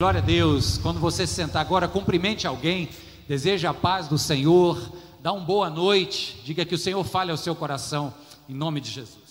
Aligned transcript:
Glória 0.00 0.20
a 0.20 0.24
Deus. 0.24 0.78
Quando 0.78 1.00
você 1.00 1.26
se 1.26 1.34
sentar 1.34 1.60
agora, 1.60 1.88
cumprimente 1.88 2.46
alguém, 2.46 2.88
deseje 3.26 3.66
a 3.66 3.74
paz 3.74 4.06
do 4.06 4.16
Senhor, 4.16 4.80
dá 5.20 5.32
uma 5.32 5.44
boa 5.44 5.68
noite, 5.68 6.40
diga 6.44 6.64
que 6.64 6.76
o 6.76 6.78
Senhor 6.78 7.02
fale 7.02 7.32
ao 7.32 7.36
seu 7.36 7.52
coração, 7.52 8.14
em 8.48 8.54
nome 8.54 8.80
de 8.80 8.92
Jesus. 8.92 9.27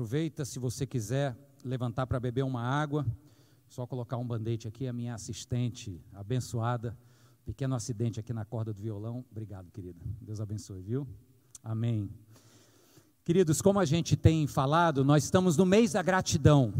Aproveita, 0.00 0.46
se 0.46 0.58
você 0.58 0.86
quiser 0.86 1.36
levantar 1.62 2.06
para 2.06 2.18
beber 2.18 2.42
uma 2.42 2.62
água, 2.62 3.04
só 3.68 3.86
colocar 3.86 4.16
um 4.16 4.26
band-aid 4.26 4.66
aqui, 4.66 4.88
a 4.88 4.94
minha 4.94 5.12
assistente 5.12 6.00
abençoada, 6.14 6.96
pequeno 7.44 7.74
acidente 7.74 8.18
aqui 8.18 8.32
na 8.32 8.42
corda 8.42 8.72
do 8.72 8.80
violão. 8.80 9.22
Obrigado, 9.30 9.70
querida. 9.70 10.00
Deus 10.18 10.40
abençoe, 10.40 10.80
viu? 10.80 11.06
Amém. 11.62 12.08
Queridos, 13.26 13.60
como 13.60 13.78
a 13.78 13.84
gente 13.84 14.16
tem 14.16 14.46
falado, 14.46 15.04
nós 15.04 15.24
estamos 15.24 15.58
no 15.58 15.66
mês 15.66 15.92
da 15.92 16.00
gratidão. 16.00 16.72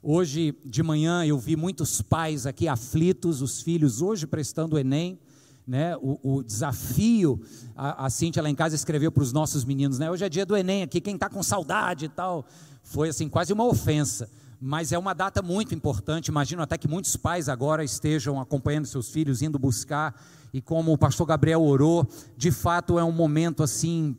Hoje 0.00 0.56
de 0.64 0.84
manhã 0.84 1.26
eu 1.26 1.40
vi 1.40 1.56
muitos 1.56 2.00
pais 2.00 2.46
aqui 2.46 2.68
aflitos, 2.68 3.42
os 3.42 3.60
filhos 3.60 4.00
hoje 4.00 4.24
prestando 4.24 4.76
o 4.76 4.78
Enem 4.78 5.18
né, 5.66 5.96
o, 5.96 6.18
o 6.22 6.42
desafio, 6.42 7.40
a, 7.76 8.06
a 8.06 8.10
Cintia 8.10 8.42
lá 8.42 8.50
em 8.50 8.54
casa 8.54 8.74
escreveu 8.74 9.12
para 9.12 9.22
os 9.22 9.32
nossos 9.32 9.64
meninos, 9.64 9.98
né, 9.98 10.10
hoje 10.10 10.24
é 10.24 10.28
dia 10.28 10.44
do 10.44 10.56
Enem 10.56 10.82
aqui, 10.82 11.00
quem 11.00 11.14
está 11.14 11.28
com 11.28 11.42
saudade 11.42 12.06
e 12.06 12.08
tal, 12.08 12.44
foi 12.82 13.08
assim, 13.08 13.28
quase 13.28 13.52
uma 13.52 13.64
ofensa, 13.64 14.28
mas 14.60 14.92
é 14.92 14.98
uma 14.98 15.14
data 15.14 15.40
muito 15.42 15.74
importante, 15.74 16.28
imagino 16.28 16.62
até 16.62 16.76
que 16.76 16.88
muitos 16.88 17.16
pais 17.16 17.48
agora 17.48 17.84
estejam 17.84 18.40
acompanhando 18.40 18.86
seus 18.86 19.10
filhos, 19.10 19.42
indo 19.42 19.58
buscar, 19.58 20.20
e 20.52 20.60
como 20.60 20.92
o 20.92 20.98
pastor 20.98 21.26
Gabriel 21.26 21.62
orou, 21.62 22.06
de 22.36 22.50
fato 22.50 22.98
é 22.98 23.04
um 23.04 23.12
momento 23.12 23.62
assim, 23.62 24.16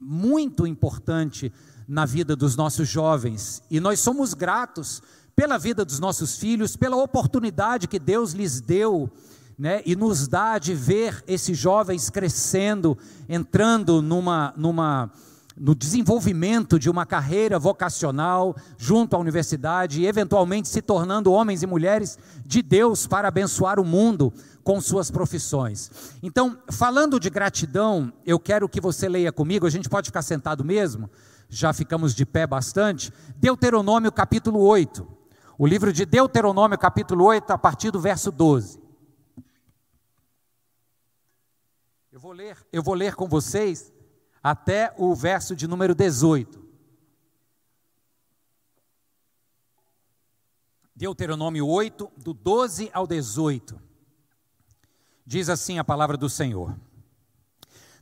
muito 0.00 0.66
importante 0.66 1.52
na 1.86 2.06
vida 2.06 2.34
dos 2.34 2.56
nossos 2.56 2.88
jovens, 2.88 3.62
e 3.70 3.80
nós 3.80 4.00
somos 4.00 4.32
gratos 4.32 5.02
pela 5.36 5.58
vida 5.58 5.84
dos 5.84 5.98
nossos 5.98 6.38
filhos, 6.38 6.76
pela 6.76 6.96
oportunidade 6.96 7.88
que 7.88 7.98
Deus 7.98 8.32
lhes 8.32 8.60
deu, 8.60 9.10
né, 9.58 9.82
e 9.86 9.94
nos 9.94 10.26
dá 10.26 10.58
de 10.58 10.74
ver 10.74 11.22
esses 11.26 11.56
jovens 11.56 12.10
crescendo, 12.10 12.98
entrando 13.28 14.02
numa, 14.02 14.52
numa, 14.56 15.10
no 15.56 15.74
desenvolvimento 15.74 16.78
de 16.78 16.90
uma 16.90 17.06
carreira 17.06 17.58
vocacional 17.58 18.56
junto 18.76 19.14
à 19.14 19.18
universidade 19.18 20.00
e 20.00 20.06
eventualmente 20.06 20.68
se 20.68 20.82
tornando 20.82 21.32
homens 21.32 21.62
e 21.62 21.66
mulheres 21.66 22.18
de 22.44 22.62
Deus 22.62 23.06
para 23.06 23.28
abençoar 23.28 23.78
o 23.78 23.84
mundo 23.84 24.32
com 24.64 24.80
suas 24.80 25.10
profissões. 25.10 25.90
Então, 26.22 26.58
falando 26.70 27.20
de 27.20 27.30
gratidão, 27.30 28.12
eu 28.26 28.38
quero 28.38 28.68
que 28.68 28.80
você 28.80 29.08
leia 29.08 29.30
comigo, 29.30 29.66
a 29.66 29.70
gente 29.70 29.88
pode 29.88 30.08
ficar 30.08 30.22
sentado 30.22 30.64
mesmo, 30.64 31.08
já 31.48 31.72
ficamos 31.72 32.14
de 32.14 32.26
pé 32.26 32.46
bastante. 32.46 33.12
Deuteronômio 33.36 34.10
capítulo 34.10 34.60
8. 34.60 35.06
O 35.56 35.66
livro 35.66 35.92
de 35.92 36.04
Deuteronômio 36.04 36.76
capítulo 36.76 37.26
8, 37.26 37.52
a 37.52 37.58
partir 37.58 37.92
do 37.92 38.00
verso 38.00 38.32
12. 38.32 38.83
Eu 42.14 42.20
vou 42.20 42.30
ler, 42.30 42.56
eu 42.72 42.80
vou 42.80 42.94
ler 42.94 43.16
com 43.16 43.26
vocês 43.26 43.92
até 44.40 44.94
o 44.96 45.16
verso 45.16 45.56
de 45.56 45.66
número 45.66 45.96
18. 45.96 46.64
Deuteronômio 50.94 51.66
8, 51.66 52.12
do 52.16 52.32
12 52.32 52.88
ao 52.94 53.04
18. 53.04 53.82
Diz 55.26 55.48
assim 55.48 55.80
a 55.80 55.82
palavra 55.82 56.16
do 56.16 56.30
Senhor: 56.30 56.78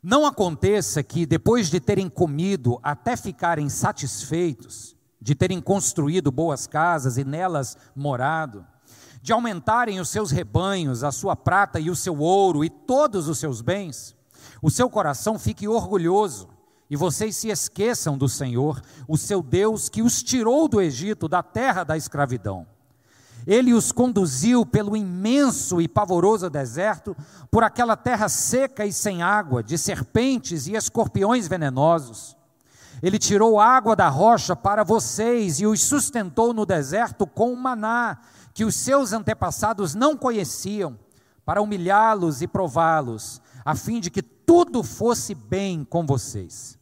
Não 0.03 0.27
aconteça 0.27 1.03
que, 1.03 1.25
depois 1.25 1.71
de 1.71 1.81
terem 1.81 2.11
comido 2.11 2.79
até 2.83 3.17
ficarem 3.17 3.71
satisfeitos, 3.71 4.95
de 5.19 5.35
terem 5.35 5.59
construído 5.59 6.31
boas 6.31 6.67
casas 6.67 7.17
e 7.17 7.25
nelas 7.25 7.79
morado, 7.97 8.67
de 9.23 9.33
aumentarem 9.33 10.01
os 10.01 10.09
seus 10.09 10.33
rebanhos, 10.33 11.05
a 11.05 11.13
sua 11.13 11.37
prata 11.37 11.79
e 11.79 11.89
o 11.89 11.97
seu 11.97 12.19
ouro 12.19 12.65
e 12.65 12.69
todos 12.69 13.29
os 13.29 13.39
seus 13.39 13.63
bens, 13.63 14.17
o 14.61 14.69
seu 14.69 14.91
coração 14.91 15.39
fique 15.39 15.69
orgulhoso 15.69 16.49
e 16.91 16.97
vocês 16.97 17.37
se 17.37 17.49
esqueçam 17.49 18.19
do 18.19 18.29
Senhor, 18.29 18.83
o 19.09 19.17
seu 19.17 19.43
Deus, 19.43 19.89
que 19.89 20.03
os 20.03 20.23
tirou 20.23 20.69
do 20.69 20.81
Egito, 20.81 21.29
da 21.29 21.43
terra 21.43 21.85
da 21.85 21.97
escravidão. 21.97 22.67
Ele 23.47 23.73
os 23.73 23.91
conduziu 23.91 24.67
pelo 24.67 24.97
imenso 24.97 25.81
e 25.81 25.89
pavoroso 25.89 26.51
deserto, 26.51 27.17
por 27.51 27.65
aquela 27.65 27.97
terra 27.97 28.29
seca 28.29 28.85
e 28.85 28.93
sem 28.93 29.23
água, 29.23 29.63
de 29.63 29.79
serpentes 29.79 30.67
e 30.67 30.75
escorpiões 30.75 31.49
venenosos. 31.49 32.37
Ele 33.03 33.19
tirou 33.19 33.59
água 33.59 33.97
da 33.97 34.09
rocha 34.09 34.55
para 34.55 34.85
vocês 34.85 35.61
e 35.61 35.67
os 35.67 35.83
sustentou 35.83 36.53
no 36.53 36.67
deserto 36.67 37.27
com 37.27 37.57
maná 37.57 38.19
que 38.55 38.65
os 38.65 38.75
seus 38.75 39.13
antepassados 39.13 39.95
não 39.95 40.17
conheciam, 40.17 40.99
para 41.45 41.61
humilhá-los 41.61 42.43
e 42.43 42.47
prová-los, 42.47 43.41
a 43.65 43.75
fim 43.75 44.01
de 44.01 44.11
que 44.11 44.23
tudo 44.23 44.83
fosse 44.83 45.35
bem 45.35 45.85
com 45.85 46.07
vocês. 46.07 46.79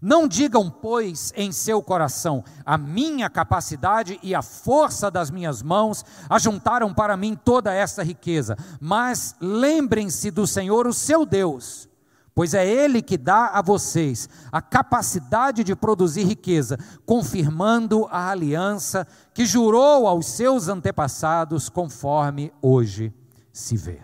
Não 0.00 0.26
digam, 0.26 0.68
pois, 0.68 1.32
em 1.36 1.52
seu 1.52 1.80
coração: 1.80 2.42
a 2.66 2.76
minha 2.76 3.30
capacidade 3.30 4.18
e 4.20 4.34
a 4.34 4.42
força 4.42 5.08
das 5.08 5.30
minhas 5.30 5.62
mãos 5.62 6.04
ajuntaram 6.28 6.92
para 6.92 7.16
mim 7.16 7.36
toda 7.36 7.72
esta 7.72 8.02
riqueza, 8.02 8.56
mas 8.80 9.36
lembrem-se 9.40 10.32
do 10.32 10.46
Senhor, 10.46 10.88
o 10.88 10.92
seu 10.92 11.24
Deus 11.24 11.88
pois 12.34 12.54
é 12.54 12.66
Ele 12.66 13.02
que 13.02 13.18
dá 13.18 13.48
a 13.48 13.62
vocês 13.62 14.28
a 14.50 14.60
capacidade 14.60 15.62
de 15.62 15.76
produzir 15.76 16.24
riqueza, 16.24 16.78
confirmando 17.04 18.06
a 18.10 18.30
aliança 18.30 19.06
que 19.34 19.44
jurou 19.44 20.06
aos 20.06 20.26
seus 20.26 20.68
antepassados, 20.68 21.68
conforme 21.68 22.52
hoje 22.62 23.12
se 23.52 23.76
vê. 23.76 24.00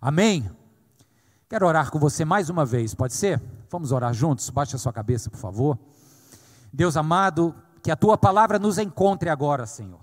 Amém? 0.00 0.50
Quero 1.48 1.66
orar 1.66 1.90
com 1.90 1.98
você 1.98 2.24
mais 2.24 2.50
uma 2.50 2.64
vez, 2.64 2.94
pode 2.94 3.14
ser? 3.14 3.40
Vamos 3.70 3.90
orar 3.90 4.12
juntos? 4.12 4.50
Baixe 4.50 4.76
a 4.76 4.78
sua 4.78 4.92
cabeça, 4.92 5.30
por 5.30 5.38
favor. 5.38 5.78
Deus 6.72 6.96
amado, 6.96 7.54
que 7.82 7.90
a 7.90 7.96
tua 7.96 8.18
palavra 8.18 8.58
nos 8.58 8.78
encontre 8.78 9.30
agora, 9.30 9.66
Senhor. 9.66 10.00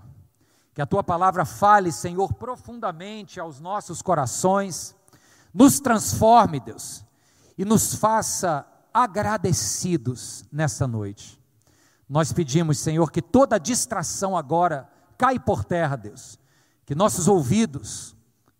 Que 0.74 0.80
a 0.80 0.86
tua 0.86 1.04
palavra 1.04 1.44
fale, 1.44 1.92
Senhor, 1.92 2.32
profundamente 2.32 3.38
aos 3.38 3.60
nossos 3.60 4.00
corações. 4.00 4.96
Nos 5.52 5.78
transforme, 5.80 6.58
Deus 6.58 7.04
e 7.62 7.64
nos 7.64 7.94
faça 7.94 8.66
agradecidos 8.92 10.44
nessa 10.50 10.84
noite. 10.84 11.40
Nós 12.08 12.32
pedimos, 12.32 12.76
Senhor, 12.80 13.12
que 13.12 13.22
toda 13.22 13.56
distração 13.56 14.36
agora 14.36 14.90
cai 15.16 15.38
por 15.38 15.64
terra, 15.64 15.94
Deus. 15.94 16.40
Que 16.84 16.92
nossos 16.92 17.28
ouvidos, 17.28 18.16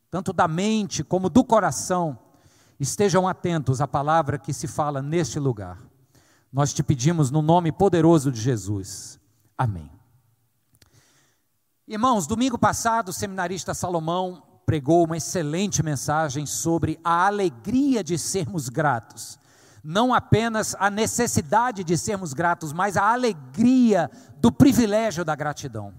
tanto 0.09 0.33
da 0.33 0.47
mente 0.47 1.03
como 1.03 1.29
do 1.29 1.43
coração, 1.43 2.17
estejam 2.79 3.27
atentos 3.27 3.81
à 3.81 3.89
palavra 3.89 4.39
que 4.39 4.53
se 4.53 4.69
fala 4.69 5.03
neste 5.03 5.41
lugar. 5.41 5.81
Nós 6.53 6.73
te 6.73 6.85
pedimos 6.85 7.29
no 7.29 7.43
nome 7.43 7.73
poderoso 7.73 8.31
de 8.31 8.41
Jesus. 8.41 9.19
Amém. 9.59 9.91
Irmãos, 11.89 12.29
domingo 12.29 12.57
passado, 12.57 13.09
o 13.09 13.13
seminarista 13.13 13.75
Salomão 13.75 14.45
pregou 14.73 15.05
uma 15.05 15.19
excelente 15.19 15.83
mensagem 15.83 16.47
sobre 16.47 16.99
a 17.05 17.27
alegria 17.27 18.03
de 18.03 18.17
sermos 18.17 18.71
gratos. 18.71 19.39
Não 19.85 20.15
apenas 20.15 20.75
a 20.79 20.89
necessidade 20.89 21.85
de 21.85 21.99
sermos 21.99 22.33
gratos, 22.33 22.73
mas 22.73 22.97
a 22.97 23.13
alegria 23.13 24.11
do 24.39 24.51
privilégio 24.51 25.27
da 25.27 25.37
gratidão. 25.37 25.93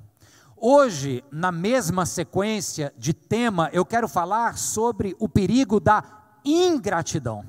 Hoje, 0.58 1.24
na 1.32 1.52
mesma 1.52 2.04
sequência 2.08 2.92
de 2.98 3.14
tema, 3.14 3.70
eu 3.72 3.86
quero 3.86 4.08
falar 4.08 4.58
sobre 4.58 5.16
o 5.20 5.30
perigo 5.30 5.80
da 5.80 6.04
ingratidão. 6.44 7.46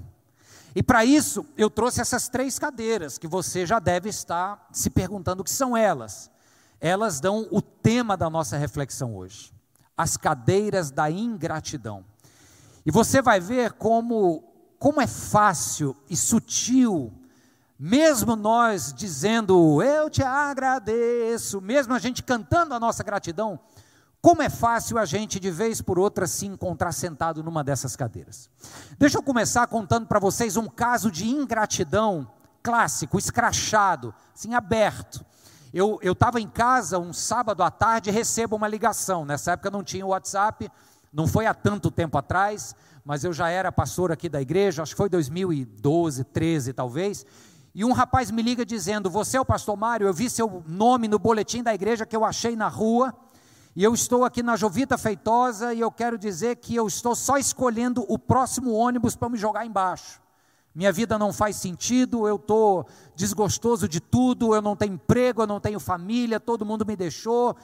E 0.76 0.82
para 0.82 1.06
isso, 1.06 1.46
eu 1.56 1.70
trouxe 1.70 2.02
essas 2.02 2.28
três 2.28 2.58
cadeiras 2.58 3.16
que 3.16 3.26
você 3.26 3.64
já 3.64 3.78
deve 3.78 4.10
estar 4.10 4.68
se 4.70 4.90
perguntando 4.90 5.40
o 5.40 5.44
que 5.44 5.50
são 5.50 5.74
elas. 5.74 6.30
Elas 6.78 7.18
dão 7.18 7.48
o 7.50 7.62
tema 7.62 8.14
da 8.14 8.28
nossa 8.28 8.58
reflexão 8.58 9.16
hoje 9.16 9.53
as 9.96 10.16
cadeiras 10.16 10.90
da 10.90 11.10
ingratidão. 11.10 12.04
E 12.84 12.90
você 12.90 13.22
vai 13.22 13.40
ver 13.40 13.72
como, 13.72 14.44
como 14.78 15.00
é 15.00 15.06
fácil 15.06 15.96
e 16.08 16.16
sutil, 16.16 17.12
mesmo 17.78 18.36
nós 18.36 18.92
dizendo 18.92 19.82
eu 19.82 20.08
te 20.10 20.22
agradeço, 20.22 21.60
mesmo 21.60 21.94
a 21.94 21.98
gente 21.98 22.22
cantando 22.22 22.74
a 22.74 22.80
nossa 22.80 23.02
gratidão, 23.02 23.58
como 24.24 24.40
é 24.40 24.48
fácil 24.48 24.96
a 24.96 25.04
gente, 25.04 25.38
de 25.38 25.50
vez 25.50 25.82
por 25.82 25.98
outra, 25.98 26.26
se 26.26 26.46
encontrar 26.46 26.92
sentado 26.92 27.42
numa 27.42 27.62
dessas 27.62 27.94
cadeiras. 27.94 28.48
Deixa 28.98 29.18
eu 29.18 29.22
começar 29.22 29.66
contando 29.66 30.06
para 30.06 30.18
vocês 30.18 30.56
um 30.56 30.66
caso 30.66 31.10
de 31.10 31.28
ingratidão 31.28 32.26
clássico, 32.62 33.18
escrachado, 33.18 34.14
assim, 34.34 34.54
aberto. 34.54 35.22
Eu 35.76 35.98
estava 36.04 36.40
em 36.40 36.46
casa 36.46 37.00
um 37.00 37.12
sábado 37.12 37.60
à 37.60 37.68
tarde 37.68 38.08
e 38.08 38.12
recebo 38.12 38.54
uma 38.54 38.68
ligação. 38.68 39.24
Nessa 39.24 39.50
época 39.50 39.72
não 39.72 39.82
tinha 39.82 40.06
WhatsApp, 40.06 40.70
não 41.12 41.26
foi 41.26 41.46
há 41.46 41.52
tanto 41.52 41.90
tempo 41.90 42.16
atrás, 42.16 42.76
mas 43.04 43.24
eu 43.24 43.32
já 43.32 43.48
era 43.48 43.72
pastor 43.72 44.12
aqui 44.12 44.28
da 44.28 44.40
igreja, 44.40 44.84
acho 44.84 44.92
que 44.92 44.96
foi 44.96 45.08
2012, 45.08 46.22
13 46.22 46.72
talvez. 46.72 47.26
E 47.74 47.84
um 47.84 47.90
rapaz 47.90 48.30
me 48.30 48.40
liga 48.40 48.64
dizendo: 48.64 49.10
Você 49.10 49.36
é 49.36 49.40
o 49.40 49.44
pastor 49.44 49.76
Mário? 49.76 50.06
Eu 50.06 50.14
vi 50.14 50.30
seu 50.30 50.62
nome 50.64 51.08
no 51.08 51.18
boletim 51.18 51.60
da 51.60 51.74
igreja 51.74 52.06
que 52.06 52.14
eu 52.14 52.24
achei 52.24 52.54
na 52.54 52.68
rua 52.68 53.12
e 53.74 53.82
eu 53.82 53.92
estou 53.92 54.24
aqui 54.24 54.44
na 54.44 54.54
Jovita 54.54 54.96
Feitosa 54.96 55.74
e 55.74 55.80
eu 55.80 55.90
quero 55.90 56.16
dizer 56.16 56.54
que 56.54 56.76
eu 56.76 56.86
estou 56.86 57.16
só 57.16 57.36
escolhendo 57.36 58.06
o 58.08 58.16
próximo 58.16 58.72
ônibus 58.72 59.16
para 59.16 59.28
me 59.28 59.36
jogar 59.36 59.66
embaixo. 59.66 60.22
Minha 60.74 60.90
vida 60.90 61.16
não 61.16 61.32
faz 61.32 61.56
sentido, 61.56 62.26
eu 62.26 62.36
estou 62.36 62.86
desgostoso 63.14 63.88
de 63.88 64.00
tudo, 64.00 64.54
eu 64.54 64.60
não 64.60 64.74
tenho 64.74 64.94
emprego, 64.94 65.42
eu 65.42 65.46
não 65.46 65.60
tenho 65.60 65.78
família, 65.78 66.40
todo 66.40 66.66
mundo 66.66 66.84
me 66.84 66.96
deixou. 66.96 67.56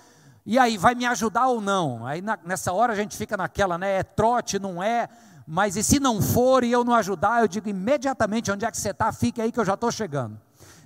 E 0.47 0.59
aí, 0.59 0.79
vai 0.79 0.95
me 0.95 1.05
ajudar 1.07 1.49
ou 1.49 1.61
não? 1.61 2.07
Aí 2.07 2.23
na, 2.23 2.39
nessa 2.45 2.73
hora 2.73 2.93
a 2.93 2.97
gente 2.97 3.17
fica 3.17 3.37
naquela, 3.37 3.77
né? 3.77 3.99
É 3.99 4.03
trote, 4.03 4.59
não 4.59 4.83
é? 4.83 5.09
Mas 5.47 5.75
e 5.75 5.83
se 5.83 5.99
não 5.99 6.23
for 6.23 6.63
e 6.63 6.71
eu 6.71 6.85
não 6.85 6.95
ajudar, 6.95 7.43
eu 7.43 7.49
digo 7.49 7.69
imediatamente 7.69 8.53
onde 8.53 8.65
é 8.65 8.71
que 8.71 8.79
você 8.79 8.91
está, 8.91 9.11
fique 9.11 9.43
aí 9.43 9.51
que 9.51 9.59
eu 9.59 9.65
já 9.65 9.75
estou 9.75 9.91
chegando. 9.91 10.39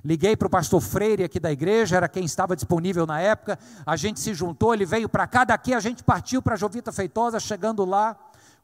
Liguei 0.03 0.35
para 0.37 0.47
o 0.47 0.51
pastor 0.51 0.81
Freire 0.81 1.25
aqui 1.25 1.39
da 1.39 1.53
igreja, 1.53 1.97
era 1.97 2.09
quem 2.09 2.25
estava 2.25 2.57
disponível 2.57 3.07
na 3.07 3.21
época. 3.21 3.59
A 3.85 3.97
gente 3.97 4.21
se 4.21 4.33
juntou, 4.33 4.73
ele 4.73 4.87
veio 4.87 5.09
para 5.09 5.27
cá, 5.27 5.45
daqui 5.45 5.75
a 5.75 5.81
gente 5.81 6.03
partiu 6.03 6.41
para 6.41 6.57
Jovita 6.57 6.91
Feitosa. 6.91 7.39
Chegando 7.39 7.85
lá, 7.85 8.17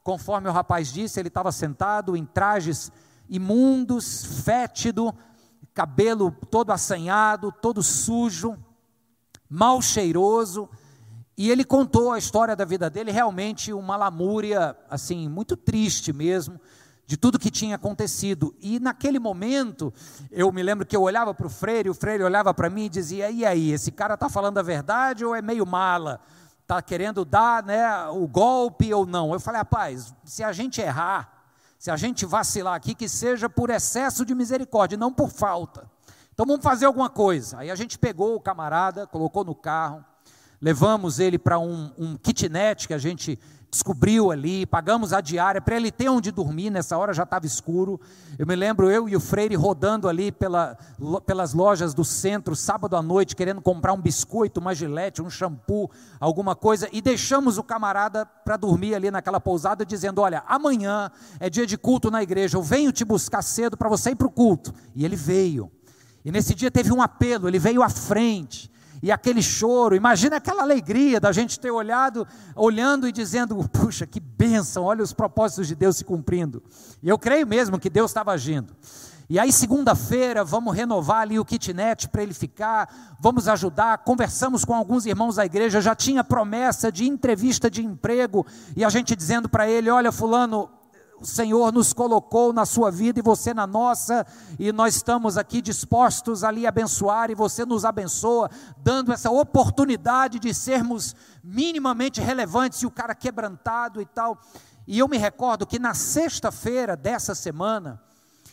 conforme 0.03 0.49
o 0.49 0.51
rapaz 0.51 0.91
disse, 0.91 1.19
ele 1.19 1.27
estava 1.27 1.51
sentado 1.51 2.15
em 2.15 2.25
trajes 2.25 2.91
imundos, 3.31 4.43
fétido, 4.43 5.15
cabelo 5.73 6.31
todo 6.51 6.71
assanhado, 6.71 7.51
todo 7.61 7.81
sujo, 7.81 8.57
mal 9.49 9.81
cheiroso. 9.81 10.69
E 11.37 11.49
ele 11.49 11.63
contou 11.63 12.11
a 12.11 12.19
história 12.19 12.55
da 12.55 12.65
vida 12.65 12.89
dele, 12.89 13.09
realmente 13.09 13.71
uma 13.71 13.95
lamúria, 13.95 14.77
assim, 14.89 15.29
muito 15.29 15.55
triste 15.55 16.11
mesmo 16.11 16.59
de 17.07 17.17
tudo 17.17 17.39
que 17.39 17.49
tinha 17.49 17.75
acontecido. 17.75 18.53
E 18.59 18.79
naquele 18.79 19.17
momento, 19.17 19.93
eu 20.29 20.51
me 20.51 20.61
lembro 20.61 20.85
que 20.85 20.95
eu 20.95 21.01
olhava 21.01 21.33
para 21.33 21.47
o 21.47 21.49
Freire, 21.49 21.89
o 21.89 21.93
Freire 21.93 22.23
olhava 22.23 22.53
para 22.53 22.69
mim 22.69 22.85
e 22.85 22.89
dizia: 22.89 23.31
e 23.31 23.45
aí, 23.45 23.71
esse 23.71 23.91
cara 23.91 24.13
está 24.13 24.29
falando 24.29 24.57
a 24.57 24.61
verdade 24.61 25.25
ou 25.25 25.33
é 25.33 25.41
meio 25.41 25.65
mala? 25.65 26.19
Está 26.61 26.81
querendo 26.81 27.25
dar 27.25 27.63
né, 27.63 28.07
o 28.09 28.27
golpe 28.27 28.93
ou 28.93 29.05
não? 29.05 29.33
Eu 29.33 29.39
falei: 29.39 29.59
rapaz, 29.59 30.13
se 30.23 30.43
a 30.43 30.51
gente 30.51 30.79
errar, 30.79 31.40
se 31.81 31.89
a 31.89 31.97
gente 31.97 32.27
vacilar 32.27 32.75
aqui, 32.75 32.93
que 32.93 33.09
seja 33.09 33.49
por 33.49 33.71
excesso 33.71 34.23
de 34.23 34.35
misericórdia, 34.35 34.95
não 34.95 35.11
por 35.11 35.31
falta. 35.31 35.89
Então 36.31 36.45
vamos 36.45 36.63
fazer 36.63 36.85
alguma 36.85 37.09
coisa. 37.09 37.57
Aí 37.57 37.71
a 37.71 37.75
gente 37.75 37.97
pegou 37.97 38.35
o 38.35 38.39
camarada, 38.39 39.07
colocou 39.07 39.43
no 39.43 39.55
carro, 39.55 40.05
levamos 40.61 41.17
ele 41.17 41.39
para 41.39 41.57
um, 41.57 41.91
um 41.97 42.15
kitnet 42.17 42.87
que 42.87 42.93
a 42.93 42.99
gente 42.99 43.39
descobriu 43.71 44.31
ali, 44.31 44.65
pagamos 44.65 45.13
a 45.13 45.21
diária 45.21 45.61
para 45.61 45.77
ele 45.77 45.89
ter 45.89 46.09
onde 46.09 46.29
dormir, 46.29 46.69
nessa 46.69 46.97
hora 46.97 47.13
já 47.13 47.23
estava 47.23 47.45
escuro. 47.45 48.01
Eu 48.37 48.45
me 48.45 48.53
lembro 48.53 48.91
eu 48.91 49.07
e 49.07 49.15
o 49.15 49.19
Freire 49.19 49.55
rodando 49.55 50.09
ali 50.09 50.29
pela, 50.29 50.77
pelas 51.25 51.53
lojas 51.53 51.93
do 51.93 52.03
centro, 52.03 52.53
sábado 52.53 52.97
à 52.97 53.01
noite, 53.01 53.33
querendo 53.33 53.61
comprar 53.61 53.93
um 53.93 54.01
biscoito, 54.01 54.59
uma 54.59 54.75
gilete, 54.75 55.21
um 55.21 55.29
shampoo, 55.29 55.89
alguma 56.19 56.53
coisa, 56.53 56.89
e 56.91 57.01
deixamos 57.01 57.57
o 57.57 57.63
camarada 57.63 58.25
para 58.25 58.57
dormir 58.57 58.93
ali 58.93 59.09
naquela 59.09 59.39
pousada, 59.39 59.85
dizendo: 59.85 60.19
Olha, 60.19 60.43
amanhã 60.47 61.09
é 61.39 61.49
dia 61.49 61.65
de 61.65 61.77
culto 61.77 62.11
na 62.11 62.21
igreja, 62.21 62.57
eu 62.57 62.63
venho 62.63 62.91
te 62.91 63.05
buscar 63.05 63.41
cedo 63.41 63.77
para 63.77 63.87
você 63.87 64.11
ir 64.11 64.15
para 64.15 64.27
o 64.27 64.31
culto. 64.31 64.73
E 64.93 65.05
ele 65.05 65.15
veio. 65.15 65.71
E 66.25 66.31
nesse 66.31 66.53
dia 66.53 66.69
teve 66.69 66.91
um 66.91 67.01
apelo, 67.01 67.47
ele 67.47 67.57
veio 67.57 67.81
à 67.81 67.89
frente 67.89 68.70
e 69.01 69.11
aquele 69.11 69.41
choro, 69.41 69.95
imagina 69.95 70.35
aquela 70.35 70.61
alegria 70.61 71.19
da 71.19 71.31
gente 71.31 71.59
ter 71.59 71.71
olhado, 71.71 72.27
olhando 72.55 73.07
e 73.07 73.11
dizendo, 73.11 73.57
puxa, 73.69 74.05
que 74.05 74.19
bênção, 74.19 74.83
olha 74.83 75.03
os 75.03 75.13
propósitos 75.13 75.67
de 75.67 75.75
Deus 75.75 75.97
se 75.97 76.05
cumprindo. 76.05 76.61
E 77.01 77.09
eu 77.09 77.17
creio 77.17 77.47
mesmo 77.47 77.79
que 77.79 77.89
Deus 77.89 78.11
estava 78.11 78.31
agindo. 78.31 78.75
E 79.27 79.39
aí, 79.39 79.49
segunda-feira, 79.49 80.43
vamos 80.43 80.75
renovar 80.75 81.21
ali 81.21 81.39
o 81.39 81.45
kitnet 81.45 82.09
para 82.09 82.21
ele 82.21 82.33
ficar, 82.33 83.17
vamos 83.17 83.47
ajudar. 83.47 83.99
Conversamos 83.99 84.65
com 84.65 84.75
alguns 84.75 85.05
irmãos 85.05 85.37
da 85.37 85.45
igreja, 85.45 85.79
já 85.79 85.95
tinha 85.95 86.21
promessa 86.21 86.91
de 86.91 87.07
entrevista 87.07 87.71
de 87.71 87.81
emprego, 87.81 88.45
e 88.75 88.83
a 88.83 88.89
gente 88.89 89.15
dizendo 89.15 89.47
para 89.47 89.69
ele: 89.69 89.89
Olha, 89.89 90.11
Fulano, 90.11 90.69
Senhor 91.21 91.71
nos 91.71 91.93
colocou 91.93 92.51
na 92.51 92.65
sua 92.65 92.89
vida 92.89 93.19
e 93.19 93.23
você 93.23 93.53
na 93.53 93.67
nossa, 93.67 94.25
e 94.57 94.71
nós 94.71 94.95
estamos 94.95 95.37
aqui 95.37 95.61
dispostos 95.61 96.43
a 96.43 96.51
lhe 96.51 96.65
abençoar, 96.65 97.29
e 97.29 97.35
você 97.35 97.65
nos 97.65 97.85
abençoa, 97.85 98.49
dando 98.77 99.13
essa 99.13 99.29
oportunidade 99.29 100.39
de 100.39 100.53
sermos 100.53 101.15
minimamente 101.43 102.19
relevantes, 102.19 102.81
e 102.81 102.85
o 102.85 102.91
cara 102.91 103.13
quebrantado 103.13 104.01
e 104.01 104.05
tal. 104.05 104.39
E 104.87 104.99
eu 104.99 105.07
me 105.07 105.17
recordo 105.17 105.65
que 105.65 105.79
na 105.79 105.93
sexta-feira 105.93 106.97
dessa 106.97 107.35
semana, 107.35 108.01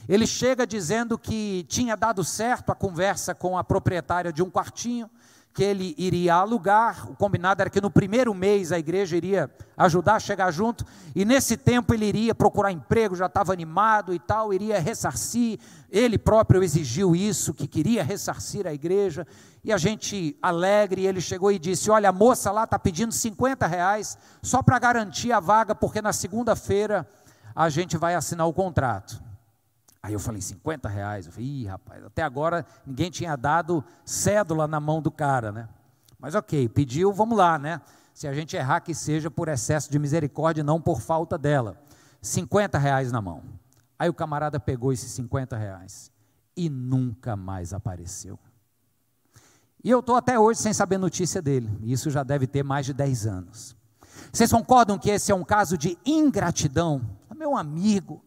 ele 0.08 0.26
chega 0.26 0.66
dizendo 0.66 1.18
que 1.18 1.64
tinha 1.68 1.96
dado 1.96 2.22
certo 2.22 2.70
a 2.70 2.74
conversa 2.74 3.34
com 3.34 3.58
a 3.58 3.64
proprietária 3.64 4.32
de 4.32 4.42
um 4.42 4.50
quartinho, 4.50 5.10
que 5.58 5.64
ele 5.64 5.92
iria 5.98 6.36
alugar. 6.36 7.10
O 7.10 7.16
combinado 7.16 7.60
era 7.60 7.68
que 7.68 7.80
no 7.80 7.90
primeiro 7.90 8.32
mês 8.32 8.70
a 8.70 8.78
igreja 8.78 9.16
iria 9.16 9.50
ajudar 9.76 10.14
a 10.14 10.20
chegar 10.20 10.52
junto, 10.52 10.86
e 11.16 11.24
nesse 11.24 11.56
tempo 11.56 11.92
ele 11.92 12.06
iria 12.06 12.32
procurar 12.32 12.70
emprego, 12.70 13.16
já 13.16 13.26
estava 13.26 13.52
animado 13.52 14.14
e 14.14 14.20
tal, 14.20 14.54
iria 14.54 14.78
ressarcir. 14.78 15.58
Ele 15.90 16.16
próprio 16.16 16.62
exigiu 16.62 17.16
isso, 17.16 17.52
que 17.52 17.66
queria 17.66 18.04
ressarcir 18.04 18.68
a 18.68 18.72
igreja. 18.72 19.26
E 19.64 19.72
a 19.72 19.76
gente 19.76 20.38
alegre, 20.40 21.04
ele 21.04 21.20
chegou 21.20 21.50
e 21.50 21.58
disse: 21.58 21.90
Olha, 21.90 22.10
a 22.10 22.12
moça 22.12 22.52
lá 22.52 22.62
está 22.62 22.78
pedindo 22.78 23.10
50 23.12 23.66
reais 23.66 24.16
só 24.40 24.62
para 24.62 24.78
garantir 24.78 25.32
a 25.32 25.40
vaga, 25.40 25.74
porque 25.74 26.00
na 26.00 26.12
segunda-feira 26.12 27.04
a 27.52 27.68
gente 27.68 27.96
vai 27.96 28.14
assinar 28.14 28.46
o 28.46 28.52
contrato. 28.52 29.27
Aí 30.02 30.12
eu 30.12 30.20
falei, 30.20 30.40
50 30.40 30.88
reais. 30.88 31.26
Eu 31.26 31.32
falei, 31.32 31.48
ih, 31.48 31.66
rapaz, 31.66 32.04
até 32.04 32.22
agora 32.22 32.64
ninguém 32.86 33.10
tinha 33.10 33.36
dado 33.36 33.84
cédula 34.04 34.66
na 34.66 34.80
mão 34.80 35.02
do 35.02 35.10
cara, 35.10 35.50
né? 35.52 35.68
Mas 36.18 36.34
ok, 36.34 36.68
pediu, 36.68 37.12
vamos 37.12 37.36
lá, 37.36 37.58
né? 37.58 37.80
Se 38.12 38.26
a 38.26 38.34
gente 38.34 38.56
errar, 38.56 38.80
que 38.80 38.94
seja 38.94 39.30
por 39.30 39.48
excesso 39.48 39.90
de 39.90 39.98
misericórdia, 39.98 40.64
não 40.64 40.80
por 40.80 41.00
falta 41.00 41.38
dela. 41.38 41.80
50 42.20 42.76
reais 42.76 43.12
na 43.12 43.20
mão. 43.20 43.42
Aí 43.98 44.08
o 44.08 44.14
camarada 44.14 44.58
pegou 44.58 44.92
esses 44.92 45.10
50 45.12 45.56
reais 45.56 46.10
e 46.56 46.68
nunca 46.68 47.36
mais 47.36 47.72
apareceu. 47.72 48.38
E 49.82 49.90
eu 49.90 50.00
estou 50.00 50.16
até 50.16 50.38
hoje 50.38 50.60
sem 50.60 50.72
saber 50.72 50.98
notícia 50.98 51.40
dele. 51.40 51.70
Isso 51.82 52.10
já 52.10 52.24
deve 52.24 52.46
ter 52.46 52.64
mais 52.64 52.84
de 52.86 52.92
10 52.92 53.26
anos. 53.26 53.76
Vocês 54.32 54.50
concordam 54.50 54.98
que 54.98 55.10
esse 55.10 55.30
é 55.30 55.34
um 55.34 55.44
caso 55.44 55.78
de 55.78 55.96
ingratidão? 56.04 57.00
Meu 57.36 57.56
amigo, 57.56 58.20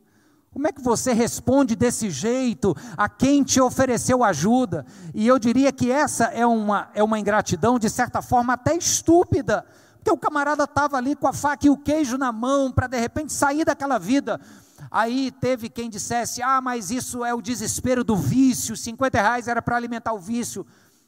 como 0.54 0.68
é 0.68 0.72
que 0.74 0.82
você 0.82 1.14
responde 1.14 1.78
desse 1.78 2.10
jeito 2.10 2.76
a 2.98 3.08
quem 3.08 3.42
te 3.42 3.62
ofereceu 3.62 4.22
ajuda? 4.22 4.86
E 5.14 5.26
eu 5.26 5.40
diria 5.40 5.72
que 5.72 5.90
essa 5.90 6.26
é 6.26 6.46
uma, 6.46 6.90
é 6.94 7.02
uma 7.02 7.18
ingratidão, 7.18 7.80
de 7.80 7.90
certa 7.90 8.22
forma, 8.22 8.54
até 8.54 8.76
estúpida, 8.76 9.66
porque 9.96 10.12
o 10.12 10.18
camarada 10.18 10.66
estava 10.66 10.98
ali 10.98 11.16
com 11.16 11.26
a 11.26 11.32
faca 11.32 11.66
e 11.66 11.70
o 11.70 11.78
queijo 11.78 12.18
na 12.18 12.34
mão 12.34 12.70
para 12.70 12.88
de 12.88 13.00
repente 13.00 13.32
sair 13.32 13.64
daquela 13.64 13.98
vida. 13.98 14.42
Aí 14.90 15.32
teve 15.32 15.70
quem 15.70 15.90
dissesse: 15.90 16.42
ah, 16.42 16.60
mas 16.60 16.92
isso 16.92 17.24
é 17.24 17.34
o 17.34 17.42
desespero 17.42 18.04
do 18.04 18.18
vício, 18.18 18.76
50 18.76 19.22
reais 19.22 19.48
era 19.48 19.62
para 19.62 19.78
alimentar 19.78 20.12
o 20.12 20.20
vício. 20.20 20.66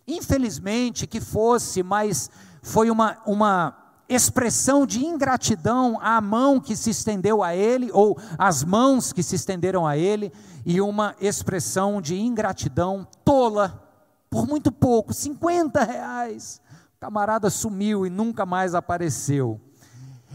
Infelizmente 0.07 1.05
que 1.05 1.19
fosse, 1.19 1.83
mas 1.83 2.29
foi 2.61 2.89
uma, 2.89 3.17
uma 3.25 3.82
expressão 4.07 4.85
de 4.85 5.05
ingratidão 5.05 5.99
à 6.01 6.19
mão 6.19 6.59
que 6.59 6.75
se 6.75 6.89
estendeu 6.89 7.41
a 7.41 7.55
ele, 7.55 7.89
ou 7.91 8.17
às 8.37 8.63
mãos 8.63 9.13
que 9.13 9.23
se 9.23 9.35
estenderam 9.35 9.87
a 9.87 9.97
ele, 9.97 10.31
e 10.65 10.79
uma 10.81 11.15
expressão 11.19 12.01
de 12.01 12.19
ingratidão 12.19 13.07
tola, 13.23 13.81
por 14.29 14.47
muito 14.47 14.71
pouco 14.71 15.13
50 15.13 15.83
reais. 15.83 16.61
O 16.97 16.99
camarada 16.99 17.49
sumiu 17.49 18.05
e 18.05 18.09
nunca 18.09 18.45
mais 18.45 18.73
apareceu. 18.73 19.59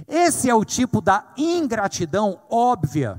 Esse 0.07 0.49
é 0.49 0.55
o 0.55 0.65
tipo 0.65 1.01
da 1.01 1.33
ingratidão 1.37 2.41
óbvia. 2.51 3.19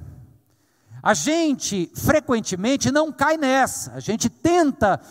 A 1.01 1.13
gente 1.13 1.89
frequentemente 1.95 2.91
não 2.91 3.11
cai 3.11 3.37
nessa, 3.37 3.93
a 3.93 3.99
gente 3.99 4.29
tenta 4.29 5.01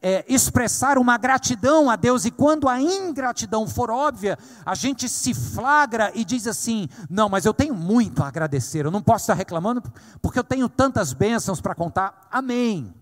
é, 0.00 0.24
expressar 0.28 0.98
uma 0.98 1.16
gratidão 1.16 1.90
a 1.90 1.96
Deus, 1.96 2.24
e 2.24 2.30
quando 2.30 2.68
a 2.68 2.80
ingratidão 2.80 3.66
for 3.66 3.90
óbvia, 3.90 4.38
a 4.64 4.74
gente 4.74 5.08
se 5.08 5.34
flagra 5.34 6.12
e 6.14 6.24
diz 6.24 6.46
assim: 6.46 6.88
não, 7.10 7.28
mas 7.28 7.44
eu 7.44 7.54
tenho 7.54 7.74
muito 7.74 8.22
a 8.22 8.28
agradecer, 8.28 8.84
eu 8.84 8.90
não 8.90 9.02
posso 9.02 9.24
estar 9.24 9.34
reclamando 9.34 9.82
porque 10.22 10.38
eu 10.38 10.44
tenho 10.44 10.68
tantas 10.68 11.12
bênçãos 11.12 11.60
para 11.60 11.74
contar. 11.74 12.28
Amém. 12.30 12.94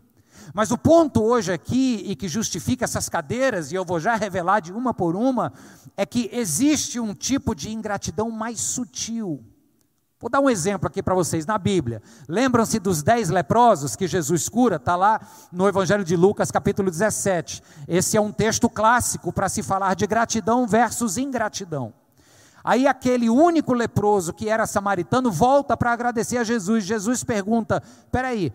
Mas 0.55 0.71
o 0.71 0.79
ponto 0.79 1.23
hoje 1.23 1.53
aqui, 1.53 2.03
e 2.07 2.15
que 2.15 2.29
justifica 2.29 2.85
essas 2.85 3.09
cadeiras, 3.09 3.73
e 3.73 3.75
eu 3.75 3.85
vou 3.85 3.99
já 3.99 4.15
revelar 4.15 4.61
de 4.61 4.73
uma 4.73 4.95
por 4.95 5.17
uma, 5.17 5.53
é 5.97 6.07
que 6.07 6.31
existe 6.33 7.01
um 7.01 7.15
tipo 7.15 7.55
de 7.55 7.71
ingratidão 7.71 8.31
mais 8.31 8.61
sutil. 8.61 9.45
Vou 10.19 10.31
dar 10.31 10.41
um 10.41 10.49
exemplo 10.49 10.87
aqui 10.87 11.03
para 11.03 11.15
vocês 11.15 11.45
na 11.45 11.59
Bíblia. 11.59 12.03
Lembram-se 12.27 12.79
dos 12.79 13.03
dez 13.03 13.29
leprosos 13.29 13.95
que 13.95 14.09
Jesus 14.09 14.49
cura? 14.49 14.77
Está 14.77 14.97
lá 14.97 15.21
no 15.53 15.69
Evangelho 15.69 16.03
de 16.03 16.17
Lucas, 16.17 16.51
capítulo 16.51 16.91
17. 16.91 17.63
Esse 17.87 18.17
é 18.17 18.21
um 18.21 18.33
texto 18.33 18.67
clássico 18.71 19.31
para 19.31 19.47
se 19.51 19.63
falar 19.63 19.95
de 19.95 20.07
gratidão 20.07 20.67
versus 20.67 21.19
ingratidão. 21.19 21.93
Aí 22.65 22.87
aquele 22.87 23.29
único 23.29 23.75
leproso 23.75 24.33
que 24.33 24.49
era 24.49 24.67
samaritano 24.67 25.31
volta 25.31 25.77
para 25.77 25.93
agradecer 25.93 26.39
a 26.39 26.45
Jesus. 26.45 26.85
Jesus 26.85 27.23
pergunta: 27.23 27.83
peraí, 28.11 28.55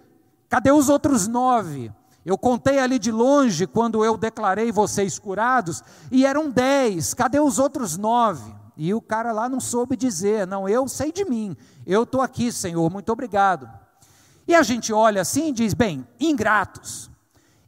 cadê 0.50 0.72
os 0.72 0.89
outros 0.89 1.27
nove? 1.27 1.91
Eu 2.25 2.39
contei 2.39 2.80
ali 2.80 2.98
de 2.98 3.12
longe 3.12 3.68
quando 3.68 4.03
eu 4.03 4.18
declarei 4.18 4.72
vocês 4.72 5.20
curados, 5.20 5.84
e 6.12 6.25
eram 6.25 6.50
dez, 6.50 7.13
cadê 7.13 7.39
os 7.39 7.60
outros 7.60 7.98
nove? 7.98 8.61
E 8.83 8.95
o 8.95 9.00
cara 9.00 9.31
lá 9.31 9.47
não 9.47 9.59
soube 9.59 9.95
dizer, 9.95 10.47
não, 10.47 10.67
eu 10.67 10.88
sei 10.88 11.11
de 11.11 11.23
mim, 11.23 11.55
eu 11.85 12.01
estou 12.01 12.19
aqui, 12.19 12.51
Senhor, 12.51 12.89
muito 12.89 13.11
obrigado. 13.11 13.69
E 14.47 14.55
a 14.55 14.63
gente 14.63 14.91
olha 14.91 15.21
assim 15.21 15.50
e 15.50 15.51
diz, 15.51 15.75
bem, 15.75 16.07
ingratos, 16.19 17.07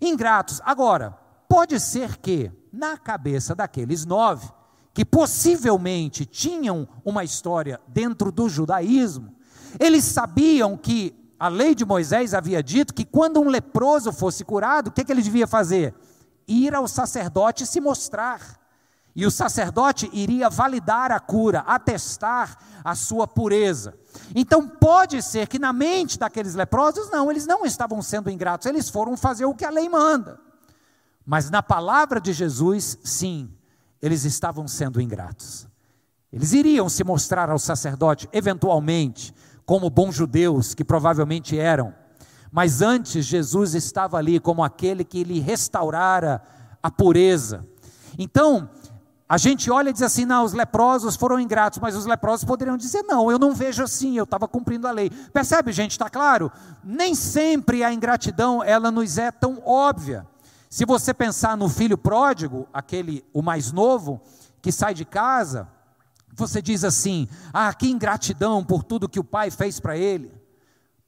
ingratos. 0.01 0.59
Agora, 0.65 1.11
pode 1.47 1.79
ser 1.79 2.17
que, 2.17 2.51
na 2.71 2.97
cabeça 2.97 3.53
daqueles 3.53 4.07
nove, 4.07 4.49
que 4.91 5.05
possivelmente 5.05 6.25
tinham 6.25 6.87
uma 7.05 7.23
história 7.23 7.79
dentro 7.87 8.31
do 8.31 8.49
judaísmo, 8.49 9.35
eles 9.79 10.05
sabiam 10.05 10.75
que 10.75 11.13
a 11.39 11.47
lei 11.47 11.75
de 11.75 11.85
Moisés 11.85 12.33
havia 12.33 12.63
dito 12.63 12.91
que 12.91 13.05
quando 13.05 13.39
um 13.39 13.49
leproso 13.49 14.11
fosse 14.11 14.43
curado, 14.43 14.87
o 14.87 14.91
que, 14.91 15.05
que 15.05 15.11
ele 15.11 15.21
devia 15.21 15.45
fazer? 15.45 15.93
Ir 16.47 16.73
ao 16.73 16.87
sacerdote 16.87 17.67
se 17.67 17.79
mostrar. 17.79 18.62
E 19.15 19.25
o 19.25 19.31
sacerdote 19.31 20.09
iria 20.11 20.49
validar 20.49 21.11
a 21.11 21.19
cura, 21.19 21.59
atestar 21.59 22.57
a 22.83 22.95
sua 22.95 23.27
pureza. 23.27 23.93
Então 24.35 24.67
pode 24.67 25.21
ser 25.21 25.47
que 25.47 25.59
na 25.59 25.71
mente 25.71 26.17
daqueles 26.17 26.55
leprosos, 26.55 27.11
não, 27.11 27.29
eles 27.29 27.45
não 27.45 27.65
estavam 27.65 28.01
sendo 28.01 28.29
ingratos, 28.29 28.65
eles 28.65 28.89
foram 28.89 29.15
fazer 29.15 29.45
o 29.45 29.53
que 29.53 29.65
a 29.65 29.69
lei 29.69 29.87
manda. 29.87 30.39
Mas 31.25 31.49
na 31.49 31.61
palavra 31.61 32.19
de 32.19 32.33
Jesus, 32.33 32.97
sim, 33.03 33.49
eles 34.01 34.25
estavam 34.25 34.67
sendo 34.67 34.99
ingratos. 34.99 35.67
Eles 36.31 36.51
iriam 36.51 36.89
se 36.89 37.03
mostrar 37.03 37.49
ao 37.49 37.59
sacerdote, 37.59 38.27
eventualmente, 38.33 39.33
como 39.65 39.89
bons 39.89 40.15
judeus, 40.15 40.73
que 40.73 40.83
provavelmente 40.83 41.57
eram. 41.57 41.93
Mas 42.51 42.81
antes, 42.81 43.25
Jesus 43.25 43.75
estava 43.75 44.17
ali 44.17 44.39
como 44.39 44.63
aquele 44.63 45.03
que 45.03 45.23
lhe 45.23 45.39
restaurara 45.39 46.41
a 46.81 46.91
pureza. 46.91 47.65
Então, 48.17 48.69
a 49.27 49.37
gente 49.37 49.71
olha 49.71 49.89
e 49.89 49.93
diz 49.93 50.01
assim: 50.01 50.25
não, 50.25 50.43
os 50.43 50.53
leprosos 50.53 51.15
foram 51.15 51.39
ingratos, 51.39 51.79
mas 51.79 51.95
os 51.95 52.05
leprosos 52.05 52.43
poderiam 52.43 52.77
dizer: 52.77 53.03
não, 53.03 53.31
eu 53.31 53.39
não 53.39 53.53
vejo 53.53 53.83
assim, 53.83 54.17
eu 54.17 54.25
estava 54.25 54.47
cumprindo 54.47 54.87
a 54.87 54.91
lei. 54.91 55.09
Percebe, 55.09 55.71
gente, 55.71 55.91
está 55.91 56.09
claro? 56.09 56.51
Nem 56.83 57.15
sempre 57.15 57.83
a 57.83 57.93
ingratidão 57.93 58.63
ela 58.63 58.91
nos 58.91 59.17
é 59.17 59.31
tão 59.31 59.61
óbvia. 59.65 60.27
Se 60.69 60.85
você 60.85 61.13
pensar 61.13 61.55
no 61.55 61.69
filho 61.69 61.97
pródigo, 61.97 62.67
aquele, 62.73 63.23
o 63.31 63.41
mais 63.41 63.71
novo, 63.71 64.21
que 64.61 64.71
sai 64.71 64.93
de 64.93 65.05
casa, 65.05 65.67
você 66.33 66.61
diz 66.61 66.83
assim: 66.83 67.27
ah, 67.53 67.73
que 67.73 67.89
ingratidão 67.89 68.63
por 68.63 68.83
tudo 68.83 69.09
que 69.09 69.19
o 69.19 69.23
pai 69.23 69.49
fez 69.49 69.79
para 69.79 69.97
ele. 69.97 70.31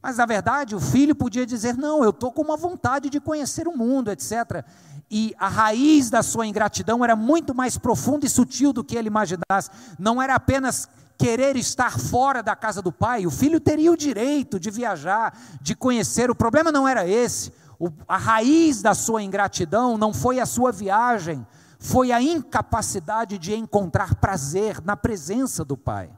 Mas 0.02 0.18
na 0.18 0.26
verdade 0.26 0.76
o 0.76 0.80
filho 0.80 1.16
podia 1.16 1.46
dizer: 1.46 1.76
não, 1.76 2.02
eu 2.02 2.12
estou 2.12 2.32
com 2.32 2.44
uma 2.44 2.56
vontade 2.56 3.10
de 3.10 3.20
conhecer 3.20 3.68
o 3.68 3.78
mundo, 3.78 4.10
etc 4.10 4.64
e 5.10 5.36
a 5.38 5.48
raiz 5.48 6.10
da 6.10 6.24
sua 6.24 6.48
ingratidão 6.48 7.04
era 7.04 7.16
muito 7.16 7.54
mais 7.54 7.78
profunda 7.78 8.26
e 8.26 8.30
sutil 8.30 8.74
do 8.74 8.84
que 8.84 8.96
ele 8.96 9.08
imaginasse. 9.08 9.70
Não 10.00 10.22
era 10.22 10.36
apenas 10.36 10.90
querer 11.18 11.56
estar 11.56 11.98
fora 12.00 12.44
da 12.44 12.56
casa 12.56 12.82
do 12.82 12.92
pai, 12.92 13.26
o 13.26 13.32
filho 13.32 13.60
teria 13.60 13.92
o 13.92 13.98
direito 13.98 14.60
de 14.60 14.70
viajar, 14.70 15.38
de 15.62 15.76
conhecer. 15.76 16.30
O 16.30 16.36
problema 16.36 16.72
não 16.72 16.88
era 16.88 17.08
esse. 17.08 17.54
O, 17.80 17.90
a 18.08 18.18
raiz 18.18 18.82
da 18.82 18.94
sua 18.94 19.22
ingratidão 19.22 19.98
não 19.98 20.14
foi 20.14 20.40
a 20.40 20.46
sua 20.46 20.72
viagem, 20.72 21.46
foi 21.80 22.12
a 22.12 22.22
incapacidade 22.22 23.38
de 23.38 23.54
encontrar 23.54 24.16
prazer 24.16 24.82
na 24.84 24.98
presença 24.98 25.64
do 25.64 25.78
pai. 25.78 26.10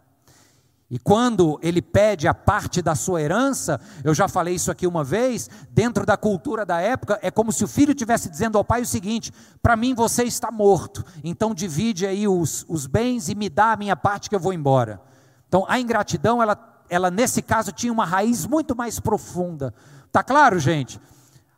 E 0.89 0.97
quando 0.97 1.59
ele 1.61 1.81
pede 1.81 2.29
a 2.29 2.33
parte 2.33 2.81
da 2.81 2.95
sua 2.95 3.21
herança, 3.21 3.79
eu 4.05 4.13
já 4.13 4.29
falei 4.29 4.55
isso 4.55 4.71
aqui 4.71 4.87
uma 4.87 5.03
vez, 5.03 5.49
dentro 5.69 6.05
da 6.05 6.15
cultura 6.15 6.65
da 6.65 6.79
época, 6.79 7.19
é 7.21 7.29
como 7.29 7.51
se 7.51 7.61
o 7.63 7.67
filho 7.67 7.91
estivesse 7.91 8.29
dizendo 8.29 8.57
ao 8.57 8.63
pai 8.63 8.81
o 8.81 8.85
seguinte: 8.85 9.33
para 9.61 9.75
mim 9.75 9.93
você 9.93 10.23
está 10.23 10.49
morto, 10.49 11.03
então 11.21 11.53
divide 11.53 12.05
aí 12.05 12.25
os, 12.25 12.65
os 12.69 12.87
bens 12.87 13.27
e 13.27 13.35
me 13.35 13.49
dá 13.49 13.73
a 13.73 13.77
minha 13.77 13.97
parte 13.97 14.29
que 14.29 14.35
eu 14.35 14.39
vou 14.39 14.53
embora. 14.53 15.01
Então 15.49 15.65
a 15.67 15.77
ingratidão, 15.77 16.41
ela, 16.41 16.57
ela 16.89 17.11
nesse 17.11 17.41
caso 17.41 17.73
tinha 17.73 17.91
uma 17.91 18.05
raiz 18.05 18.45
muito 18.45 18.73
mais 18.73 18.97
profunda. 18.97 19.73
Tá 20.09 20.23
claro, 20.23 20.57
gente? 20.57 21.01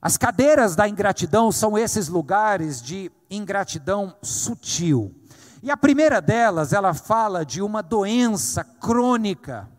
As 0.02 0.18
cadeiras 0.18 0.76
da 0.76 0.90
ingratidão 0.90 1.52
são 1.52 1.78
esses 1.78 2.08
lugares 2.08 2.82
de 2.82 3.12
ingratidão 3.30 4.16
sutil. 4.24 5.14
E 5.62 5.70
a 5.70 5.76
primeira 5.76 6.22
delas, 6.22 6.72
ela 6.72 6.94
fala 6.94 7.46
de 7.46 7.62
uma 7.62 7.84
doença 7.84 8.64
crônica 8.64 9.70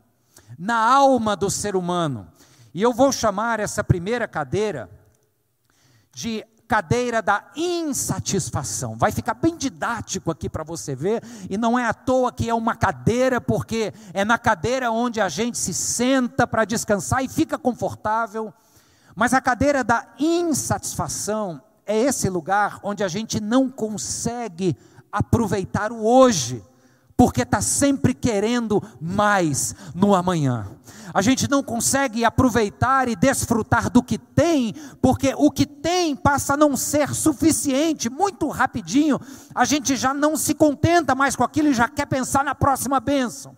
na 0.58 0.76
alma 0.76 1.34
do 1.34 1.50
ser 1.50 1.74
humano. 1.74 2.28
E 2.74 2.82
eu 2.82 2.92
vou 2.92 3.10
chamar 3.10 3.60
essa 3.60 3.82
primeira 3.82 4.28
cadeira 4.28 4.90
de 6.12 6.44
cadeira 6.68 7.20
da 7.20 7.50
insatisfação. 7.56 8.96
Vai 8.96 9.10
ficar 9.10 9.34
bem 9.34 9.56
didático 9.56 10.30
aqui 10.30 10.48
para 10.48 10.62
você 10.62 10.94
ver, 10.94 11.20
e 11.48 11.58
não 11.58 11.76
é 11.76 11.84
à 11.84 11.92
toa 11.92 12.30
que 12.30 12.48
é 12.48 12.54
uma 12.54 12.76
cadeira, 12.76 13.40
porque 13.40 13.92
é 14.12 14.24
na 14.24 14.38
cadeira 14.38 14.90
onde 14.92 15.20
a 15.20 15.28
gente 15.28 15.58
se 15.58 15.74
senta 15.74 16.46
para 16.46 16.64
descansar 16.64 17.24
e 17.24 17.28
fica 17.28 17.58
confortável. 17.58 18.54
Mas 19.16 19.34
a 19.34 19.40
cadeira 19.40 19.82
da 19.82 20.06
insatisfação 20.18 21.60
é 21.84 21.96
esse 21.98 22.28
lugar 22.28 22.78
onde 22.84 23.02
a 23.02 23.08
gente 23.08 23.40
não 23.40 23.68
consegue 23.68 24.76
aproveitar 25.12 25.92
o 25.92 26.04
hoje, 26.04 26.62
porque 27.16 27.42
está 27.42 27.60
sempre 27.60 28.14
querendo 28.14 28.82
mais 29.00 29.74
no 29.94 30.14
amanhã. 30.14 30.66
A 31.12 31.20
gente 31.22 31.50
não 31.50 31.62
consegue 31.62 32.24
aproveitar 32.24 33.08
e 33.08 33.16
desfrutar 33.16 33.90
do 33.90 34.02
que 34.02 34.16
tem, 34.16 34.74
porque 35.02 35.34
o 35.36 35.50
que 35.50 35.66
tem 35.66 36.14
passa 36.14 36.54
a 36.54 36.56
não 36.56 36.76
ser 36.76 37.14
suficiente. 37.14 38.08
Muito 38.08 38.48
rapidinho, 38.48 39.20
a 39.54 39.64
gente 39.64 39.96
já 39.96 40.14
não 40.14 40.36
se 40.36 40.54
contenta 40.54 41.14
mais 41.14 41.34
com 41.34 41.42
aquilo 41.42 41.68
e 41.68 41.74
já 41.74 41.88
quer 41.88 42.06
pensar 42.06 42.44
na 42.44 42.54
próxima 42.54 43.00
bênção. 43.00 43.56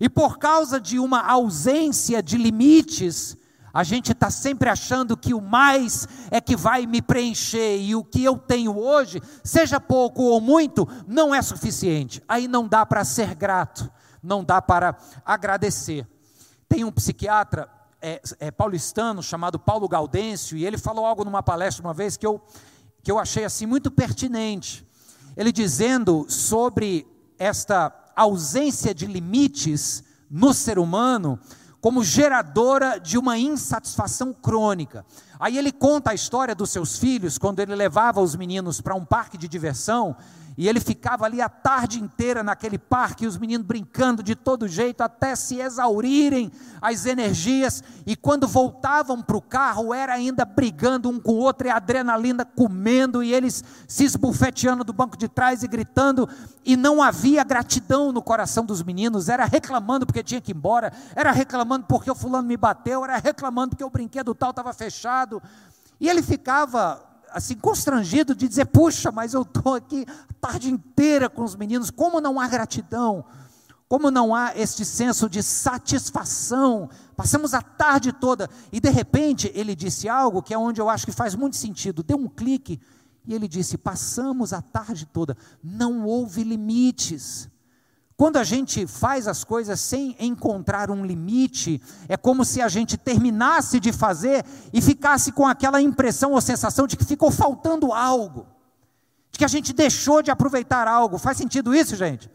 E 0.00 0.08
por 0.08 0.38
causa 0.38 0.80
de 0.80 0.98
uma 0.98 1.20
ausência 1.20 2.22
de 2.22 2.36
limites, 2.36 3.36
a 3.76 3.82
gente 3.82 4.12
está 4.12 4.30
sempre 4.30 4.70
achando 4.70 5.18
que 5.18 5.34
o 5.34 5.40
mais 5.40 6.08
é 6.30 6.40
que 6.40 6.56
vai 6.56 6.86
me 6.86 7.02
preencher 7.02 7.76
e 7.76 7.94
o 7.94 8.02
que 8.02 8.24
eu 8.24 8.38
tenho 8.38 8.74
hoje, 8.74 9.20
seja 9.44 9.78
pouco 9.78 10.22
ou 10.22 10.40
muito, 10.40 10.88
não 11.06 11.34
é 11.34 11.42
suficiente. 11.42 12.22
Aí 12.26 12.48
não 12.48 12.66
dá 12.66 12.86
para 12.86 13.04
ser 13.04 13.34
grato, 13.34 13.92
não 14.22 14.42
dá 14.42 14.62
para 14.62 14.96
agradecer. 15.26 16.06
Tem 16.66 16.84
um 16.84 16.90
psiquiatra 16.90 17.68
é, 18.00 18.22
é, 18.40 18.50
paulistano 18.50 19.22
chamado 19.22 19.58
Paulo 19.58 19.86
Gaudêncio 19.86 20.56
e 20.56 20.64
ele 20.64 20.78
falou 20.78 21.04
algo 21.04 21.22
numa 21.22 21.42
palestra 21.42 21.84
uma 21.86 21.92
vez 21.92 22.16
que 22.16 22.26
eu, 22.26 22.40
que 23.02 23.12
eu 23.12 23.18
achei 23.18 23.44
assim 23.44 23.66
muito 23.66 23.90
pertinente. 23.90 24.88
Ele 25.36 25.52
dizendo 25.52 26.24
sobre 26.30 27.06
esta 27.38 27.94
ausência 28.16 28.94
de 28.94 29.04
limites 29.04 30.02
no 30.30 30.54
ser 30.54 30.78
humano 30.78 31.38
como 31.86 32.02
geradora 32.02 32.98
de 32.98 33.16
uma 33.16 33.38
insatisfação 33.38 34.32
crônica. 34.32 35.06
Aí 35.38 35.56
ele 35.56 35.70
conta 35.70 36.10
a 36.10 36.14
história 36.14 36.52
dos 36.52 36.70
seus 36.70 36.98
filhos, 36.98 37.38
quando 37.38 37.60
ele 37.60 37.76
levava 37.76 38.20
os 38.20 38.34
meninos 38.34 38.80
para 38.80 38.96
um 38.96 39.04
parque 39.04 39.38
de 39.38 39.46
diversão, 39.46 40.16
e 40.58 40.68
ele 40.68 40.80
ficava 40.80 41.26
ali 41.26 41.42
a 41.42 41.50
tarde 41.50 42.00
inteira 42.00 42.42
naquele 42.42 42.78
parque, 42.78 43.26
os 43.26 43.36
meninos 43.36 43.66
brincando 43.66 44.22
de 44.22 44.34
todo 44.34 44.66
jeito, 44.66 45.02
até 45.02 45.36
se 45.36 45.60
exaurirem 45.60 46.50
as 46.80 47.04
energias. 47.04 47.84
E 48.06 48.16
quando 48.16 48.48
voltavam 48.48 49.20
para 49.20 49.36
o 49.36 49.42
carro, 49.42 49.92
era 49.92 50.14
ainda 50.14 50.46
brigando 50.46 51.10
um 51.10 51.20
com 51.20 51.32
o 51.32 51.38
outro, 51.38 51.66
e 51.66 51.70
a 51.70 51.76
adrenalina 51.76 52.42
comendo, 52.42 53.22
e 53.22 53.34
eles 53.34 53.62
se 53.86 54.04
esbufeteando 54.04 54.82
do 54.82 54.94
banco 54.94 55.16
de 55.16 55.28
trás 55.28 55.62
e 55.62 55.68
gritando. 55.68 56.26
E 56.64 56.74
não 56.74 57.02
havia 57.02 57.44
gratidão 57.44 58.10
no 58.10 58.22
coração 58.22 58.64
dos 58.64 58.82
meninos, 58.82 59.28
era 59.28 59.44
reclamando 59.44 60.06
porque 60.06 60.22
tinha 60.22 60.40
que 60.40 60.52
ir 60.52 60.56
embora, 60.56 60.90
era 61.14 61.32
reclamando 61.32 61.84
porque 61.86 62.10
o 62.10 62.14
fulano 62.14 62.48
me 62.48 62.56
bateu, 62.56 63.04
era 63.04 63.18
reclamando 63.18 63.70
porque 63.70 63.84
o 63.84 63.90
brinquedo 63.90 64.34
tal 64.34 64.50
estava 64.50 64.72
fechado. 64.72 65.42
E 66.00 66.08
ele 66.08 66.22
ficava 66.22 67.02
assim 67.36 67.54
constrangido 67.54 68.34
de 68.34 68.48
dizer: 68.48 68.64
"Puxa, 68.66 69.12
mas 69.12 69.34
eu 69.34 69.42
estou 69.42 69.74
aqui 69.74 70.06
a 70.08 70.32
tarde 70.40 70.70
inteira 70.70 71.28
com 71.28 71.44
os 71.44 71.54
meninos, 71.54 71.90
como 71.90 72.20
não 72.20 72.40
há 72.40 72.48
gratidão? 72.48 73.24
como 73.88 74.10
não 74.10 74.34
há 74.34 74.52
este 74.56 74.84
senso 74.84 75.28
de 75.28 75.40
satisfação. 75.44 76.90
Passamos 77.16 77.54
a 77.54 77.62
tarde 77.62 78.12
toda 78.12 78.50
e 78.72 78.80
de 78.80 78.90
repente 78.90 79.48
ele 79.54 79.76
disse 79.76 80.08
algo 80.08 80.42
que 80.42 80.52
é 80.52 80.58
onde 80.58 80.80
eu 80.80 80.88
acho 80.88 81.06
que 81.06 81.12
faz 81.12 81.36
muito 81.36 81.54
sentido. 81.54 82.02
Deu 82.02 82.16
um 82.16 82.28
clique 82.28 82.80
e 83.24 83.32
ele 83.32 83.46
disse: 83.46 83.78
Passamos 83.78 84.52
a 84.52 84.60
tarde 84.60 85.06
toda, 85.06 85.36
não 85.62 86.04
houve 86.04 86.42
limites. 86.42 87.48
Quando 88.16 88.38
a 88.38 88.44
gente 88.44 88.86
faz 88.86 89.28
as 89.28 89.44
coisas 89.44 89.78
sem 89.78 90.16
encontrar 90.18 90.90
um 90.90 91.04
limite, 91.04 91.82
é 92.08 92.16
como 92.16 92.46
se 92.46 92.62
a 92.62 92.68
gente 92.68 92.96
terminasse 92.96 93.78
de 93.78 93.92
fazer 93.92 94.42
e 94.72 94.80
ficasse 94.80 95.30
com 95.32 95.46
aquela 95.46 95.82
impressão 95.82 96.32
ou 96.32 96.40
sensação 96.40 96.86
de 96.86 96.96
que 96.96 97.04
ficou 97.04 97.30
faltando 97.30 97.92
algo, 97.92 98.46
de 99.30 99.38
que 99.38 99.44
a 99.44 99.48
gente 99.48 99.74
deixou 99.74 100.22
de 100.22 100.30
aproveitar 100.30 100.88
algo. 100.88 101.18
Faz 101.18 101.36
sentido 101.36 101.74
isso, 101.74 101.94
gente? 101.94 102.30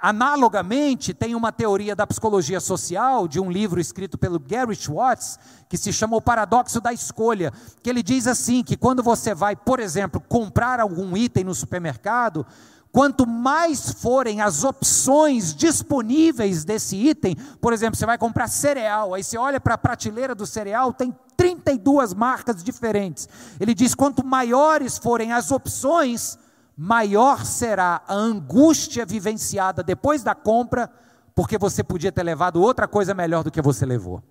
Analogamente, 0.00 1.14
tem 1.14 1.36
uma 1.36 1.52
teoria 1.52 1.94
da 1.94 2.04
psicologia 2.04 2.58
social, 2.58 3.28
de 3.28 3.38
um 3.38 3.48
livro 3.48 3.80
escrito 3.80 4.18
pelo 4.18 4.40
Gary 4.40 4.74
Schwartz, 4.74 5.38
que 5.68 5.78
se 5.78 5.92
chama 5.92 6.16
O 6.16 6.20
Paradoxo 6.20 6.80
da 6.80 6.92
Escolha, 6.92 7.52
que 7.80 7.88
ele 7.88 8.02
diz 8.02 8.26
assim: 8.26 8.64
que 8.64 8.76
quando 8.76 9.00
você 9.04 9.32
vai, 9.32 9.54
por 9.54 9.78
exemplo, 9.78 10.20
comprar 10.20 10.80
algum 10.80 11.16
item 11.16 11.44
no 11.44 11.54
supermercado, 11.54 12.44
quanto 12.92 13.26
mais 13.26 13.90
forem 13.90 14.42
as 14.42 14.62
opções 14.62 15.54
disponíveis 15.54 16.62
desse 16.62 16.94
item, 16.94 17.34
por 17.60 17.72
exemplo, 17.72 17.96
você 17.96 18.04
vai 18.04 18.18
comprar 18.18 18.46
cereal, 18.48 19.14
aí 19.14 19.24
você 19.24 19.38
olha 19.38 19.58
para 19.58 19.74
a 19.74 19.78
prateleira 19.78 20.34
do 20.34 20.46
cereal, 20.46 20.92
tem 20.92 21.16
32 21.36 22.12
marcas 22.12 22.62
diferentes. 22.62 23.28
Ele 23.58 23.74
diz: 23.74 23.94
quanto 23.94 24.24
maiores 24.24 24.98
forem 24.98 25.32
as 25.32 25.50
opções, 25.50 26.38
maior 26.76 27.44
será 27.46 28.02
a 28.06 28.14
angústia 28.14 29.06
vivenciada 29.06 29.82
depois 29.82 30.22
da 30.22 30.34
compra, 30.34 30.92
porque 31.34 31.56
você 31.56 31.82
podia 31.82 32.12
ter 32.12 32.22
levado 32.22 32.60
outra 32.60 32.86
coisa 32.86 33.14
melhor 33.14 33.42
do 33.42 33.50
que 33.50 33.62
você 33.62 33.86
levou. 33.86 34.22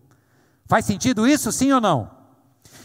Faz 0.68 0.86
sentido 0.86 1.28
isso, 1.28 1.52
sim 1.52 1.72
ou 1.72 1.82
não? 1.82 2.12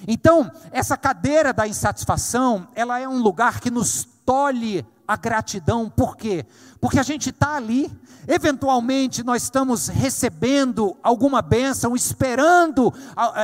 Então, 0.09 0.51
essa 0.73 0.97
cadeira 0.97 1.53
da 1.53 1.69
insatisfação, 1.69 2.67
ela 2.75 2.99
é 2.99 3.07
um 3.07 3.23
lugar 3.23 3.61
que 3.61 3.71
nos 3.71 4.05
tolhe 4.25 4.85
a 5.07 5.17
gratidão, 5.17 5.89
por 5.89 6.17
quê? 6.17 6.45
Porque 6.81 6.99
a 6.99 7.03
gente 7.03 7.31
está 7.31 7.57
ali, 7.57 7.91
eventualmente 8.27 9.23
nós 9.23 9.45
estamos 9.45 9.89
recebendo 9.89 10.97
alguma 11.03 11.41
bênção, 11.41 11.95
esperando, 11.95 12.93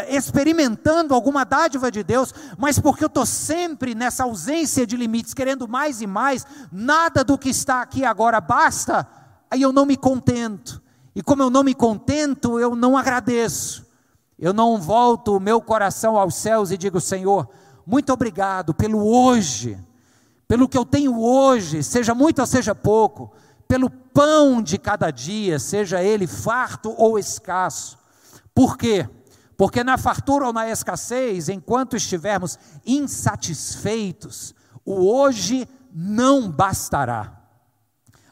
experimentando 0.08 1.14
alguma 1.14 1.44
dádiva 1.44 1.90
de 1.90 2.02
Deus, 2.02 2.34
mas 2.58 2.78
porque 2.78 3.04
eu 3.04 3.08
estou 3.08 3.24
sempre 3.24 3.94
nessa 3.94 4.24
ausência 4.24 4.86
de 4.86 4.96
limites, 4.96 5.34
querendo 5.34 5.68
mais 5.68 6.02
e 6.02 6.06
mais, 6.06 6.44
nada 6.70 7.22
do 7.22 7.38
que 7.38 7.50
está 7.50 7.80
aqui 7.82 8.04
agora 8.04 8.40
basta, 8.40 9.06
aí 9.50 9.62
eu 9.62 9.72
não 9.72 9.86
me 9.86 9.96
contento, 9.96 10.82
e 11.14 11.22
como 11.22 11.42
eu 11.42 11.50
não 11.50 11.62
me 11.62 11.74
contento, 11.74 12.58
eu 12.58 12.74
não 12.74 12.96
agradeço, 12.96 13.86
eu 14.38 14.52
não 14.52 14.78
volto 14.78 15.36
o 15.36 15.40
meu 15.40 15.60
coração 15.60 16.16
aos 16.18 16.34
céus 16.34 16.72
e 16.72 16.76
digo, 16.76 17.00
Senhor, 17.00 17.48
muito 17.86 18.12
obrigado 18.12 18.74
pelo 18.74 19.06
hoje 19.06 19.78
pelo 20.52 20.68
que 20.68 20.76
eu 20.76 20.84
tenho 20.84 21.18
hoje, 21.18 21.82
seja 21.82 22.14
muito 22.14 22.40
ou 22.40 22.46
seja 22.46 22.74
pouco, 22.74 23.32
pelo 23.66 23.88
pão 23.88 24.60
de 24.60 24.76
cada 24.76 25.10
dia, 25.10 25.58
seja 25.58 26.02
ele 26.02 26.26
farto 26.26 26.94
ou 26.98 27.18
escasso. 27.18 27.96
Por 28.54 28.76
quê? 28.76 29.08
Porque 29.56 29.82
na 29.82 29.96
fartura 29.96 30.48
ou 30.48 30.52
na 30.52 30.68
escassez, 30.68 31.48
enquanto 31.48 31.96
estivermos 31.96 32.58
insatisfeitos, 32.84 34.54
o 34.84 35.10
hoje 35.10 35.66
não 35.90 36.50
bastará. 36.50 37.40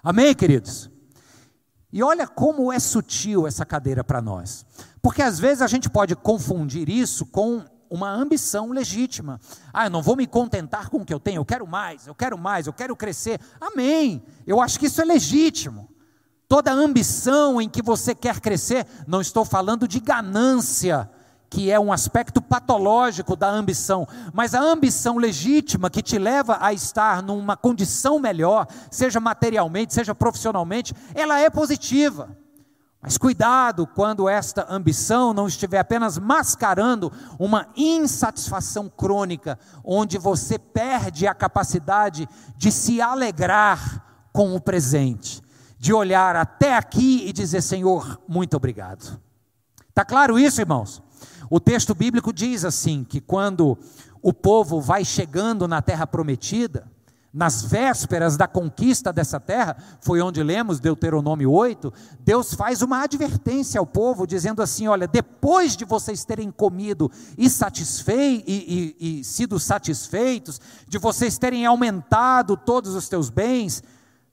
Amém, 0.02 0.34
queridos? 0.34 0.90
E 1.90 2.02
olha 2.02 2.28
como 2.28 2.70
é 2.70 2.78
sutil 2.78 3.46
essa 3.46 3.64
cadeira 3.64 4.04
para 4.04 4.20
nós. 4.20 4.66
Porque 5.00 5.22
às 5.22 5.38
vezes 5.38 5.62
a 5.62 5.66
gente 5.66 5.88
pode 5.88 6.14
confundir 6.14 6.90
isso 6.90 7.24
com 7.24 7.64
uma 7.90 8.08
ambição 8.08 8.70
legítima. 8.70 9.40
Ah, 9.72 9.86
eu 9.86 9.90
não 9.90 10.00
vou 10.00 10.16
me 10.16 10.26
contentar 10.26 10.88
com 10.88 10.98
o 10.98 11.04
que 11.04 11.12
eu 11.12 11.18
tenho, 11.18 11.40
eu 11.40 11.44
quero 11.44 11.66
mais, 11.66 12.06
eu 12.06 12.14
quero 12.14 12.38
mais, 12.38 12.68
eu 12.68 12.72
quero 12.72 12.94
crescer. 12.94 13.40
Amém. 13.60 14.22
Eu 14.46 14.60
acho 14.60 14.78
que 14.78 14.86
isso 14.86 15.02
é 15.02 15.04
legítimo. 15.04 15.90
Toda 16.48 16.72
ambição 16.72 17.60
em 17.60 17.68
que 17.68 17.82
você 17.82 18.14
quer 18.14 18.40
crescer, 18.40 18.86
não 19.06 19.20
estou 19.20 19.44
falando 19.44 19.86
de 19.86 20.00
ganância, 20.00 21.10
que 21.48 21.70
é 21.70 21.78
um 21.78 21.92
aspecto 21.92 22.40
patológico 22.40 23.34
da 23.34 23.48
ambição, 23.48 24.06
mas 24.32 24.54
a 24.54 24.60
ambição 24.60 25.16
legítima 25.16 25.90
que 25.90 26.00
te 26.00 26.16
leva 26.16 26.58
a 26.60 26.72
estar 26.72 27.22
numa 27.22 27.56
condição 27.56 28.20
melhor, 28.20 28.68
seja 28.88 29.18
materialmente, 29.18 29.92
seja 29.92 30.14
profissionalmente, 30.14 30.94
ela 31.12 31.40
é 31.40 31.50
positiva. 31.50 32.36
Mas 33.02 33.16
cuidado 33.16 33.86
quando 33.86 34.28
esta 34.28 34.66
ambição 34.68 35.32
não 35.32 35.46
estiver 35.46 35.78
apenas 35.78 36.18
mascarando 36.18 37.10
uma 37.38 37.68
insatisfação 37.74 38.90
crônica, 38.90 39.58
onde 39.82 40.18
você 40.18 40.58
perde 40.58 41.26
a 41.26 41.34
capacidade 41.34 42.28
de 42.56 42.70
se 42.70 43.00
alegrar 43.00 44.04
com 44.32 44.54
o 44.54 44.60
presente, 44.60 45.42
de 45.78 45.94
olhar 45.94 46.36
até 46.36 46.76
aqui 46.76 47.26
e 47.26 47.32
dizer: 47.32 47.62
Senhor, 47.62 48.20
muito 48.28 48.56
obrigado. 48.56 49.18
Está 49.88 50.04
claro 50.04 50.38
isso, 50.38 50.60
irmãos? 50.60 51.02
O 51.48 51.58
texto 51.58 51.94
bíblico 51.94 52.34
diz 52.34 52.66
assim: 52.66 53.02
que 53.02 53.20
quando 53.20 53.78
o 54.20 54.32
povo 54.32 54.78
vai 54.78 55.06
chegando 55.06 55.66
na 55.66 55.80
terra 55.80 56.06
prometida, 56.06 56.86
nas 57.32 57.62
vésperas 57.62 58.36
da 58.36 58.48
conquista 58.48 59.12
dessa 59.12 59.38
terra, 59.38 59.76
foi 60.00 60.20
onde 60.20 60.42
lemos 60.42 60.80
Deuteronômio 60.80 61.50
8, 61.50 61.92
Deus 62.18 62.54
faz 62.54 62.82
uma 62.82 63.02
advertência 63.02 63.78
ao 63.78 63.86
povo, 63.86 64.26
dizendo 64.26 64.60
assim: 64.60 64.88
olha, 64.88 65.06
depois 65.06 65.76
de 65.76 65.84
vocês 65.84 66.24
terem 66.24 66.50
comido 66.50 67.10
e, 67.38 67.48
satisfei, 67.48 68.42
e, 68.46 68.96
e, 69.00 69.20
e 69.20 69.24
sido 69.24 69.60
satisfeitos, 69.60 70.60
de 70.88 70.98
vocês 70.98 71.38
terem 71.38 71.64
aumentado 71.66 72.56
todos 72.56 72.94
os 72.96 73.08
teus 73.08 73.30
bens, 73.30 73.82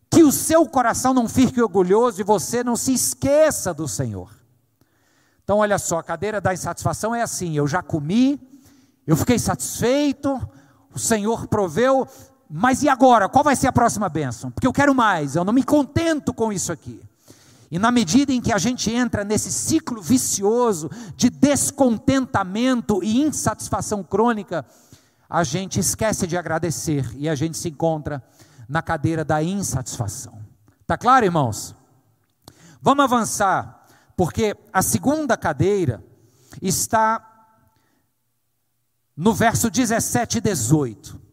que 0.10 0.24
o 0.24 0.32
seu 0.32 0.66
coração 0.66 1.14
não 1.14 1.30
fique 1.30 1.62
orgulhoso 1.62 2.20
e 2.20 2.24
você 2.24 2.64
não 2.64 2.76
se 2.76 2.94
esqueça 2.94 3.74
do 3.74 3.88
Senhor. 3.88 4.32
Então, 5.44 5.60
olha 5.60 5.78
só, 5.78 6.00
a 6.00 6.04
cadeira 6.04 6.42
da 6.42 6.54
insatisfação 6.54 7.14
é 7.14 7.22
assim: 7.22 7.56
eu 7.56 7.68
já 7.68 7.84
comi, 7.84 8.42
eu 9.06 9.16
fiquei 9.16 9.38
satisfeito, 9.38 10.38
o 10.94 11.00
Senhor 11.00 11.48
proveu, 11.48 12.08
mas 12.50 12.84
e 12.84 12.90
agora? 12.90 13.28
Qual 13.28 13.44
vai 13.44 13.56
ser 13.56 13.68
a 13.68 13.72
próxima 13.72 14.08
bênção? 14.08 14.50
Porque 14.52 14.68
eu 14.68 14.74
quero 14.74 14.96
mais, 14.96 15.36
eu 15.36 15.44
não 15.44 15.54
me 15.54 15.64
contento 15.64 16.34
com 16.34 16.52
isso 16.52 16.72
aqui. 16.72 17.02
E 17.70 17.78
na 17.78 17.92
medida 17.92 18.32
em 18.32 18.40
que 18.40 18.54
a 18.54 18.58
gente 18.58 18.90
entra 18.90 19.26
nesse 19.26 19.52
ciclo 19.52 20.02
vicioso 20.02 20.90
de 21.16 21.30
descontentamento 21.30 23.04
e 23.04 23.22
insatisfação 23.22 24.02
crônica, 24.04 24.66
a 25.30 25.44
gente 25.44 25.80
esquece 25.80 26.26
de 26.26 26.38
agradecer 26.38 27.06
e 27.18 27.28
a 27.28 27.36
gente 27.36 27.58
se 27.58 27.68
encontra 27.68 28.24
na 28.70 28.82
cadeira 28.82 29.26
da 29.26 29.44
insatisfação. 29.44 30.40
Tá 30.86 30.98
claro, 30.98 31.26
irmãos? 31.26 31.76
Vamos 32.82 33.04
avançar, 33.04 33.86
porque 34.16 34.56
a 34.72 34.82
segunda 34.82 35.36
cadeira 35.36 36.02
está 36.62 37.22
no 39.16 39.34
verso 39.34 39.70
17 39.70 40.38
e 40.38 40.42
18. 40.42 41.27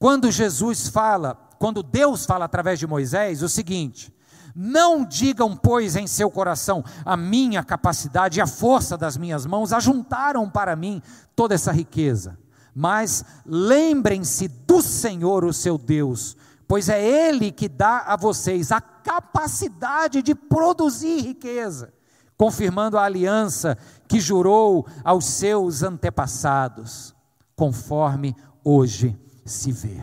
Quando 0.00 0.32
Jesus 0.32 0.88
fala, 0.88 1.34
quando 1.58 1.82
Deus 1.82 2.24
fala 2.24 2.46
através 2.46 2.78
de 2.78 2.86
Moisés, 2.86 3.42
o 3.42 3.50
seguinte: 3.50 4.10
não 4.56 5.04
digam, 5.04 5.54
pois, 5.54 5.94
em 5.94 6.06
seu 6.06 6.30
coração, 6.30 6.82
a 7.04 7.18
minha 7.18 7.62
capacidade 7.62 8.38
e 8.38 8.40
a 8.40 8.46
força 8.46 8.96
das 8.96 9.18
minhas 9.18 9.44
mãos 9.44 9.74
ajuntaram 9.74 10.48
para 10.48 10.74
mim 10.74 11.02
toda 11.36 11.54
essa 11.54 11.70
riqueza. 11.70 12.38
Mas 12.74 13.22
lembrem-se 13.44 14.48
do 14.48 14.80
Senhor, 14.80 15.44
o 15.44 15.52
seu 15.52 15.76
Deus, 15.76 16.34
pois 16.66 16.88
é 16.88 17.04
Ele 17.04 17.52
que 17.52 17.68
dá 17.68 17.98
a 18.06 18.16
vocês 18.16 18.72
a 18.72 18.80
capacidade 18.80 20.22
de 20.22 20.34
produzir 20.34 21.20
riqueza, 21.20 21.92
confirmando 22.38 22.96
a 22.96 23.04
aliança 23.04 23.76
que 24.08 24.18
jurou 24.18 24.86
aos 25.04 25.26
seus 25.26 25.82
antepassados, 25.82 27.14
conforme 27.54 28.34
hoje 28.64 29.14
se 29.50 29.72
vê. 29.72 30.00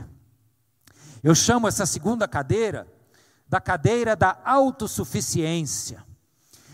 Eu 1.23 1.33
chamo 1.33 1.67
essa 1.67 1.85
segunda 1.85 2.27
cadeira 2.27 2.87
da 3.49 3.59
cadeira 3.59 4.15
da 4.15 4.37
autossuficiência. 4.43 6.05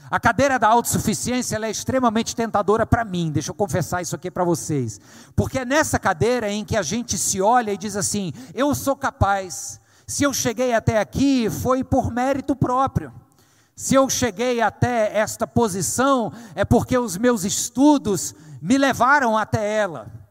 A 0.09 0.19
cadeira 0.19 0.59
da 0.59 0.67
autossuficiência 0.67 1.57
é 1.57 1.71
extremamente 1.71 2.36
tentadora 2.36 2.86
para 2.86 3.03
mim, 3.03 3.31
deixa 3.31 3.51
eu 3.51 3.55
confessar 3.55 4.01
isso 4.01 4.15
aqui 4.15 4.29
para 4.29 4.43
vocês. 4.43 4.99
Porque 5.36 5.59
é 5.59 5.65
nessa 5.65 5.97
cadeira 5.97 6.51
em 6.51 6.63
que 6.63 6.77
a 6.77 6.83
gente 6.83 7.17
se 7.17 7.41
olha 7.41 7.71
e 7.71 7.77
diz 7.77 7.95
assim: 7.95 8.31
eu 8.53 8.75
sou 8.75 8.95
capaz, 8.95 9.79
se 10.05 10.23
eu 10.23 10.33
cheguei 10.33 10.73
até 10.73 10.99
aqui 10.99 11.49
foi 11.49 11.83
por 11.83 12.12
mérito 12.12 12.55
próprio. 12.55 13.12
Se 13.75 13.95
eu 13.95 14.07
cheguei 14.07 14.62
até 14.62 15.17
esta 15.17 15.47
posição 15.47 16.31
é 16.53 16.63
porque 16.63 16.95
os 16.95 17.17
meus 17.17 17.43
estudos 17.43 18.36
me 18.62 18.77
levaram 18.77 19.36
até 19.36 19.77
ela. 19.77 20.22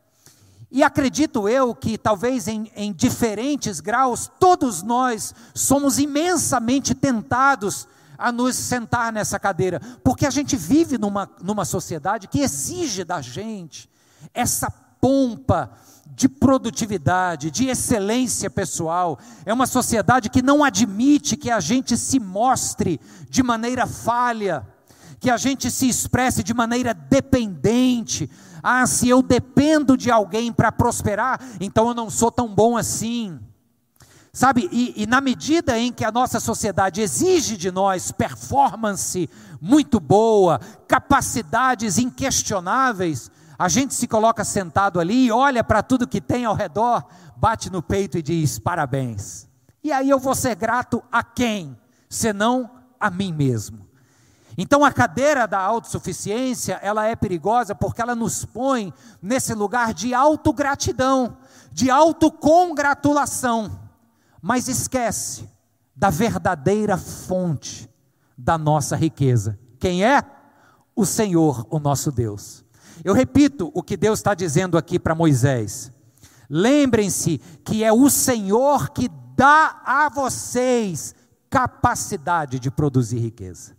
E 0.75 0.83
acredito 0.83 1.47
eu 1.47 1.75
que 1.75 1.99
talvez 1.99 2.49
em, 2.49 2.73
em 2.75 2.95
diferentes 2.95 3.79
graus, 3.79 4.31
todos 4.41 4.83
nós 4.83 5.35
somos 5.55 5.99
imensamente 5.99 6.95
tentados 6.95 7.87
a 8.17 8.33
nos 8.33 8.57
sentar 8.57 9.13
nessa 9.13 9.39
cadeira, 9.39 9.81
porque 10.03 10.25
a 10.25 10.31
gente 10.31 10.57
vive 10.57 10.97
numa, 10.97 11.29
numa 11.43 11.67
sociedade 11.67 12.27
que 12.27 12.41
exige 12.41 13.05
da 13.05 13.21
gente 13.21 13.91
essa 14.33 14.71
pompa 14.99 15.73
de 16.07 16.27
produtividade, 16.27 17.51
de 17.51 17.67
excelência 17.67 18.49
pessoal. 18.49 19.19
É 19.45 19.53
uma 19.53 19.67
sociedade 19.67 20.31
que 20.31 20.41
não 20.41 20.65
admite 20.65 21.37
que 21.37 21.51
a 21.51 21.61
gente 21.61 21.99
se 21.99 22.19
mostre 22.19 22.99
de 23.29 23.43
maneira 23.43 23.87
falha, 23.87 24.67
que 25.21 25.31
a 25.31 25.37
gente 25.37 25.71
se 25.71 25.89
expresse 25.89 26.43
de 26.43 26.55
maneira 26.55 26.95
dependente. 26.95 28.31
Ah, 28.63 28.87
se 28.87 29.09
eu 29.09 29.23
dependo 29.23 29.97
de 29.97 30.11
alguém 30.11 30.53
para 30.53 30.71
prosperar, 30.71 31.41
então 31.61 31.89
eu 31.89 31.95
não 31.95 32.09
sou 32.09 32.31
tão 32.31 32.55
bom 32.55 32.77
assim. 32.77 33.41
Sabe, 34.33 34.69
e, 34.73 35.03
e, 35.03 35.07
na 35.07 35.21
medida 35.21 35.79
em 35.79 35.93
que 35.93 36.07
a 36.07 36.11
nossa 36.11 36.41
sociedade 36.41 37.03
exige 37.03 37.55
de 37.55 37.71
nós 37.71 38.11
performance 38.11 39.29
muito 39.61 40.01
boa, 40.01 40.59
capacidades 40.89 41.99
inquestionáveis, 41.99 43.31
a 43.59 43.69
gente 43.69 43.93
se 43.93 44.09
coloca 44.09 44.43
sentado 44.43 44.99
ali, 44.99 45.31
olha 45.31 45.63
para 45.63 45.83
tudo 45.83 46.09
que 46.09 46.19
tem 46.19 46.47
ao 46.47 46.55
redor, 46.55 47.05
bate 47.37 47.71
no 47.71 47.83
peito 47.83 48.17
e 48.17 48.23
diz: 48.23 48.59
parabéns. 48.59 49.47
E 49.85 49.93
aí 49.93 50.09
eu 50.09 50.19
vou 50.19 50.35
ser 50.35 50.55
grato 50.55 51.03
a 51.13 51.23
quem? 51.23 51.77
Senão 52.09 52.71
a 52.99 53.11
mim 53.11 53.33
mesmo. 53.33 53.87
Então 54.57 54.85
a 54.85 54.93
cadeira 54.93 55.47
da 55.47 55.59
autossuficiência, 55.59 56.79
ela 56.83 57.07
é 57.07 57.17
perigosa 57.17 57.75
porque 57.75 58.03
ela 58.03 58.15
nos 58.15 58.45
põe 58.45 58.93
nesse 59.21 59.55
lugar 59.55 59.95
de 59.95 60.13
autogratidão, 60.13 61.37
de 61.73 61.91
autocongratulação 61.91 63.83
mas 64.43 64.67
esquece 64.67 65.49
da 65.95 66.11
verdadeira 66.11 66.99
fonte 66.99 67.89
da 68.37 68.59
nossa 68.59 68.97
riqueza. 68.97 69.57
Quem 69.79 70.05
é? 70.05 70.21
O 70.97 71.07
Senhor, 71.07 71.65
o 71.71 71.79
nosso 71.79 72.11
Deus. 72.11 72.65
Eu 73.05 73.15
repito 73.15 73.71
o 73.73 73.83
que 73.83 73.97
Deus 73.97 74.19
está 74.19 74.35
dizendo 74.35 74.77
aqui 74.77 74.99
para 74.99 75.15
Moisés. 75.15 75.93
Lembrem-se 76.51 77.39
que 77.65 77.85
é 77.85 77.93
o 77.93 78.11
Senhor 78.11 78.91
que 78.91 79.09
dá 79.37 79.81
a 79.85 80.09
vocês 80.09 81.15
capacidade 81.49 82.59
de 82.59 82.71
produzir 82.71 83.19
riqueza. 83.19 83.77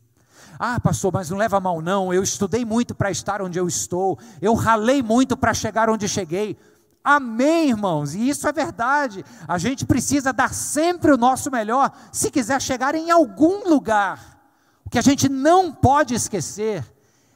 Ah, 0.65 0.80
pastor, 0.80 1.12
mas 1.12 1.30
não 1.30 1.38
leva 1.38 1.60
mal 1.60 1.82
não. 1.82 2.13
Eu 2.13 2.23
estudei 2.23 2.63
muito 2.63 2.95
para 2.95 3.12
estar 3.12 3.41
onde 3.41 3.60
eu 3.60 3.67
estou. 3.67 4.17
Eu 4.41 4.54
ralei 4.54 5.04
muito 5.04 5.36
para 5.36 5.54
chegar 5.54 5.89
onde 5.89 6.08
cheguei. 6.08 6.58
Amém, 7.04 7.71
irmãos, 7.71 8.15
e 8.15 8.30
isso 8.30 8.47
é 8.47 8.54
verdade. 8.54 9.26
A 9.45 9.58
gente 9.58 9.86
precisa 9.86 10.32
dar 10.32 10.54
sempre 10.54 11.12
o 11.12 11.17
nosso 11.17 11.52
melhor 11.52 11.91
se 12.13 12.32
quiser 12.32 12.62
chegar 12.62 12.95
em 12.95 13.12
algum 13.12 13.67
lugar. 13.67 14.39
O 14.86 14.89
que 14.89 14.97
a 14.97 15.02
gente 15.02 15.28
não 15.28 15.69
pode 15.69 16.15
esquecer 16.15 16.82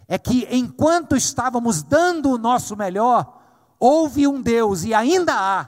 é 0.07 0.17
que 0.17 0.47
enquanto 0.49 1.17
estávamos 1.17 1.83
dando 1.83 2.29
o 2.29 2.37
nosso 2.37 2.77
melhor, 2.77 3.41
houve 3.77 4.25
um 4.25 4.41
Deus 4.41 4.85
e 4.85 4.93
ainda 4.93 5.33
há 5.33 5.67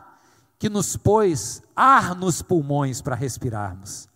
que 0.57 0.69
nos 0.69 0.95
pôs 0.95 1.61
ar 1.75 2.15
nos 2.15 2.41
pulmões 2.41 3.01
para 3.01 3.17
respirarmos, 3.17 4.07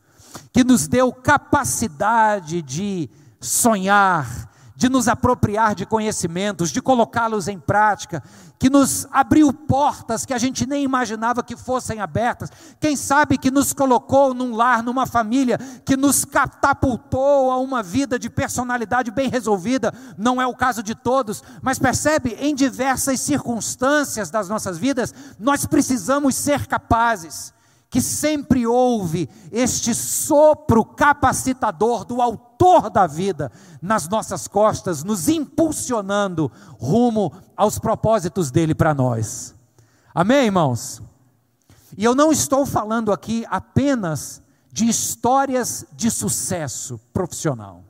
que 0.53 0.63
nos 0.63 0.87
deu 0.87 1.11
capacidade 1.11 2.61
de 2.61 3.09
sonhar, 3.43 4.49
de 4.75 4.89
nos 4.89 5.07
apropriar 5.07 5.75
de 5.75 5.85
conhecimentos, 5.85 6.71
de 6.71 6.81
colocá-los 6.81 7.47
em 7.47 7.59
prática, 7.59 8.23
que 8.57 8.69
nos 8.69 9.07
abriu 9.11 9.53
portas 9.53 10.25
que 10.25 10.33
a 10.33 10.37
gente 10.37 10.65
nem 10.65 10.83
imaginava 10.83 11.43
que 11.43 11.55
fossem 11.55 11.99
abertas. 11.99 12.49
Quem 12.79 12.95
sabe 12.95 13.37
que 13.37 13.51
nos 13.51 13.73
colocou 13.73 14.33
num 14.33 14.55
lar, 14.55 14.81
numa 14.81 15.05
família, 15.05 15.57
que 15.85 15.95
nos 15.95 16.25
catapultou 16.25 17.51
a 17.51 17.57
uma 17.57 17.83
vida 17.83 18.17
de 18.17 18.29
personalidade 18.29 19.11
bem 19.11 19.29
resolvida. 19.29 19.93
Não 20.17 20.41
é 20.41 20.47
o 20.47 20.55
caso 20.55 20.81
de 20.81 20.95
todos, 20.95 21.43
mas 21.61 21.77
percebe, 21.77 22.37
em 22.39 22.55
diversas 22.55 23.19
circunstâncias 23.19 24.29
das 24.29 24.49
nossas 24.49 24.77
vidas, 24.77 25.13
nós 25.39 25.65
precisamos 25.65 26.35
ser 26.35 26.65
capazes 26.67 27.53
que 27.93 28.01
sempre 28.01 28.65
houve 28.65 29.29
este 29.51 29.93
sopro 29.93 30.83
capacitador 30.83 32.03
do 32.03 32.23
Autor 32.23 32.89
da 32.89 33.05
vida 33.05 33.51
nas 33.79 34.09
nossas 34.09 34.47
costas, 34.47 35.03
nos 35.03 35.29
impulsionando 35.29 36.51
rumo 36.79 37.31
aos 37.55 37.77
propósitos 37.77 38.49
dele 38.49 38.73
para 38.73 38.95
nós. 38.95 39.53
Amém, 40.11 40.45
irmãos? 40.45 41.03
E 41.95 42.03
eu 42.03 42.15
não 42.15 42.31
estou 42.31 42.65
falando 42.65 43.11
aqui 43.11 43.45
apenas 43.47 44.41
de 44.71 44.89
histórias 44.89 45.85
de 45.95 46.09
sucesso 46.09 46.99
profissional. 47.13 47.83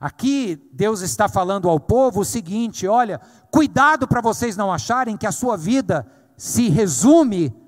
Aqui 0.00 0.58
Deus 0.72 1.02
está 1.02 1.28
falando 1.28 1.68
ao 1.68 1.78
povo 1.78 2.20
o 2.20 2.24
seguinte: 2.24 2.88
olha, 2.88 3.20
cuidado 3.50 4.08
para 4.08 4.22
vocês 4.22 4.56
não 4.56 4.72
acharem 4.72 5.18
que 5.18 5.26
a 5.26 5.32
sua 5.32 5.58
vida 5.58 6.10
se 6.38 6.70
resume 6.70 7.59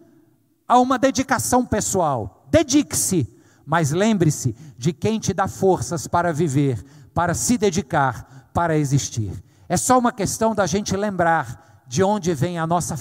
a 0.72 0.78
uma 0.78 0.98
dedicação 0.98 1.66
pessoal. 1.66 2.46
Dedique-se, 2.50 3.30
mas 3.66 3.90
lembre-se 3.90 4.56
de 4.78 4.90
quem 4.90 5.20
te 5.20 5.34
dá 5.34 5.46
forças 5.46 6.06
para 6.06 6.32
viver, 6.32 6.82
para 7.12 7.34
se 7.34 7.58
dedicar, 7.58 8.48
para 8.54 8.78
existir. 8.78 9.44
É 9.68 9.76
só 9.76 9.98
uma 9.98 10.10
questão 10.10 10.54
da 10.54 10.64
gente 10.64 10.96
lembrar 10.96 11.82
de 11.86 12.02
onde 12.02 12.32
vem 12.32 12.58
a 12.58 12.66
nossa, 12.66 12.94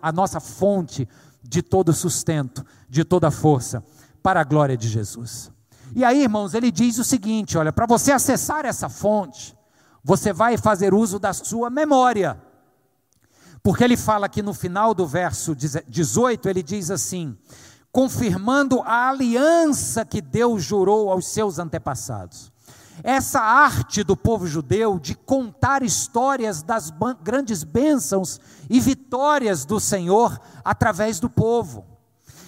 a 0.00 0.10
nossa 0.10 0.40
fonte 0.40 1.06
de 1.42 1.60
todo 1.60 1.92
sustento, 1.92 2.64
de 2.88 3.04
toda 3.04 3.30
força, 3.30 3.84
para 4.22 4.40
a 4.40 4.44
glória 4.44 4.74
de 4.74 4.88
Jesus. 4.88 5.50
E 5.94 6.06
aí, 6.06 6.22
irmãos, 6.22 6.54
ele 6.54 6.70
diz 6.70 6.96
o 6.96 7.04
seguinte: 7.04 7.58
olha, 7.58 7.74
para 7.74 7.84
você 7.84 8.10
acessar 8.10 8.64
essa 8.64 8.88
fonte, 8.88 9.54
você 10.02 10.32
vai 10.32 10.56
fazer 10.56 10.94
uso 10.94 11.18
da 11.18 11.34
sua 11.34 11.68
memória. 11.68 12.40
Porque 13.62 13.84
ele 13.84 13.96
fala 13.96 14.26
aqui 14.26 14.42
no 14.42 14.54
final 14.54 14.94
do 14.94 15.06
verso 15.06 15.54
18, 15.54 16.48
ele 16.48 16.62
diz 16.62 16.90
assim: 16.90 17.36
confirmando 17.90 18.80
a 18.82 19.08
aliança 19.08 20.04
que 20.04 20.20
Deus 20.20 20.62
jurou 20.62 21.10
aos 21.10 21.28
seus 21.28 21.58
antepassados. 21.58 22.52
Essa 23.02 23.40
arte 23.40 24.02
do 24.02 24.16
povo 24.16 24.46
judeu 24.46 24.98
de 24.98 25.14
contar 25.14 25.82
histórias 25.82 26.62
das 26.62 26.92
grandes 27.22 27.62
bênçãos 27.62 28.40
e 28.68 28.80
vitórias 28.80 29.64
do 29.64 29.78
Senhor 29.78 30.40
através 30.64 31.20
do 31.20 31.30
povo. 31.30 31.86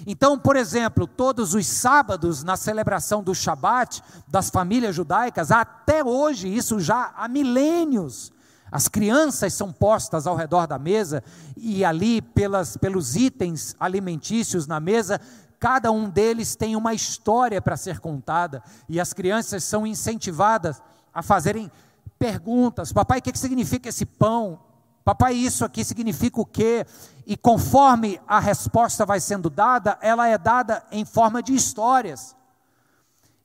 Então, 0.06 0.38
por 0.38 0.56
exemplo, 0.56 1.06
todos 1.06 1.54
os 1.54 1.66
sábados 1.66 2.42
na 2.42 2.56
celebração 2.56 3.22
do 3.22 3.34
Shabat 3.34 4.02
das 4.26 4.50
famílias 4.50 4.94
judaicas, 4.94 5.50
até 5.50 6.02
hoje, 6.02 6.48
isso 6.48 6.80
já 6.80 7.12
há 7.16 7.28
milênios, 7.28 8.32
as 8.70 8.88
crianças 8.88 9.54
são 9.54 9.72
postas 9.72 10.26
ao 10.26 10.36
redor 10.36 10.66
da 10.66 10.78
mesa 10.78 11.22
e 11.56 11.84
ali, 11.84 12.22
pelas, 12.22 12.76
pelos 12.76 13.16
itens 13.16 13.74
alimentícios 13.80 14.66
na 14.66 14.78
mesa, 14.78 15.20
cada 15.58 15.90
um 15.90 16.08
deles 16.08 16.54
tem 16.54 16.76
uma 16.76 16.94
história 16.94 17.60
para 17.60 17.76
ser 17.76 17.98
contada 17.98 18.62
e 18.88 19.00
as 19.00 19.12
crianças 19.12 19.64
são 19.64 19.86
incentivadas 19.86 20.80
a 21.12 21.22
fazerem 21.22 21.70
perguntas: 22.18 22.92
Papai, 22.92 23.18
o 23.18 23.22
que 23.22 23.36
significa 23.36 23.88
esse 23.88 24.06
pão? 24.06 24.60
Papai, 25.04 25.34
isso 25.34 25.64
aqui 25.64 25.82
significa 25.84 26.40
o 26.40 26.46
quê? 26.46 26.86
E 27.26 27.36
conforme 27.36 28.20
a 28.28 28.38
resposta 28.38 29.04
vai 29.04 29.18
sendo 29.18 29.50
dada, 29.50 29.98
ela 30.00 30.28
é 30.28 30.38
dada 30.38 30.84
em 30.92 31.04
forma 31.04 31.42
de 31.42 31.54
histórias. 31.54 32.36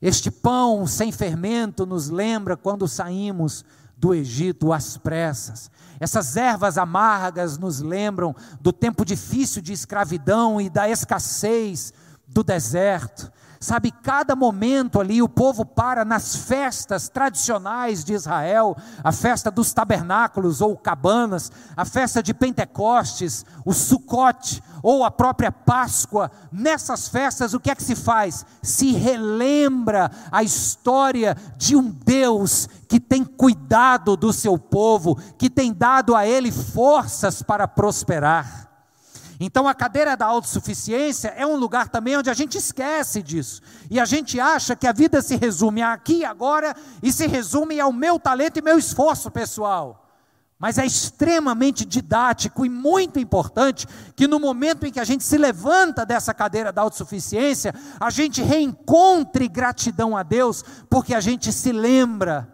Este 0.00 0.30
pão 0.30 0.86
sem 0.86 1.10
fermento 1.10 1.86
nos 1.86 2.10
lembra 2.10 2.56
quando 2.56 2.86
saímos 2.86 3.64
do 3.96 4.14
Egito 4.14 4.72
às 4.72 4.96
pressas. 4.96 5.70
Essas 5.98 6.36
ervas 6.36 6.76
amargas 6.76 7.56
nos 7.56 7.80
lembram 7.80 8.34
do 8.60 8.72
tempo 8.72 9.04
difícil 9.04 9.62
de 9.62 9.72
escravidão 9.72 10.60
e 10.60 10.68
da 10.68 10.88
escassez 10.88 11.92
do 12.26 12.42
deserto. 12.42 13.32
Sabe, 13.58 13.90
cada 13.90 14.36
momento 14.36 15.00
ali 15.00 15.22
o 15.22 15.28
povo 15.28 15.64
para 15.64 16.04
nas 16.04 16.36
festas 16.36 17.08
tradicionais 17.08 18.04
de 18.04 18.12
Israel, 18.12 18.76
a 19.02 19.12
festa 19.12 19.50
dos 19.50 19.72
tabernáculos 19.72 20.60
ou 20.60 20.76
cabanas, 20.76 21.50
a 21.76 21.84
festa 21.84 22.22
de 22.22 22.34
Pentecostes, 22.34 23.44
o 23.64 23.72
Sucote 23.72 24.62
ou 24.82 25.04
a 25.04 25.10
própria 25.10 25.50
Páscoa. 25.50 26.30
Nessas 26.52 27.08
festas 27.08 27.54
o 27.54 27.60
que 27.60 27.70
é 27.70 27.74
que 27.74 27.82
se 27.82 27.96
faz? 27.96 28.44
Se 28.62 28.92
relembra 28.92 30.10
a 30.30 30.42
história 30.42 31.36
de 31.56 31.74
um 31.74 31.90
Deus 31.90 32.68
que 32.88 33.00
tem 33.00 33.24
cuidado 33.24 34.16
do 34.16 34.32
seu 34.32 34.58
povo, 34.58 35.18
que 35.38 35.50
tem 35.50 35.72
dado 35.72 36.14
a 36.14 36.26
ele 36.26 36.52
forças 36.52 37.42
para 37.42 37.66
prosperar. 37.66 38.65
Então 39.38 39.68
a 39.68 39.74
cadeira 39.74 40.16
da 40.16 40.26
autossuficiência 40.26 41.28
é 41.36 41.46
um 41.46 41.56
lugar 41.56 41.88
também 41.88 42.16
onde 42.16 42.30
a 42.30 42.34
gente 42.34 42.56
esquece 42.56 43.22
disso. 43.22 43.60
E 43.90 44.00
a 44.00 44.04
gente 44.04 44.40
acha 44.40 44.74
que 44.74 44.86
a 44.86 44.92
vida 44.92 45.20
se 45.20 45.36
resume 45.36 45.82
aqui 45.82 46.18
e 46.18 46.24
agora 46.24 46.74
e 47.02 47.12
se 47.12 47.26
resume 47.26 47.78
ao 47.78 47.92
meu 47.92 48.18
talento 48.18 48.58
e 48.58 48.62
meu 48.62 48.78
esforço 48.78 49.30
pessoal. 49.30 50.06
Mas 50.58 50.78
é 50.78 50.86
extremamente 50.86 51.84
didático 51.84 52.64
e 52.64 52.70
muito 52.70 53.18
importante 53.18 53.86
que 54.14 54.26
no 54.26 54.40
momento 54.40 54.86
em 54.86 54.92
que 54.92 55.00
a 55.00 55.04
gente 55.04 55.22
se 55.22 55.36
levanta 55.36 56.06
dessa 56.06 56.32
cadeira 56.32 56.72
da 56.72 56.80
autossuficiência, 56.80 57.74
a 58.00 58.08
gente 58.08 58.42
reencontre 58.42 59.48
gratidão 59.48 60.16
a 60.16 60.22
Deus, 60.22 60.64
porque 60.88 61.14
a 61.14 61.20
gente 61.20 61.52
se 61.52 61.72
lembra 61.72 62.50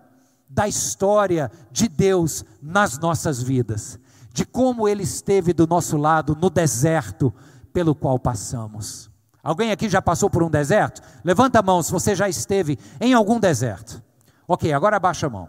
da 0.49 0.67
história 0.67 1.51
de 1.71 1.89
Deus 1.89 2.45
nas 2.61 2.99
nossas 2.99 3.41
vidas, 3.41 3.99
de 4.33 4.45
como 4.45 4.89
Ele 4.89 5.03
esteve 5.03 5.53
do 5.53 5.67
nosso 5.67 5.97
lado 5.97 6.37
no 6.41 6.49
deserto 6.49 7.33
pelo 7.73 7.95
qual 7.95 8.19
passamos. 8.19 9.11
Alguém 9.43 9.73
aqui 9.73 9.89
já 9.89 10.01
passou 10.01 10.31
por 10.31 10.43
um 10.43 10.51
deserto? 10.51 11.03
Levanta 11.25 11.59
a 11.59 11.63
mão 11.63 11.83
se 11.83 11.91
você 11.91 12.15
já 12.15 12.29
esteve 12.29 12.79
em 13.01 13.13
algum 13.13 13.41
deserto. 13.41 14.03
Ok, 14.47 14.73
agora 14.73 14.97
abaixa 14.97 15.27
a 15.27 15.31
mão. 15.31 15.49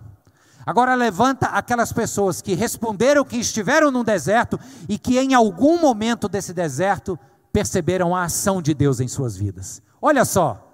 Agora 0.65 0.95
levanta 0.95 1.47
aquelas 1.47 1.91
pessoas 1.91 2.41
que 2.41 2.55
responderam 2.55 3.25
que 3.25 3.37
estiveram 3.37 3.91
num 3.91 4.03
deserto 4.03 4.59
e 4.87 4.97
que 4.97 5.19
em 5.19 5.33
algum 5.33 5.79
momento 5.79 6.29
desse 6.29 6.53
deserto 6.53 7.19
perceberam 7.51 8.15
a 8.15 8.23
ação 8.23 8.61
de 8.61 8.73
Deus 8.73 8.99
em 8.99 9.07
suas 9.07 9.35
vidas. 9.35 9.81
Olha 10.01 10.25
só, 10.25 10.73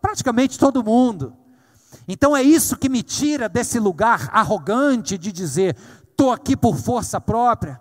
praticamente 0.00 0.58
todo 0.58 0.84
mundo. 0.84 1.32
Então 2.06 2.36
é 2.36 2.42
isso 2.42 2.76
que 2.76 2.88
me 2.88 3.02
tira 3.02 3.48
desse 3.48 3.78
lugar 3.78 4.28
arrogante 4.32 5.16
de 5.16 5.32
dizer, 5.32 5.76
estou 6.18 6.32
aqui 6.32 6.56
por 6.56 6.76
força 6.76 7.20
própria, 7.20 7.80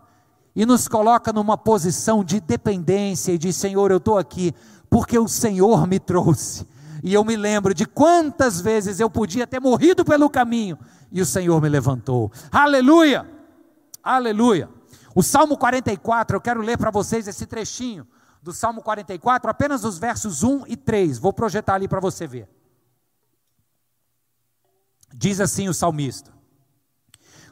e 0.55 0.63
nos 0.63 0.87
coloca 0.87 1.33
numa 1.33 1.57
posição 1.57 2.23
de 2.23 2.39
dependência 2.39 3.31
e 3.31 3.37
de 3.37 3.51
Senhor, 3.51 3.89
eu 3.89 3.97
estou 3.97 4.17
aqui 4.17 4.53
porque 4.89 5.17
o 5.17 5.27
Senhor 5.27 5.87
me 5.87 5.99
trouxe. 5.99 6.67
E 7.03 7.13
eu 7.13 7.23
me 7.23 7.35
lembro 7.35 7.73
de 7.73 7.85
quantas 7.85 8.61
vezes 8.61 8.99
eu 8.99 9.09
podia 9.09 9.45
ter 9.47 9.59
morrido 9.59 10.05
pelo 10.05 10.29
caminho, 10.29 10.77
e 11.11 11.19
o 11.19 11.25
Senhor 11.25 11.59
me 11.59 11.67
levantou. 11.67 12.31
Aleluia! 12.51 13.27
Aleluia! 14.03 14.69
O 15.15 15.23
Salmo 15.23 15.57
44, 15.57 16.37
eu 16.37 16.41
quero 16.41 16.61
ler 16.61 16.77
para 16.77 16.91
vocês 16.91 17.27
esse 17.27 17.47
trechinho 17.47 18.07
do 18.41 18.53
Salmo 18.53 18.83
44, 18.83 19.49
apenas 19.49 19.83
os 19.83 19.97
versos 19.97 20.43
1 20.43 20.63
e 20.67 20.77
3. 20.77 21.17
Vou 21.17 21.33
projetar 21.33 21.73
ali 21.73 21.87
para 21.87 21.99
você 21.99 22.27
ver. 22.27 22.47
Diz 25.13 25.39
assim 25.39 25.67
o 25.67 25.73
salmista: 25.73 26.36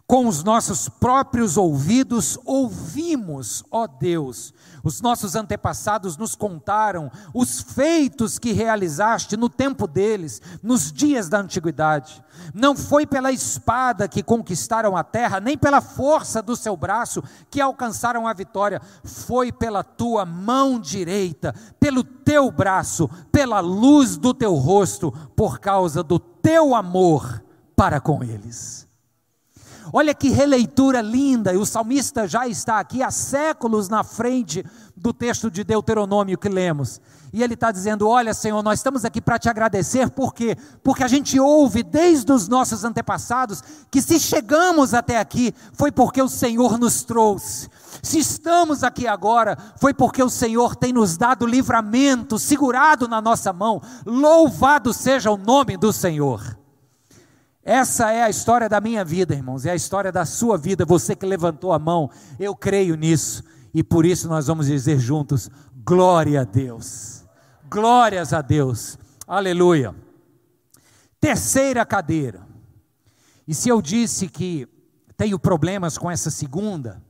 com 0.07 0.27
os 0.27 0.43
nossos 0.43 0.87
próprios 0.87 1.57
ouvidos 1.57 2.37
ouvimos, 2.45 3.63
ó 3.71 3.87
Deus. 3.87 4.53
Os 4.83 5.01
nossos 5.01 5.35
antepassados 5.35 6.15
nos 6.15 6.35
contaram 6.35 7.11
os 7.33 7.59
feitos 7.59 8.37
que 8.37 8.51
realizaste 8.51 9.35
no 9.35 9.49
tempo 9.49 9.87
deles, 9.87 10.39
nos 10.61 10.91
dias 10.91 11.27
da 11.27 11.39
antiguidade. 11.39 12.23
Não 12.53 12.75
foi 12.75 13.07
pela 13.07 13.31
espada 13.31 14.07
que 14.07 14.21
conquistaram 14.21 14.95
a 14.95 15.03
terra, 15.03 15.39
nem 15.39 15.57
pela 15.57 15.81
força 15.81 16.39
do 16.39 16.55
seu 16.55 16.77
braço 16.77 17.23
que 17.49 17.59
alcançaram 17.59 18.27
a 18.27 18.33
vitória, 18.33 18.79
foi 19.03 19.51
pela 19.51 19.83
tua 19.83 20.23
mão 20.23 20.79
direita, 20.79 21.55
pelo 21.79 22.03
teu 22.03 22.51
braço, 22.51 23.09
pela 23.31 23.59
luz 23.59 24.17
do 24.17 24.35
teu 24.35 24.53
rosto, 24.53 25.11
por 25.35 25.59
causa 25.59 26.03
do 26.03 26.19
teu 26.19 26.75
amor 26.75 27.43
para 27.75 27.99
com 27.99 28.23
eles. 28.23 28.84
Olha 29.93 30.13
que 30.13 30.29
releitura 30.29 31.01
linda, 31.01 31.53
e 31.53 31.57
o 31.57 31.65
salmista 31.65 32.27
já 32.27 32.47
está 32.47 32.79
aqui 32.79 33.03
há 33.03 33.11
séculos 33.11 33.89
na 33.89 34.03
frente 34.03 34.65
do 34.95 35.13
texto 35.13 35.51
de 35.51 35.63
Deuteronômio 35.63 36.37
que 36.37 36.49
lemos. 36.49 36.99
E 37.31 37.43
ele 37.43 37.53
está 37.53 37.71
dizendo: 37.71 38.07
Olha, 38.07 38.33
Senhor, 38.33 38.63
nós 38.63 38.79
estamos 38.79 39.03
aqui 39.03 39.21
para 39.21 39.37
te 39.37 39.49
agradecer, 39.49 40.09
por 40.09 40.33
quê? 40.33 40.57
Porque 40.83 41.03
a 41.03 41.07
gente 41.07 41.39
ouve 41.39 41.83
desde 41.83 42.31
os 42.31 42.47
nossos 42.47 42.83
antepassados 42.83 43.61
que 43.91 44.01
se 44.01 44.19
chegamos 44.19 44.93
até 44.93 45.19
aqui 45.19 45.53
foi 45.73 45.91
porque 45.91 46.21
o 46.21 46.29
Senhor 46.29 46.79
nos 46.79 47.03
trouxe. 47.03 47.69
Se 48.01 48.19
estamos 48.19 48.83
aqui 48.83 49.07
agora, 49.07 49.57
foi 49.77 49.93
porque 49.93 50.23
o 50.23 50.29
Senhor 50.29 50.75
tem 50.75 50.93
nos 50.93 51.17
dado 51.17 51.45
livramento, 51.45 52.39
segurado 52.39 53.07
na 53.07 53.21
nossa 53.21 53.51
mão. 53.51 53.81
Louvado 54.05 54.93
seja 54.93 55.29
o 55.29 55.37
nome 55.37 55.75
do 55.75 55.91
Senhor. 55.91 56.57
Essa 57.65 58.11
é 58.11 58.21
a 58.21 58.29
história 58.29 58.69
da 58.69 58.79
minha 58.79 59.03
vida, 59.03 59.33
irmãos, 59.33 59.65
é 59.65 59.71
a 59.71 59.75
história 59.75 60.11
da 60.11 60.23
sua 60.23 60.55
vida. 60.55 60.85
Você 60.85 61.15
que 61.15 61.25
levantou 61.25 61.73
a 61.73 61.79
mão, 61.79 62.11
eu 62.39 62.55
creio 62.55 62.95
nisso, 62.95 63.43
e 63.73 63.83
por 63.83 64.05
isso 64.05 64.29
nós 64.29 64.45
vamos 64.45 64.67
dizer 64.67 64.99
juntos: 64.99 65.49
glória 65.83 66.41
a 66.41 66.43
Deus, 66.43 67.25
glórias 67.67 68.33
a 68.33 68.41
Deus, 68.43 68.99
aleluia. 69.25 69.95
Terceira 71.19 71.83
cadeira, 71.83 72.45
e 73.47 73.55
se 73.55 73.67
eu 73.67 73.81
disse 73.81 74.27
que 74.27 74.67
tenho 75.17 75.39
problemas 75.39 75.97
com 75.97 76.11
essa 76.11 76.29
segunda, 76.29 77.01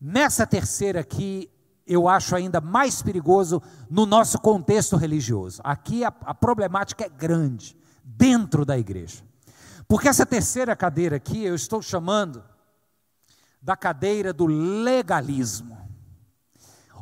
nessa 0.00 0.46
terceira 0.46 1.00
aqui, 1.00 1.50
eu 1.84 2.06
acho 2.06 2.36
ainda 2.36 2.60
mais 2.60 3.02
perigoso 3.02 3.60
no 3.90 4.06
nosso 4.06 4.38
contexto 4.38 4.96
religioso. 4.96 5.60
Aqui 5.64 6.04
a, 6.04 6.14
a 6.20 6.32
problemática 6.32 7.06
é 7.06 7.08
grande, 7.08 7.76
dentro 8.04 8.64
da 8.64 8.78
igreja. 8.78 9.28
Porque 9.90 10.06
essa 10.06 10.24
terceira 10.24 10.76
cadeira 10.76 11.16
aqui 11.16 11.42
eu 11.42 11.52
estou 11.52 11.82
chamando 11.82 12.44
da 13.60 13.76
cadeira 13.76 14.32
do 14.32 14.46
legalismo. 14.46 15.76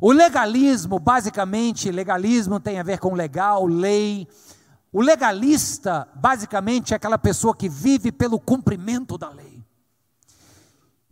O 0.01 0.11
legalismo, 0.11 0.99
basicamente, 0.99 1.91
legalismo 1.91 2.59
tem 2.59 2.81
a 2.81 2.83
ver 2.83 2.99
com 2.99 3.13
legal, 3.13 3.67
lei. 3.67 4.27
O 4.91 5.03
legalista, 5.03 6.09
basicamente, 6.15 6.95
é 6.95 6.97
aquela 6.97 7.19
pessoa 7.19 7.55
que 7.55 7.69
vive 7.69 8.11
pelo 8.11 8.41
cumprimento 8.41 9.19
da 9.19 9.29
lei. 9.29 9.63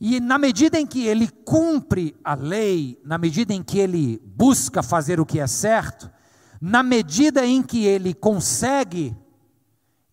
E 0.00 0.18
na 0.18 0.38
medida 0.38 0.80
em 0.80 0.86
que 0.86 1.06
ele 1.06 1.28
cumpre 1.28 2.16
a 2.24 2.34
lei, 2.34 2.98
na 3.04 3.18
medida 3.18 3.52
em 3.52 3.62
que 3.62 3.78
ele 3.78 4.18
busca 4.24 4.82
fazer 4.82 5.20
o 5.20 5.26
que 5.26 5.38
é 5.38 5.46
certo, 5.46 6.10
na 6.58 6.82
medida 6.82 7.44
em 7.44 7.62
que 7.62 7.84
ele 7.84 8.14
consegue, 8.14 9.14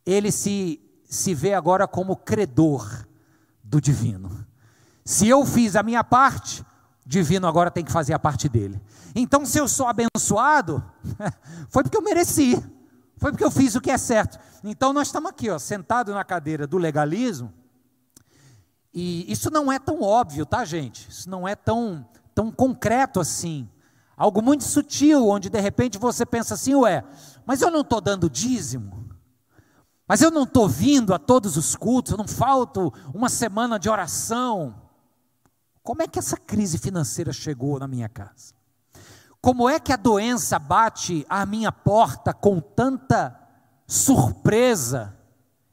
ele 0.05 0.29
se 0.29 0.82
se 1.13 1.33
vê 1.33 1.53
agora 1.53 1.87
como 1.87 2.15
credor 2.15 3.05
do 3.63 3.79
divino. 3.79 4.45
Se 5.05 5.27
eu 5.27 5.45
fiz 5.45 5.75
a 5.75 5.83
minha 5.83 6.03
parte, 6.03 6.65
divino 7.05 7.47
agora 7.47 7.69
tem 7.69 7.85
que 7.85 7.91
fazer 7.91 8.13
a 8.13 8.19
parte 8.19 8.49
dele. 8.49 8.81
Então, 9.13 9.45
se 9.45 9.59
eu 9.59 9.67
sou 9.67 9.87
abençoado, 9.87 10.83
foi 11.69 11.83
porque 11.83 11.97
eu 11.97 12.01
mereci, 12.01 12.55
foi 13.17 13.31
porque 13.31 13.43
eu 13.43 13.51
fiz 13.51 13.75
o 13.75 13.81
que 13.81 13.91
é 13.91 13.97
certo. 13.97 14.39
Então, 14.63 14.91
nós 14.91 15.07
estamos 15.07 15.29
aqui, 15.29 15.49
ó, 15.49 15.59
sentado 15.59 16.13
na 16.13 16.23
cadeira 16.23 16.65
do 16.65 16.77
legalismo, 16.77 17.53
e 18.91 19.31
isso 19.31 19.51
não 19.51 19.71
é 19.71 19.77
tão 19.77 20.01
óbvio, 20.01 20.45
tá, 20.45 20.65
gente? 20.65 21.09
Isso 21.09 21.29
não 21.29 21.47
é 21.47 21.55
tão, 21.55 22.07
tão 22.33 22.51
concreto 22.51 23.19
assim. 23.19 23.67
Algo 24.15 24.41
muito 24.41 24.63
sutil, 24.63 25.27
onde 25.27 25.49
de 25.49 25.59
repente 25.59 25.97
você 25.97 26.25
pensa 26.25 26.53
assim, 26.53 26.75
ué, 26.75 27.03
mas 27.45 27.61
eu 27.61 27.69
não 27.69 27.81
estou 27.81 27.99
dando 27.99 28.29
dízimo. 28.29 29.02
Mas 30.07 30.21
eu 30.21 30.29
não 30.29 30.43
estou 30.43 30.67
vindo 30.67 31.13
a 31.13 31.19
todos 31.19 31.55
os 31.55 31.75
cultos, 31.75 32.11
eu 32.11 32.17
não 32.17 32.27
falto 32.27 32.93
uma 33.13 33.29
semana 33.29 33.79
de 33.79 33.89
oração. 33.89 34.75
Como 35.81 36.01
é 36.01 36.07
que 36.07 36.19
essa 36.19 36.37
crise 36.37 36.77
financeira 36.77 37.31
chegou 37.31 37.79
na 37.79 37.87
minha 37.87 38.09
casa? 38.09 38.53
Como 39.41 39.67
é 39.67 39.79
que 39.79 39.91
a 39.91 39.97
doença 39.97 40.57
bate 40.57 41.25
à 41.29 41.45
minha 41.45 41.71
porta 41.71 42.33
com 42.33 42.61
tanta 42.61 43.37
surpresa 43.85 45.17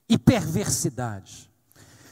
e 0.08 0.18
perversidade? 0.18 1.50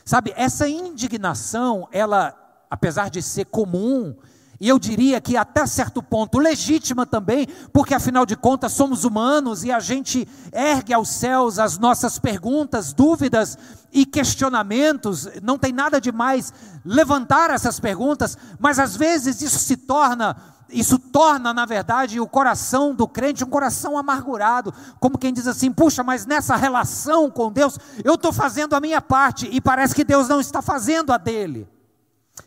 Sabe, 0.05 0.33
essa 0.37 0.69
indignação, 0.69 1.89
ela, 1.93 2.35
apesar 2.71 3.11
de 3.11 3.21
ser 3.21 3.47
comum, 3.47 4.17
e 4.61 4.69
eu 4.69 4.79
diria 4.79 5.21
que 5.21 5.37
até 5.37 5.65
certo 5.67 6.03
ponto 6.03 6.39
legítima 6.39 7.07
também, 7.07 7.47
porque 7.73 7.95
afinal 7.95 8.27
de 8.27 8.35
contas 8.35 8.73
somos 8.73 9.05
humanos 9.05 9.63
e 9.63 9.71
a 9.71 9.79
gente 9.79 10.27
ergue 10.53 10.93
aos 10.93 11.09
céus 11.11 11.61
as 11.61 11.79
nossas 11.79 12.19
perguntas, 12.19 12.93
dúvidas 12.93 13.57
e 13.93 14.05
questionamentos. 14.05 15.29
Não 15.43 15.57
tem 15.59 15.73
nada 15.73 16.01
de 16.01 16.11
mais 16.11 16.53
levantar 16.85 17.51
essas 17.51 17.79
perguntas, 17.79 18.37
mas 18.59 18.81
às 18.81 18.97
vezes 18.97 19.41
isso 19.43 19.59
se 19.61 19.77
torna 19.77 20.37
isso 20.71 20.99
torna, 20.99 21.55
na 21.55 21.65
verdade, 21.65 22.21
o 22.21 22.29
coração 22.29 22.95
do 22.95 23.09
crente 23.09 23.43
um 23.43 23.49
coração 23.49 23.97
amargurado, 23.97 24.75
como 25.01 25.17
quem 25.17 25.33
diz 25.33 25.47
assim: 25.47 25.73
puxa, 25.73 26.03
mas 26.03 26.27
nessa 26.27 26.57
relação 26.57 27.31
com 27.31 27.51
Deus, 27.51 27.79
eu 28.05 28.17
estou 28.17 28.35
fazendo 28.35 28.75
a 28.75 28.81
minha 28.81 29.01
parte 29.01 29.49
e 29.51 29.63
parece 29.63 29.95
que 29.95 30.05
Deus 30.05 30.29
não 30.29 30.41
está 30.41 30.61
fazendo 30.61 31.11
a 31.11 31.17
dele. 31.17 31.67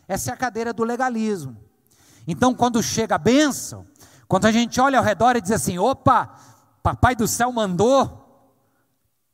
Essa 0.06 0.30
é 0.30 0.34
a 0.34 0.36
cadeira 0.36 0.72
do 0.72 0.84
legalismo. 0.84 1.56
Então, 2.26 2.54
quando 2.54 2.82
chega 2.82 3.14
a 3.14 3.18
bênção, 3.18 3.86
quando 4.28 4.46
a 4.46 4.52
gente 4.52 4.80
olha 4.80 4.98
ao 4.98 5.04
redor 5.04 5.36
e 5.36 5.40
diz 5.40 5.52
assim: 5.52 5.78
opa, 5.78 6.34
Papai 6.82 7.14
do 7.14 7.28
céu 7.28 7.52
mandou, 7.52 8.22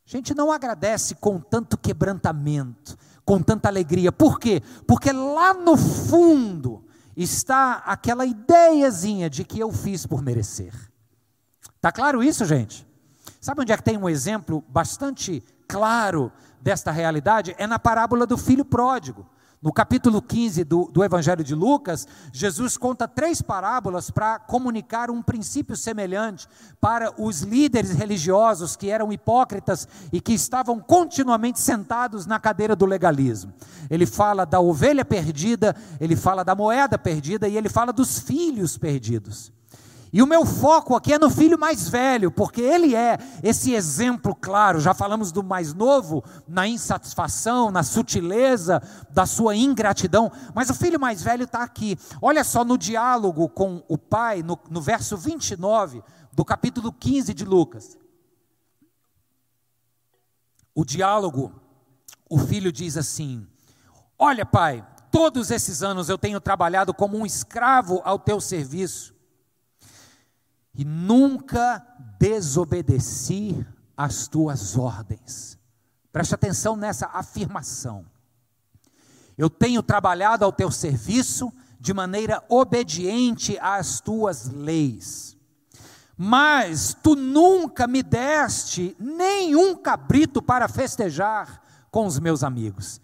a 0.07 0.11
gente 0.11 0.35
não 0.35 0.53
agradece 0.53 1.14
com 1.14 1.40
tanto 1.40 1.79
quebrantamento, 1.79 2.96
com 3.24 3.40
tanta 3.40 3.68
alegria. 3.68 4.12
Por 4.12 4.38
quê? 4.38 4.62
Porque 4.87 5.12
lá 5.12 5.55
no 5.55 5.77
fundo 5.77 6.85
está 7.16 7.83
aquela 7.87 8.27
ideiazinha 8.27 9.31
de 9.31 9.44
que 9.44 9.59
eu 9.59 9.72
fiz 9.72 10.07
por 10.07 10.22
merecer. 10.22 10.74
Está 11.77 11.90
claro 11.90 12.22
isso, 12.22 12.44
gente? 12.44 12.87
Sabe 13.40 13.62
onde 13.62 13.72
é 13.72 13.77
que 13.77 13.83
tem 13.83 13.96
um 13.96 14.09
exemplo 14.09 14.64
bastante 14.68 15.42
claro 15.66 16.33
desta 16.61 16.90
realidade? 16.90 17.55
É 17.59 17.66
na 17.66 17.79
parábola 17.79 18.27
do 18.27 18.37
filho 18.37 18.64
pródigo. 18.64 19.27
No 19.61 19.73
capítulo 19.73 20.23
15 20.23 20.62
do, 20.62 20.85
do 20.85 21.03
Evangelho 21.03 21.42
de 21.42 21.53
Lucas, 21.53 22.07
Jesus 22.33 22.77
conta 22.77 23.09
três 23.09 23.42
parábolas 23.42 24.09
para 24.09 24.38
comunicar 24.38 25.11
um 25.11 25.21
princípio 25.21 25.77
semelhante 25.77 26.47
para 26.81 27.12
os 27.21 27.40
líderes 27.40 27.90
religiosos 27.90 28.77
que 28.77 28.88
eram 28.88 29.12
hipócritas 29.12 29.88
e 30.12 30.21
que 30.21 30.33
estavam 30.33 30.79
continuamente 30.79 31.59
sentados 31.59 32.25
na 32.25 32.38
cadeira 32.38 32.77
do 32.77 32.87
legalismo. 32.87 33.53
Ele 33.90 34.07
fala 34.07 34.44
da 34.44 34.61
ovelha 34.61 35.05
perdida, 35.05 35.75
ele 36.01 36.14
fala 36.14 36.44
da 36.44 36.55
moeda 36.55 36.97
perdida 36.97 37.49
e 37.49 37.57
ele 37.57 37.68
fala 37.68 37.92
dos 37.92 38.21
filhos 38.21 38.79
perdidos. 38.79 39.58
E 40.12 40.23
o 40.23 40.27
meu 40.27 40.47
foco 40.47 40.97
aqui 40.97 41.12
é 41.12 41.18
no 41.18 41.29
filho 41.29 41.59
mais 41.59 41.88
velho, 41.88 42.31
porque 42.31 42.62
ele 42.62 42.94
é 42.94 43.18
esse 43.42 43.75
exemplo 43.75 44.35
claro. 44.35 44.81
Já 44.81 44.94
falamos 44.94 45.31
do 45.31 45.42
mais 45.42 45.75
novo, 45.75 46.25
na 46.47 46.66
insatisfação, 46.66 47.71
na 47.71 47.83
sutileza 47.83 48.83
da 49.11 49.27
sua 49.27 49.55
ingratidão, 49.55 50.33
mas 50.55 50.71
o 50.71 50.75
filho 50.75 50.99
mais 50.99 51.23
velho 51.23 51.44
está 51.44 51.62
aqui. 51.62 51.99
Olha 52.23 52.42
só 52.42 52.64
no 52.64 52.79
diálogo 52.79 53.49
com 53.49 53.83
o 53.87 53.99
pai, 53.99 54.42
no, 54.42 54.59
no 54.71 54.81
verso 54.81 55.16
29 55.16 56.03
do 56.33 56.44
capítulo 56.44 56.90
15 56.90 57.35
de 57.35 57.44
Lucas. 57.44 57.99
O 60.75 60.85
diálogo, 60.85 61.53
o 62.31 62.38
filho 62.38 62.73
diz 62.73 62.97
assim: 62.97 63.47
Olha, 64.18 64.47
pai, 64.47 64.87
todos 65.11 65.51
esses 65.51 65.83
anos 65.83 66.09
eu 66.09 66.16
tenho 66.16 66.40
trabalhado 66.40 66.94
como 66.94 67.18
um 67.18 67.27
escravo 67.27 68.01
ao 68.05 68.18
teu 68.18 68.40
serviço 68.40 69.17
e 70.74 70.85
nunca 70.85 71.85
desobedeci 72.18 73.66
às 73.96 74.28
tuas 74.28 74.76
ordens. 74.76 75.59
Preste 76.12 76.35
atenção 76.35 76.76
nessa 76.76 77.07
afirmação. 77.12 78.04
Eu 79.37 79.48
tenho 79.48 79.83
trabalhado 79.83 80.44
ao 80.44 80.52
teu 80.52 80.70
serviço 80.70 81.52
de 81.81 81.94
maneira 81.94 82.42
obediente 82.48 83.59
às 83.61 84.00
tuas 84.00 84.50
leis. 84.50 85.37
Mas 86.16 86.96
tu 87.00 87.14
nunca 87.14 87.87
me 87.87 88.02
deste 88.02 88.96
nenhum 88.98 89.76
cabrito 89.76 90.42
para 90.42 90.68
festejar 90.68 91.62
com 91.90 92.07
os 92.07 92.18
meus 92.18 92.42
amigos. 92.42 93.00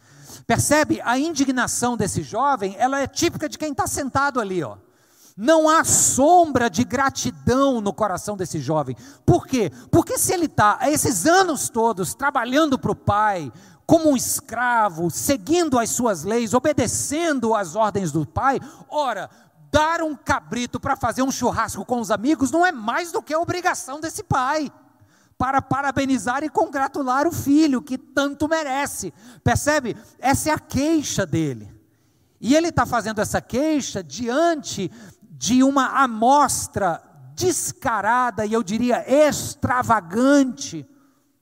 Percebe? 0.46 1.00
A 1.02 1.16
indignação 1.18 1.96
desse 1.96 2.22
jovem, 2.22 2.74
ela 2.78 3.00
é 3.00 3.06
típica 3.06 3.48
de 3.48 3.56
quem 3.56 3.70
está 3.70 3.86
sentado 3.86 4.40
ali, 4.40 4.62
ó. 4.62 4.76
Não 5.36 5.68
há 5.68 5.82
sombra 5.82 6.70
de 6.70 6.84
gratidão 6.84 7.80
no 7.80 7.92
coração 7.92 8.36
desse 8.36 8.60
jovem. 8.60 8.96
Por 9.26 9.46
quê? 9.46 9.70
Porque 9.90 10.16
se 10.16 10.32
ele 10.32 10.46
está 10.46 10.78
esses 10.82 11.26
anos 11.26 11.68
todos 11.68 12.14
trabalhando 12.14 12.78
para 12.78 12.92
o 12.92 12.96
pai, 12.96 13.52
como 13.84 14.10
um 14.10 14.16
escravo, 14.16 15.10
seguindo 15.10 15.78
as 15.78 15.90
suas 15.90 16.22
leis, 16.22 16.54
obedecendo 16.54 17.54
às 17.54 17.74
ordens 17.74 18.12
do 18.12 18.24
pai, 18.24 18.60
ora, 18.88 19.28
dar 19.72 20.02
um 20.02 20.14
cabrito 20.14 20.78
para 20.78 20.94
fazer 20.94 21.22
um 21.22 21.32
churrasco 21.32 21.84
com 21.84 21.98
os 21.98 22.12
amigos 22.12 22.52
não 22.52 22.64
é 22.64 22.70
mais 22.70 23.10
do 23.10 23.20
que 23.20 23.34
a 23.34 23.40
obrigação 23.40 24.00
desse 24.00 24.22
pai. 24.22 24.70
Para 25.36 25.60
parabenizar 25.60 26.44
e 26.44 26.48
congratular 26.48 27.26
o 27.26 27.32
filho 27.32 27.82
que 27.82 27.98
tanto 27.98 28.48
merece. 28.48 29.12
Percebe? 29.42 29.96
Essa 30.20 30.50
é 30.50 30.52
a 30.52 30.58
queixa 30.60 31.26
dele. 31.26 31.74
E 32.40 32.54
ele 32.54 32.68
está 32.68 32.86
fazendo 32.86 33.20
essa 33.20 33.40
queixa 33.40 34.02
diante 34.02 34.90
de 35.36 35.62
uma 35.62 36.02
amostra 36.02 37.02
descarada 37.34 38.46
e 38.46 38.52
eu 38.52 38.62
diria 38.62 39.04
extravagante 39.06 40.88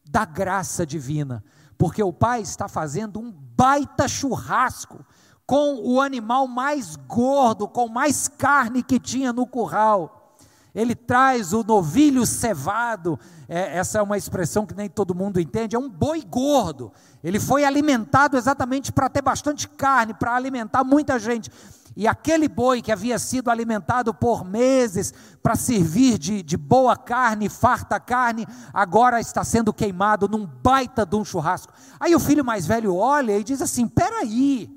da 0.08 0.24
graça 0.24 0.86
divina, 0.86 1.44
porque 1.76 2.02
o 2.02 2.12
pai 2.12 2.40
está 2.40 2.68
fazendo 2.68 3.20
um 3.20 3.30
baita 3.30 4.08
churrasco 4.08 5.04
com 5.46 5.80
o 5.82 6.00
animal 6.00 6.46
mais 6.48 6.96
gordo, 6.96 7.68
com 7.68 7.88
mais 7.88 8.28
carne 8.28 8.82
que 8.82 8.98
tinha 8.98 9.32
no 9.32 9.46
curral. 9.46 10.36
Ele 10.74 10.94
traz 10.94 11.52
o 11.52 11.62
novilho 11.62 12.24
cevado, 12.24 13.20
é, 13.46 13.76
essa 13.76 13.98
é 13.98 14.02
uma 14.02 14.16
expressão 14.16 14.64
que 14.64 14.74
nem 14.74 14.88
todo 14.88 15.14
mundo 15.14 15.38
entende, 15.38 15.76
é 15.76 15.78
um 15.78 15.90
boi 15.90 16.22
gordo. 16.22 16.90
Ele 17.22 17.38
foi 17.38 17.64
alimentado 17.64 18.38
exatamente 18.38 18.90
para 18.90 19.10
ter 19.10 19.20
bastante 19.20 19.68
carne, 19.68 20.14
para 20.14 20.34
alimentar 20.34 20.82
muita 20.82 21.18
gente. 21.18 21.50
E 21.94 22.08
aquele 22.08 22.48
boi 22.48 22.80
que 22.80 22.90
havia 22.90 23.18
sido 23.18 23.50
alimentado 23.50 24.14
por 24.14 24.44
meses 24.44 25.12
para 25.42 25.54
servir 25.54 26.18
de, 26.18 26.42
de 26.42 26.56
boa 26.56 26.96
carne, 26.96 27.48
farta 27.48 28.00
carne, 28.00 28.46
agora 28.72 29.20
está 29.20 29.44
sendo 29.44 29.72
queimado 29.72 30.26
num 30.26 30.46
baita 30.46 31.04
de 31.04 31.16
um 31.16 31.24
churrasco. 31.24 31.72
Aí 32.00 32.14
o 32.14 32.20
filho 32.20 32.44
mais 32.44 32.66
velho 32.66 32.96
olha 32.96 33.38
e 33.38 33.44
diz 33.44 33.60
assim: 33.60 33.86
peraí, 33.86 34.70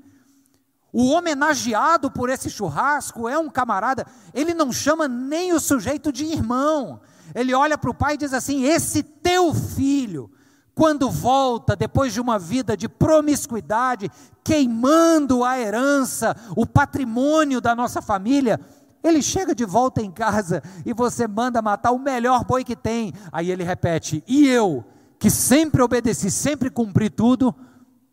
o 0.92 1.10
homenageado 1.10 2.10
por 2.10 2.28
esse 2.28 2.50
churrasco 2.50 3.28
é 3.28 3.38
um 3.38 3.48
camarada, 3.48 4.06
ele 4.34 4.52
não 4.52 4.72
chama 4.72 5.08
nem 5.08 5.52
o 5.52 5.60
sujeito 5.60 6.12
de 6.12 6.24
irmão. 6.24 7.00
Ele 7.34 7.52
olha 7.54 7.76
para 7.76 7.90
o 7.90 7.94
pai 7.94 8.14
e 8.14 8.18
diz 8.18 8.32
assim: 8.32 8.64
esse 8.64 9.02
teu 9.02 9.54
filho 9.54 10.30
quando 10.76 11.10
volta 11.10 11.74
depois 11.74 12.12
de 12.12 12.20
uma 12.20 12.38
vida 12.38 12.76
de 12.76 12.86
promiscuidade, 12.86 14.10
queimando 14.44 15.42
a 15.42 15.58
herança, 15.58 16.36
o 16.54 16.66
patrimônio 16.66 17.62
da 17.62 17.74
nossa 17.74 18.02
família, 18.02 18.60
ele 19.02 19.22
chega 19.22 19.54
de 19.54 19.64
volta 19.64 20.02
em 20.02 20.10
casa 20.10 20.62
e 20.84 20.92
você 20.92 21.26
manda 21.26 21.62
matar 21.62 21.92
o 21.92 21.98
melhor 21.98 22.44
boi 22.44 22.62
que 22.62 22.76
tem. 22.76 23.14
Aí 23.32 23.50
ele 23.50 23.64
repete: 23.64 24.22
E 24.28 24.46
eu, 24.46 24.84
que 25.18 25.30
sempre 25.30 25.80
obedeci, 25.80 26.30
sempre 26.30 26.68
cumpri 26.68 27.08
tudo, 27.08 27.54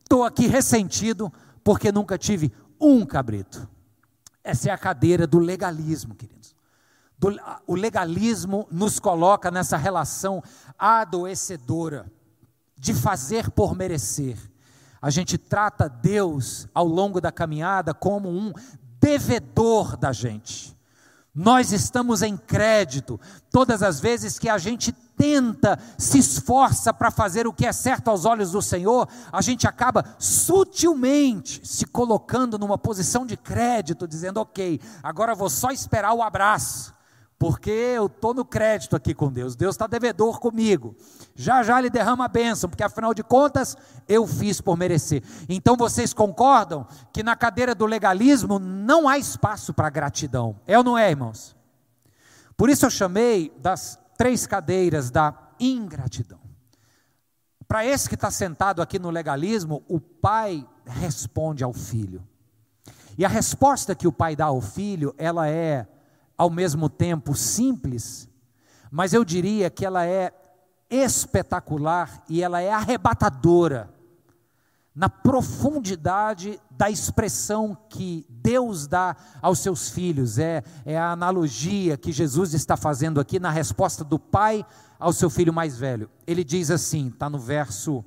estou 0.02 0.24
aqui 0.24 0.48
ressentido 0.48 1.32
porque 1.66 1.92
nunca 1.92 2.18
tive 2.18 2.50
um 2.80 3.06
cabrito. 3.06 3.68
Essa 4.42 4.70
é 4.70 4.72
a 4.72 4.78
cadeira 4.78 5.28
do 5.28 5.38
legalismo, 5.38 6.16
queridos. 6.16 6.56
Do, 7.20 7.38
o 7.68 7.76
legalismo 7.76 8.66
nos 8.72 9.02
coloca 9.02 9.52
nessa 9.52 9.76
relação 9.76 10.42
adoecedora 10.80 12.10
de 12.84 12.94
fazer 12.94 13.50
por 13.50 13.74
merecer. 13.74 14.38
A 15.02 15.10
gente 15.10 15.38
trata 15.38 15.88
Deus 15.88 16.68
ao 16.74 16.86
longo 16.86 17.22
da 17.22 17.32
caminhada 17.32 17.94
como 17.94 18.28
um 18.28 18.52
devedor 19.00 19.96
da 19.96 20.12
gente. 20.12 20.78
Nós 21.34 21.72
estamos 21.72 22.22
em 22.22 22.36
crédito 22.36 23.18
todas 23.50 23.82
as 23.82 24.02
vezes 24.02 24.38
que 24.38 24.50
a 24.50 24.58
gente 24.58 24.92
tenta, 24.92 25.80
se 25.98 26.20
esforça 26.20 26.94
para 26.94 27.10
fazer 27.10 27.48
o 27.48 27.54
que 27.54 27.66
é 27.66 27.72
certo 27.72 28.10
aos 28.10 28.26
olhos 28.26 28.52
do 28.52 28.62
Senhor, 28.62 29.08
a 29.32 29.42
gente 29.42 29.66
acaba 29.66 30.04
sutilmente 30.20 31.66
se 31.66 31.86
colocando 31.86 32.60
numa 32.60 32.78
posição 32.78 33.26
de 33.26 33.38
crédito, 33.38 34.06
dizendo: 34.06 34.42
ok, 34.42 34.82
agora 35.02 35.34
vou 35.34 35.50
só 35.50 35.72
esperar 35.72 36.14
o 36.14 36.22
abraço 36.22 36.94
porque 37.38 37.70
eu 37.70 38.06
estou 38.06 38.34
no 38.34 38.46
crédito 38.46 38.96
aqui 38.96 39.14
com 39.14 39.32
Deus, 39.32 39.56
Deus 39.56 39.76
está 39.76 39.88
devedor 39.88 40.40
comigo. 40.40 40.96
Já 41.36 41.62
já 41.64 41.80
ele 41.80 41.90
derrama 41.90 42.26
a 42.26 42.30
bênção, 42.30 42.70
porque 42.70 42.84
afinal 42.84 43.14
de 43.14 43.24
contas 43.24 43.76
eu 44.08 44.26
fiz 44.26 44.62
por 44.62 44.78
merecer. 44.78 45.24
Então 45.50 45.76
vocês 45.76 46.14
concordam 46.14 46.88
que 47.12 47.24
na 47.24 47.36
cadeira 47.36 47.76
do 47.76 47.86
legalismo 47.86 48.60
não 48.60 49.10
há 49.10 49.18
espaço 49.18 49.74
para 49.74 49.90
gratidão? 49.90 50.60
É 50.66 50.78
ou 50.78 50.84
não 50.84 50.98
é, 50.98 51.10
irmãos? 51.10 51.56
Por 52.56 52.70
isso 52.70 52.86
eu 52.86 52.90
chamei 52.90 53.52
das 53.60 54.00
três 54.18 54.48
cadeiras 54.48 55.10
da 55.12 55.34
ingratidão. 55.60 56.40
Para 57.68 57.86
esse 57.86 58.08
que 58.08 58.16
está 58.16 58.30
sentado 58.30 58.82
aqui 58.82 59.00
no 59.00 59.10
legalismo, 59.10 59.84
o 59.88 60.00
pai 60.00 60.66
responde 60.86 61.64
ao 61.64 61.74
filho. 61.74 62.24
E 63.18 63.26
a 63.26 63.30
resposta 63.30 63.96
que 63.96 64.08
o 64.08 64.12
pai 64.12 64.36
dá 64.36 64.46
ao 64.46 64.62
filho, 64.62 65.14
ela 65.18 65.48
é 65.48 65.88
ao 66.38 66.50
mesmo 66.50 66.90
tempo 66.90 67.36
simples, 67.36 68.30
mas 68.92 69.14
eu 69.14 69.24
diria 69.24 69.70
que 69.70 69.86
ela 69.86 70.06
é 70.06 70.32
espetacular 70.90 72.24
e 72.30 72.42
ela 72.42 72.62
é 72.62 72.72
arrebatadora 72.72 73.90
na 74.96 75.10
profundidade 75.10 76.60
da 76.70 76.90
expressão 76.90 77.76
que 77.90 78.26
Deus 78.30 78.86
dá 78.86 79.16
aos 79.42 79.60
seus 79.60 79.90
filhos. 79.90 80.38
É, 80.38 80.64
é 80.86 80.98
a 80.98 81.12
analogia 81.12 81.98
que 81.98 82.12
Jesus 82.12 82.54
está 82.54 82.78
fazendo 82.78 83.20
aqui 83.20 83.40
na 83.40 83.50
resposta 83.50 84.04
do 84.04 84.20
pai 84.20 84.64
ao 85.00 85.12
seu 85.12 85.30
filho 85.30 85.52
mais 85.52 85.78
velho. 85.78 86.10
Ele 86.28 86.44
diz 86.44 86.70
assim, 86.70 87.08
está 87.08 87.30
no 87.30 87.40
verso 87.40 88.06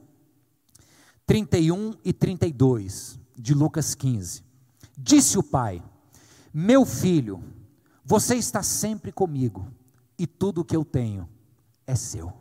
31 1.26 1.94
e 2.04 2.12
32 2.12 3.18
de 3.36 3.52
Lucas 3.52 3.94
15: 3.94 4.44
Disse 4.96 5.36
o 5.36 5.42
pai: 5.42 5.82
Meu 6.54 6.86
filho, 6.86 7.42
você 8.06 8.36
está 8.36 8.62
sempre 8.62 9.10
comigo 9.10 9.66
e 10.16 10.28
tudo 10.28 10.60
o 10.60 10.64
que 10.64 10.76
eu 10.76 10.84
tenho 10.84 11.28
é 11.84 11.96
seu. 11.96 12.32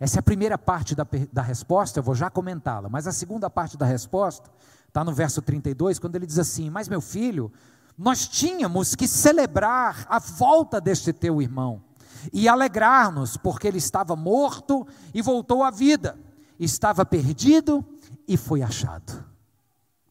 Essa 0.00 0.18
é 0.18 0.20
a 0.20 0.24
primeira 0.24 0.58
parte 0.58 0.92
da, 0.92 1.06
da 1.32 1.40
resposta, 1.40 2.00
eu 2.00 2.02
vou 2.02 2.16
já 2.16 2.28
comentá-la, 2.28 2.88
mas 2.88 3.06
a 3.06 3.12
segunda 3.12 3.48
parte 3.48 3.78
da 3.78 3.86
resposta 3.86 4.50
está 4.88 5.04
no 5.04 5.12
verso 5.12 5.40
32, 5.40 6.00
quando 6.00 6.16
ele 6.16 6.26
diz 6.26 6.38
assim: 6.38 6.68
Mas 6.68 6.88
meu 6.88 7.00
filho, 7.00 7.52
nós 7.96 8.26
tínhamos 8.26 8.96
que 8.96 9.06
celebrar 9.06 10.04
a 10.08 10.18
volta 10.18 10.80
deste 10.80 11.12
teu 11.12 11.40
irmão 11.40 11.84
e 12.32 12.48
alegrar-nos, 12.48 13.36
porque 13.36 13.68
ele 13.68 13.78
estava 13.78 14.16
morto 14.16 14.84
e 15.14 15.22
voltou 15.22 15.62
à 15.62 15.70
vida, 15.70 16.18
estava 16.58 17.06
perdido 17.06 17.84
e 18.26 18.36
foi 18.36 18.62
achado. 18.62 19.24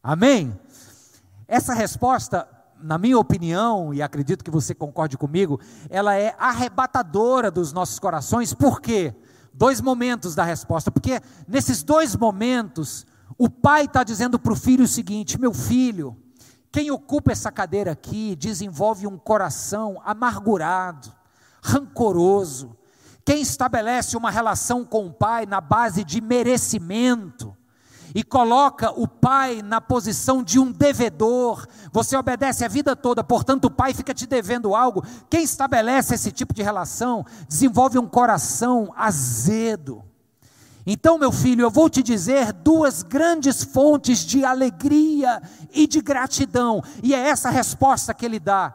Amém? 0.02 0.58
Essa 1.46 1.74
resposta, 1.74 2.48
na 2.82 2.98
minha 2.98 3.18
opinião, 3.18 3.92
e 3.92 4.02
acredito 4.02 4.44
que 4.44 4.50
você 4.50 4.74
concorde 4.74 5.16
comigo, 5.16 5.60
ela 5.88 6.14
é 6.16 6.34
arrebatadora 6.38 7.50
dos 7.50 7.72
nossos 7.72 7.98
corações, 7.98 8.54
por 8.54 8.80
quê? 8.80 9.14
Dois 9.52 9.80
momentos 9.80 10.34
da 10.34 10.44
resposta, 10.44 10.90
porque 10.90 11.20
nesses 11.46 11.82
dois 11.82 12.16
momentos, 12.16 13.06
o 13.36 13.48
pai 13.48 13.84
está 13.84 14.04
dizendo 14.04 14.38
para 14.38 14.52
o 14.52 14.56
filho 14.56 14.84
o 14.84 14.88
seguinte: 14.88 15.40
meu 15.40 15.52
filho, 15.52 16.16
quem 16.72 16.90
ocupa 16.90 17.32
essa 17.32 17.50
cadeira 17.50 17.92
aqui 17.92 18.36
desenvolve 18.36 19.06
um 19.06 19.18
coração 19.18 20.00
amargurado, 20.04 21.12
rancoroso. 21.62 22.76
Quem 23.24 23.42
estabelece 23.42 24.16
uma 24.16 24.30
relação 24.30 24.84
com 24.84 25.06
o 25.06 25.12
pai 25.12 25.46
na 25.46 25.60
base 25.60 26.04
de 26.04 26.20
merecimento, 26.20 27.56
e 28.14 28.22
coloca 28.22 28.90
o 28.90 29.06
pai 29.06 29.62
na 29.62 29.80
posição 29.80 30.42
de 30.42 30.58
um 30.58 30.70
devedor. 30.70 31.66
Você 31.92 32.16
obedece 32.16 32.64
a 32.64 32.68
vida 32.68 32.96
toda, 32.96 33.22
portanto, 33.22 33.66
o 33.66 33.70
pai 33.70 33.94
fica 33.94 34.14
te 34.14 34.26
devendo 34.26 34.74
algo. 34.74 35.04
Quem 35.28 35.42
estabelece 35.42 36.14
esse 36.14 36.32
tipo 36.32 36.54
de 36.54 36.62
relação 36.62 37.24
desenvolve 37.48 37.98
um 37.98 38.06
coração 38.06 38.92
azedo. 38.96 40.04
Então, 40.86 41.18
meu 41.18 41.30
filho, 41.30 41.62
eu 41.62 41.70
vou 41.70 41.88
te 41.90 42.02
dizer 42.02 42.52
duas 42.52 43.02
grandes 43.02 43.62
fontes 43.62 44.20
de 44.20 44.44
alegria 44.44 45.42
e 45.72 45.86
de 45.86 46.00
gratidão, 46.00 46.82
e 47.02 47.14
é 47.14 47.18
essa 47.18 47.48
a 47.48 47.52
resposta 47.52 48.14
que 48.14 48.24
ele 48.24 48.40
dá. 48.40 48.74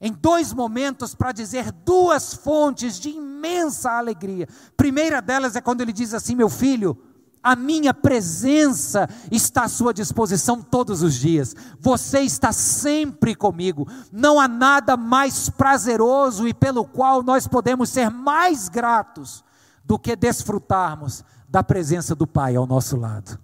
Em 0.00 0.12
dois 0.12 0.52
momentos 0.52 1.14
para 1.14 1.32
dizer 1.32 1.72
duas 1.72 2.34
fontes 2.34 3.00
de 3.00 3.10
imensa 3.10 3.92
alegria. 3.92 4.46
Primeira 4.76 5.22
delas 5.22 5.56
é 5.56 5.60
quando 5.62 5.80
ele 5.80 5.92
diz 5.92 6.12
assim: 6.12 6.34
Meu 6.34 6.50
filho, 6.50 6.98
a 7.46 7.54
minha 7.54 7.94
presença 7.94 9.08
está 9.30 9.62
à 9.62 9.68
sua 9.68 9.94
disposição 9.94 10.60
todos 10.60 11.00
os 11.00 11.14
dias. 11.14 11.54
Você 11.78 12.18
está 12.18 12.50
sempre 12.50 13.36
comigo. 13.36 13.86
Não 14.10 14.40
há 14.40 14.48
nada 14.48 14.96
mais 14.96 15.48
prazeroso 15.48 16.48
e 16.48 16.52
pelo 16.52 16.84
qual 16.84 17.22
nós 17.22 17.46
podemos 17.46 17.88
ser 17.88 18.10
mais 18.10 18.68
gratos 18.68 19.44
do 19.84 19.96
que 19.96 20.16
desfrutarmos 20.16 21.22
da 21.48 21.62
presença 21.62 22.16
do 22.16 22.26
Pai 22.26 22.56
ao 22.56 22.66
nosso 22.66 22.96
lado. 22.96 23.38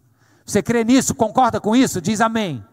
Você 0.44 0.60
crê 0.60 0.82
nisso? 0.82 1.14
Concorda 1.14 1.60
com 1.60 1.76
isso? 1.76 2.00
Diz 2.00 2.20
amém. 2.20 2.64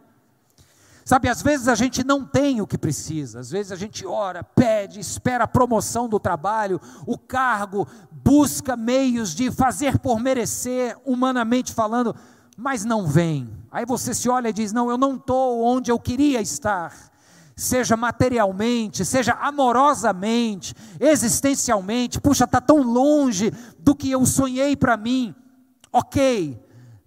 Sabe, 1.09 1.27
às 1.27 1.41
vezes 1.41 1.67
a 1.67 1.73
gente 1.73 2.03
não 2.03 2.23
tem 2.23 2.61
o 2.61 2.67
que 2.67 2.77
precisa, 2.77 3.39
às 3.39 3.49
vezes 3.49 3.71
a 3.71 3.75
gente 3.75 4.05
ora, 4.05 4.43
pede, 4.43 4.99
espera 4.99 5.45
a 5.45 5.47
promoção 5.47 6.07
do 6.07 6.19
trabalho, 6.19 6.79
o 7.03 7.17
cargo, 7.17 7.87
busca 8.23 8.75
meios 8.75 9.33
de 9.33 9.51
fazer 9.51 9.99
por 9.99 10.19
merecer, 10.19 10.97
humanamente 11.05 11.73
falando, 11.73 12.15
mas 12.57 12.85
não 12.85 13.07
vem. 13.07 13.49
Aí 13.71 13.85
você 13.85 14.13
se 14.13 14.29
olha 14.29 14.49
e 14.49 14.53
diz: 14.53 14.71
Não, 14.71 14.89
eu 14.89 14.97
não 14.97 15.15
estou 15.15 15.63
onde 15.63 15.91
eu 15.91 15.99
queria 15.99 16.41
estar, 16.41 16.93
seja 17.55 17.95
materialmente, 17.95 19.05
seja 19.05 19.33
amorosamente, 19.33 20.73
existencialmente, 20.99 22.19
puxa, 22.19 22.45
está 22.45 22.59
tão 22.59 22.81
longe 22.81 23.51
do 23.79 23.95
que 23.95 24.11
eu 24.11 24.25
sonhei 24.25 24.75
para 24.75 24.97
mim. 24.97 25.33
Ok, 25.91 26.59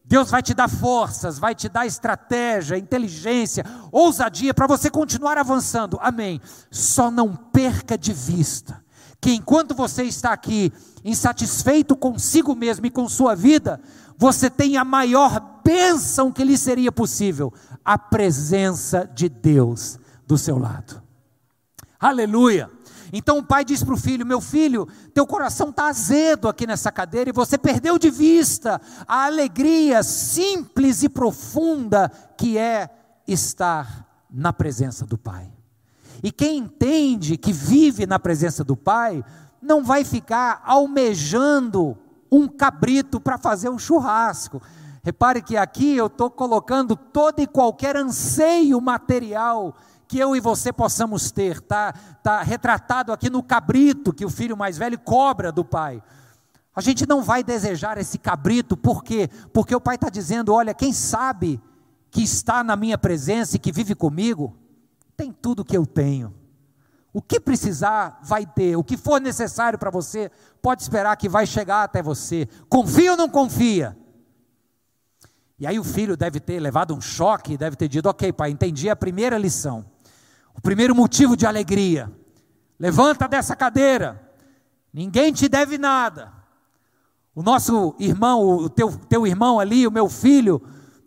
Deus 0.04 0.30
vai 0.30 0.42
te 0.42 0.54
dar 0.54 0.68
forças, 0.68 1.38
vai 1.38 1.54
te 1.54 1.68
dar 1.68 1.86
estratégia, 1.86 2.76
inteligência, 2.76 3.64
ousadia 3.90 4.52
para 4.52 4.66
você 4.66 4.90
continuar 4.90 5.38
avançando. 5.38 5.98
Amém. 6.00 6.40
Só 6.70 7.10
não 7.10 7.34
perca 7.34 7.96
de 7.96 8.12
vista 8.12 8.81
que 9.22 9.32
enquanto 9.32 9.72
você 9.72 10.02
está 10.02 10.32
aqui 10.32 10.72
insatisfeito 11.04 11.94
consigo 11.94 12.56
mesmo 12.56 12.84
e 12.84 12.90
com 12.90 13.08
sua 13.08 13.36
vida, 13.36 13.80
você 14.18 14.50
tem 14.50 14.76
a 14.76 14.84
maior 14.84 15.60
bênção 15.64 16.32
que 16.32 16.42
lhe 16.42 16.58
seria 16.58 16.90
possível: 16.90 17.52
a 17.84 17.96
presença 17.96 19.08
de 19.14 19.28
Deus 19.28 19.96
do 20.26 20.36
seu 20.36 20.58
lado. 20.58 21.00
Aleluia. 22.00 22.68
Então 23.12 23.38
o 23.38 23.44
pai 23.44 23.64
diz 23.64 23.84
para 23.84 23.94
o 23.94 23.96
filho: 23.98 24.26
Meu 24.26 24.40
filho, 24.40 24.88
teu 25.14 25.24
coração 25.24 25.70
está 25.70 25.86
azedo 25.86 26.48
aqui 26.48 26.66
nessa 26.66 26.90
cadeira 26.90 27.30
e 27.30 27.32
você 27.32 27.56
perdeu 27.56 27.98
de 27.98 28.10
vista 28.10 28.80
a 29.06 29.26
alegria 29.26 30.02
simples 30.02 31.04
e 31.04 31.08
profunda 31.08 32.10
que 32.36 32.58
é 32.58 32.90
estar 33.28 34.26
na 34.28 34.52
presença 34.52 35.06
do 35.06 35.16
Pai. 35.16 35.51
E 36.22 36.30
quem 36.30 36.58
entende 36.58 37.36
que 37.36 37.52
vive 37.52 38.06
na 38.06 38.18
presença 38.18 38.62
do 38.62 38.76
Pai, 38.76 39.24
não 39.60 39.82
vai 39.82 40.04
ficar 40.04 40.62
almejando 40.64 41.96
um 42.30 42.48
cabrito 42.48 43.20
para 43.20 43.36
fazer 43.36 43.68
um 43.68 43.78
churrasco. 43.78 44.62
Repare 45.02 45.42
que 45.42 45.56
aqui 45.56 45.96
eu 45.96 46.06
estou 46.06 46.30
colocando 46.30 46.94
todo 46.96 47.40
e 47.40 47.46
qualquer 47.46 47.96
anseio 47.96 48.80
material 48.80 49.74
que 50.06 50.18
eu 50.18 50.36
e 50.36 50.40
você 50.40 50.72
possamos 50.72 51.30
ter, 51.30 51.56
está 51.56 51.92
tá 52.22 52.42
retratado 52.42 53.12
aqui 53.12 53.30
no 53.30 53.42
cabrito 53.42 54.12
que 54.12 54.24
o 54.24 54.30
filho 54.30 54.56
mais 54.56 54.76
velho 54.76 54.98
cobra 54.98 55.50
do 55.50 55.64
pai. 55.64 56.02
A 56.74 56.80
gente 56.80 57.06
não 57.06 57.22
vai 57.22 57.42
desejar 57.42 57.98
esse 57.98 58.18
cabrito, 58.18 58.76
por 58.76 59.02
quê? 59.02 59.28
Porque 59.52 59.74
o 59.74 59.80
pai 59.80 59.96
está 59.96 60.08
dizendo: 60.08 60.52
olha, 60.52 60.74
quem 60.74 60.92
sabe 60.92 61.60
que 62.10 62.22
está 62.22 62.62
na 62.62 62.76
minha 62.76 62.96
presença 62.96 63.56
e 63.56 63.58
que 63.58 63.72
vive 63.72 63.94
comigo, 63.94 64.56
tem 65.22 65.32
tudo 65.32 65.64
que 65.64 65.76
eu 65.76 65.86
tenho. 65.86 66.34
O 67.12 67.22
que 67.22 67.38
precisar, 67.38 68.18
vai 68.24 68.44
ter. 68.44 68.76
O 68.76 68.82
que 68.82 68.96
for 68.96 69.20
necessário 69.20 69.78
para 69.78 69.90
você, 69.90 70.30
pode 70.60 70.82
esperar 70.82 71.16
que 71.16 71.28
vai 71.28 71.46
chegar 71.46 71.84
até 71.84 72.02
você. 72.02 72.48
Confia 72.68 73.12
ou 73.12 73.16
não 73.16 73.28
confia? 73.28 73.96
E 75.58 75.66
aí 75.66 75.78
o 75.78 75.84
filho 75.84 76.16
deve 76.16 76.40
ter 76.40 76.58
levado 76.58 76.92
um 76.92 77.00
choque, 77.00 77.56
deve 77.56 77.76
ter 77.76 77.86
dito: 77.86 78.08
ok, 78.08 78.32
pai, 78.32 78.50
entendi 78.50 78.90
a 78.90 78.96
primeira 78.96 79.38
lição. 79.38 79.84
O 80.56 80.60
primeiro 80.60 80.94
motivo 80.94 81.36
de 81.36 81.46
alegria. 81.46 82.10
Levanta 82.78 83.28
dessa 83.28 83.54
cadeira. 83.54 84.20
Ninguém 84.92 85.32
te 85.32 85.48
deve 85.48 85.78
nada. 85.78 86.32
O 87.32 87.42
nosso 87.42 87.94
irmão, 87.98 88.42
o 88.42 88.68
teu, 88.68 88.90
teu 89.08 89.26
irmão 89.26 89.60
ali, 89.60 89.86
o 89.86 89.92
meu 89.92 90.08
filho, 90.08 90.60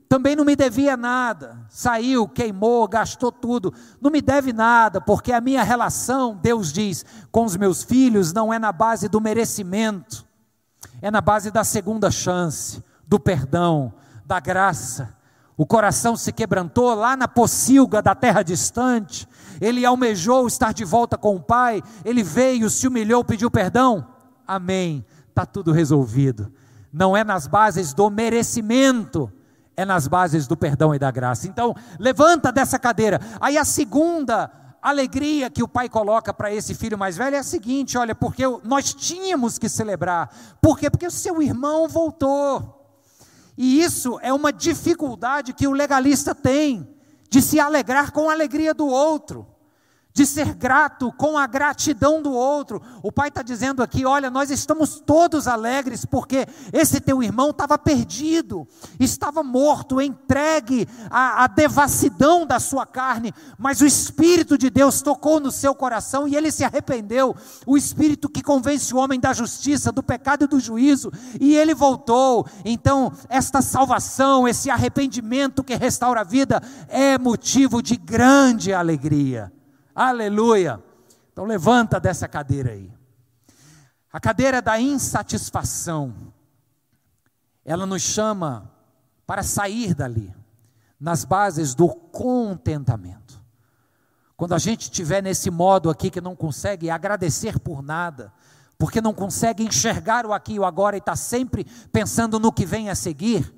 também 0.07 0.35
não 0.35 0.45
me 0.45 0.55
devia 0.55 0.95
nada. 0.95 1.57
Saiu, 1.69 2.27
queimou, 2.27 2.87
gastou 2.87 3.31
tudo. 3.31 3.73
Não 3.99 4.11
me 4.11 4.21
deve 4.21 4.53
nada, 4.53 5.01
porque 5.01 5.31
a 5.31 5.41
minha 5.41 5.63
relação, 5.63 6.37
Deus 6.41 6.71
diz, 6.71 7.05
com 7.31 7.45
os 7.45 7.57
meus 7.57 7.83
filhos 7.83 8.31
não 8.31 8.53
é 8.53 8.59
na 8.59 8.71
base 8.71 9.09
do 9.09 9.19
merecimento, 9.19 10.25
é 11.01 11.09
na 11.09 11.21
base 11.21 11.51
da 11.51 11.63
segunda 11.63 12.11
chance, 12.11 12.83
do 13.07 13.19
perdão, 13.19 13.93
da 14.25 14.39
graça. 14.39 15.15
O 15.57 15.65
coração 15.65 16.15
se 16.17 16.31
quebrantou 16.33 16.93
lá 16.93 17.15
na 17.15 17.27
pocilga 17.27 18.01
da 18.01 18.13
terra 18.13 18.43
distante. 18.43 19.27
Ele 19.61 19.85
almejou 19.85 20.47
estar 20.47 20.73
de 20.73 20.83
volta 20.83 21.17
com 21.17 21.35
o 21.35 21.41
Pai. 21.41 21.81
Ele 22.03 22.23
veio, 22.23 22.69
se 22.69 22.87
humilhou, 22.87 23.23
pediu 23.23 23.49
perdão. 23.49 24.05
Amém. 24.45 25.05
Está 25.29 25.45
tudo 25.45 25.71
resolvido. 25.71 26.51
Não 26.91 27.15
é 27.15 27.23
nas 27.23 27.47
bases 27.47 27.93
do 27.93 28.09
merecimento, 28.09 29.31
é 29.77 29.85
nas 29.85 30.07
bases 30.07 30.47
do 30.47 30.55
perdão 30.55 30.93
e 30.93 30.99
da 30.99 31.11
graça. 31.11 31.47
Então, 31.47 31.75
levanta 31.99 32.51
dessa 32.51 32.79
cadeira. 32.79 33.19
Aí 33.39 33.57
a 33.57 33.65
segunda 33.65 34.51
alegria 34.81 35.49
que 35.49 35.63
o 35.63 35.67
pai 35.67 35.89
coloca 35.89 36.33
para 36.33 36.53
esse 36.53 36.75
filho 36.75 36.97
mais 36.97 37.17
velho 37.17 37.35
é 37.35 37.39
a 37.39 37.43
seguinte: 37.43 37.97
olha, 37.97 38.13
porque 38.13 38.43
nós 38.63 38.93
tínhamos 38.93 39.57
que 39.57 39.67
celebrar. 39.67 40.29
Por 40.61 40.77
quê? 40.77 40.89
Porque 40.89 41.07
o 41.07 41.11
seu 41.11 41.41
irmão 41.41 41.87
voltou. 41.87 42.73
E 43.57 43.81
isso 43.81 44.19
é 44.21 44.33
uma 44.33 44.51
dificuldade 44.51 45.53
que 45.53 45.65
o 45.65 45.71
legalista 45.71 46.35
tem, 46.35 46.87
de 47.29 47.41
se 47.41 47.59
alegrar 47.59 48.11
com 48.11 48.29
a 48.29 48.33
alegria 48.33 48.73
do 48.73 48.85
outro 48.85 49.54
de 50.15 50.25
ser 50.25 50.53
grato 50.53 51.11
com 51.11 51.37
a 51.37 51.45
gratidão 51.45 52.21
do 52.21 52.31
outro. 52.31 52.81
O 53.03 53.11
pai 53.11 53.27
está 53.27 53.41
dizendo 53.41 53.83
aqui: 53.83 54.05
olha, 54.05 54.29
nós 54.29 54.49
estamos 54.49 55.01
todos 55.05 55.45
alegres 55.45 56.05
porque 56.05 56.47
esse 56.71 57.01
teu 57.01 57.21
irmão 57.21 57.49
estava 57.49 57.77
perdido, 57.77 58.65
estava 58.97 59.43
morto, 59.43 60.01
entregue 60.01 60.87
à, 61.11 61.43
à 61.43 61.47
devassidão 61.47 62.47
da 62.47 62.61
sua 62.61 62.85
carne, 62.85 63.33
mas 63.57 63.81
o 63.81 63.85
Espírito 63.85 64.57
de 64.57 64.69
Deus 64.69 65.01
tocou 65.01 65.41
no 65.41 65.51
seu 65.51 65.75
coração 65.75 66.25
e 66.25 66.35
ele 66.35 66.49
se 66.49 66.63
arrependeu. 66.63 67.35
O 67.67 67.75
Espírito 67.75 68.29
que 68.29 68.41
convence 68.41 68.93
o 68.93 68.97
homem 68.97 69.19
da 69.19 69.33
justiça, 69.33 69.91
do 69.91 70.01
pecado 70.01 70.45
e 70.45 70.47
do 70.47 70.61
juízo, 70.61 71.11
e 71.41 71.57
ele 71.57 71.75
voltou. 71.75 72.47
Então, 72.63 73.11
esta 73.27 73.61
salvação, 73.61 74.47
esse 74.47 74.69
arrependimento 74.69 75.61
que 75.61 75.75
restaura 75.75 76.21
a 76.21 76.23
vida, 76.23 76.63
é 76.87 77.17
motivo 77.17 77.83
de 77.83 77.97
grande 77.97 78.73
alegria. 78.73 79.51
Aleluia. 79.95 80.83
Então 81.31 81.45
levanta 81.45 81.99
dessa 81.99 82.27
cadeira 82.27 82.71
aí. 82.71 82.91
A 84.11 84.19
cadeira 84.19 84.61
da 84.61 84.79
insatisfação. 84.79 86.33
Ela 87.63 87.85
nos 87.85 88.01
chama 88.01 88.71
para 89.25 89.41
sair 89.41 89.95
dali, 89.95 90.31
nas 90.99 91.25
bases 91.25 91.73
do 91.73 91.89
contentamento. 91.89 93.41
Quando 94.37 94.53
a 94.53 94.57
gente 94.59 94.83
estiver 94.83 95.23
nesse 95.23 95.49
modo 95.49 95.89
aqui 95.89 96.11
que 96.11 96.21
não 96.21 96.35
consegue 96.35 96.89
agradecer 96.89 97.57
por 97.57 97.81
nada, 97.81 98.31
porque 98.77 99.01
não 99.01 99.13
consegue 99.13 99.63
enxergar 99.63 100.25
o 100.25 100.33
aqui 100.33 100.53
e 100.53 100.59
o 100.59 100.65
agora 100.65 100.95
e 100.95 100.99
está 100.99 101.15
sempre 101.15 101.65
pensando 101.91 102.39
no 102.39 102.51
que 102.51 102.65
vem 102.65 102.89
a 102.89 102.95
seguir, 102.95 103.51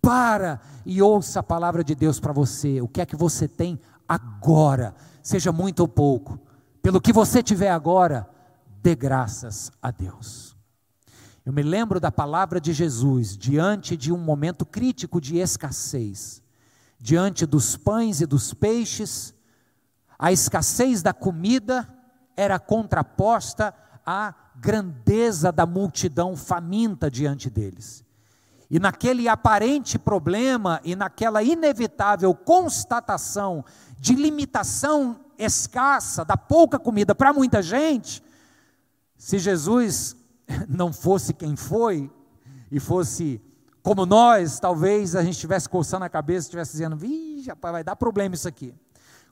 Para 0.00 0.60
e 0.86 1.02
ouça 1.02 1.40
a 1.40 1.42
palavra 1.42 1.82
de 1.82 1.94
Deus 1.94 2.20
para 2.20 2.32
você. 2.32 2.80
O 2.80 2.88
que 2.88 3.00
é 3.00 3.06
que 3.06 3.16
você 3.16 3.48
tem 3.48 3.78
agora? 4.08 4.94
Seja 5.22 5.52
muito 5.52 5.80
ou 5.80 5.88
pouco. 5.88 6.38
Pelo 6.82 7.00
que 7.00 7.12
você 7.12 7.42
tiver 7.42 7.70
agora, 7.70 8.28
dê 8.82 8.94
graças 8.94 9.70
a 9.82 9.90
Deus. 9.90 10.56
Eu 11.44 11.52
me 11.52 11.62
lembro 11.62 11.98
da 11.98 12.12
palavra 12.12 12.60
de 12.60 12.72
Jesus 12.72 13.36
diante 13.36 13.96
de 13.96 14.12
um 14.12 14.18
momento 14.18 14.66
crítico 14.66 15.20
de 15.20 15.38
escassez, 15.38 16.42
diante 16.98 17.46
dos 17.46 17.76
pães 17.76 18.20
e 18.20 18.26
dos 18.26 18.52
peixes, 18.52 19.34
a 20.18 20.32
escassez 20.32 21.00
da 21.00 21.12
comida 21.12 21.88
era 22.36 22.58
contraposta 22.58 23.72
à 24.04 24.34
grandeza 24.56 25.52
da 25.52 25.64
multidão 25.64 26.36
faminta 26.36 27.10
diante 27.10 27.48
deles. 27.48 28.04
E 28.70 28.78
naquele 28.78 29.28
aparente 29.28 29.98
problema 29.98 30.80
e 30.84 30.94
naquela 30.94 31.42
inevitável 31.42 32.34
constatação 32.34 33.64
de 33.98 34.14
limitação 34.14 35.20
escassa, 35.38 36.24
da 36.24 36.36
pouca 36.36 36.78
comida 36.78 37.14
para 37.14 37.32
muita 37.32 37.62
gente, 37.62 38.22
se 39.16 39.38
Jesus 39.38 40.16
não 40.68 40.92
fosse 40.92 41.32
quem 41.32 41.56
foi 41.56 42.10
e 42.70 42.78
fosse 42.78 43.40
como 43.82 44.04
nós, 44.04 44.60
talvez 44.60 45.16
a 45.16 45.22
gente 45.22 45.34
estivesse 45.34 45.68
coçando 45.68 46.04
a 46.04 46.08
cabeça, 46.08 46.46
estivesse 46.46 46.72
dizendo: 46.72 46.96
Vixe, 46.96 47.48
rapaz, 47.48 47.72
vai 47.72 47.84
dar 47.84 47.96
problema 47.96 48.34
isso 48.34 48.46
aqui. 48.46 48.74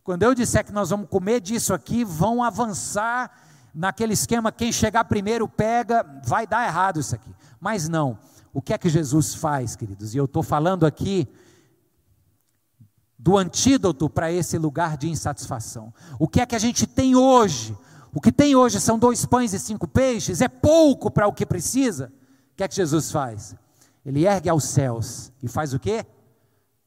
Quando 0.03 0.22
eu 0.22 0.34
disser 0.34 0.64
que 0.64 0.72
nós 0.72 0.91
vamos 0.91 1.09
comer 1.09 1.41
disso 1.41 1.74
aqui, 1.74 2.05
vão 2.05 2.43
avançar 2.43 3.30
naquele 3.74 4.14
esquema: 4.14 4.51
quem 4.51 4.72
chegar 4.72 5.05
primeiro 5.05 5.47
pega, 5.47 6.07
vai 6.24 6.47
dar 6.47 6.66
errado 6.66 7.01
isso 7.01 7.14
aqui. 7.14 7.34
Mas 7.61 7.89
não. 7.89 8.18
O 8.57 8.63
que 8.63 8.73
é 8.73 8.79
que 8.79 8.89
Jesus 8.89 9.35
faz, 9.35 9.77
queridos? 9.77 10.15
E 10.15 10.17
eu 10.17 10.25
estou 10.25 10.43
falando 10.43 10.87
aqui 10.87 11.29
do 13.19 13.37
antídoto 13.37 14.09
para 14.09 14.33
esse 14.33 14.57
lugar 14.57 14.97
de 14.97 15.11
insatisfação. 15.11 15.93
O 16.19 16.27
que 16.27 16.41
é 16.41 16.47
que 16.47 16.57
a 16.57 16.59
gente 16.59 16.87
tem 16.87 17.15
hoje? 17.15 17.77
O 18.15 18.19
que 18.19 18.33
tem 18.33 18.57
hoje 18.57 18.81
são 18.81 18.99
dois 18.99 19.27
pães 19.27 19.53
e 19.53 19.59
cinco 19.59 19.87
peixes, 19.87 20.41
é 20.41 20.49
pouco 20.49 21.11
para 21.11 21.29
o 21.29 21.35
que 21.35 21.45
precisa. 21.45 22.11
O 22.53 22.57
que 22.57 22.65
é 22.65 22.69
que 22.69 22.75
Jesus 22.75 23.13
faz? 23.13 23.55
Ele 24.03 24.25
ergue 24.27 24.49
aos 24.49 24.65
céus 24.65 25.31
e 25.43 25.49
faz 25.49 25.75
o 25.75 25.79
quê? 25.79 26.07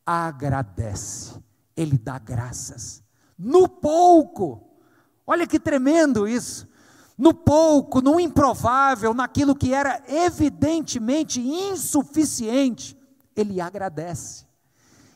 Agradece. 0.04 1.36
Ele 1.78 2.00
dá 2.00 2.18
graças. 2.18 3.04
No 3.38 3.70
pouco. 3.70 4.68
Olha 5.28 5.46
que 5.46 5.60
tremendo 5.60 6.28
isso. 6.28 6.68
No 7.20 7.34
pouco, 7.34 8.02
no 8.02 8.18
improvável, 8.18 9.14
naquilo 9.14 9.54
que 9.54 9.74
era 9.74 10.02
evidentemente 10.08 11.42
insuficiente, 11.42 12.98
ele 13.36 13.60
agradece. 13.60 14.46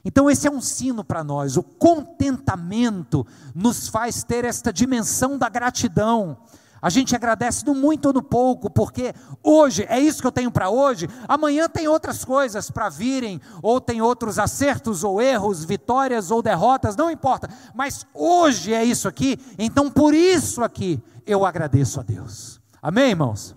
Então, 0.03 0.29
esse 0.29 0.45
é 0.45 0.51
um 0.51 0.59
sino 0.59 1.01
para 1.01 1.23
nós. 1.23 1.55
O 1.55 1.63
contentamento 1.63 3.25
nos 3.55 3.87
faz 3.87 4.21
ter 4.21 4.43
esta 4.43 4.73
dimensão 4.73 5.37
da 5.37 5.47
gratidão. 5.47 6.39
A 6.83 6.89
gente 6.89 7.15
agradece 7.15 7.65
no 7.65 7.73
muito 7.73 8.07
ou 8.07 8.13
no 8.13 8.21
pouco, 8.21 8.69
porque 8.69 9.15
hoje 9.41 9.85
é 9.87 9.97
isso 9.97 10.19
que 10.19 10.27
eu 10.27 10.33
tenho 10.33 10.51
para 10.51 10.69
hoje, 10.69 11.07
amanhã 11.29 11.69
tem 11.69 11.87
outras 11.87 12.25
coisas 12.25 12.69
para 12.69 12.89
virem, 12.89 13.39
ou 13.61 13.79
tem 13.79 14.01
outros 14.01 14.37
acertos 14.37 15.01
ou 15.01 15.21
erros, 15.21 15.63
vitórias 15.63 16.29
ou 16.29 16.41
derrotas, 16.41 16.97
não 16.97 17.09
importa, 17.09 17.49
mas 17.73 18.05
hoje 18.13 18.73
é 18.73 18.83
isso 18.83 19.07
aqui, 19.07 19.39
então 19.57 19.89
por 19.89 20.13
isso 20.13 20.61
aqui 20.61 21.01
eu 21.25 21.45
agradeço 21.45 22.01
a 22.01 22.03
Deus. 22.03 22.59
Amém, 22.81 23.11
irmãos? 23.11 23.55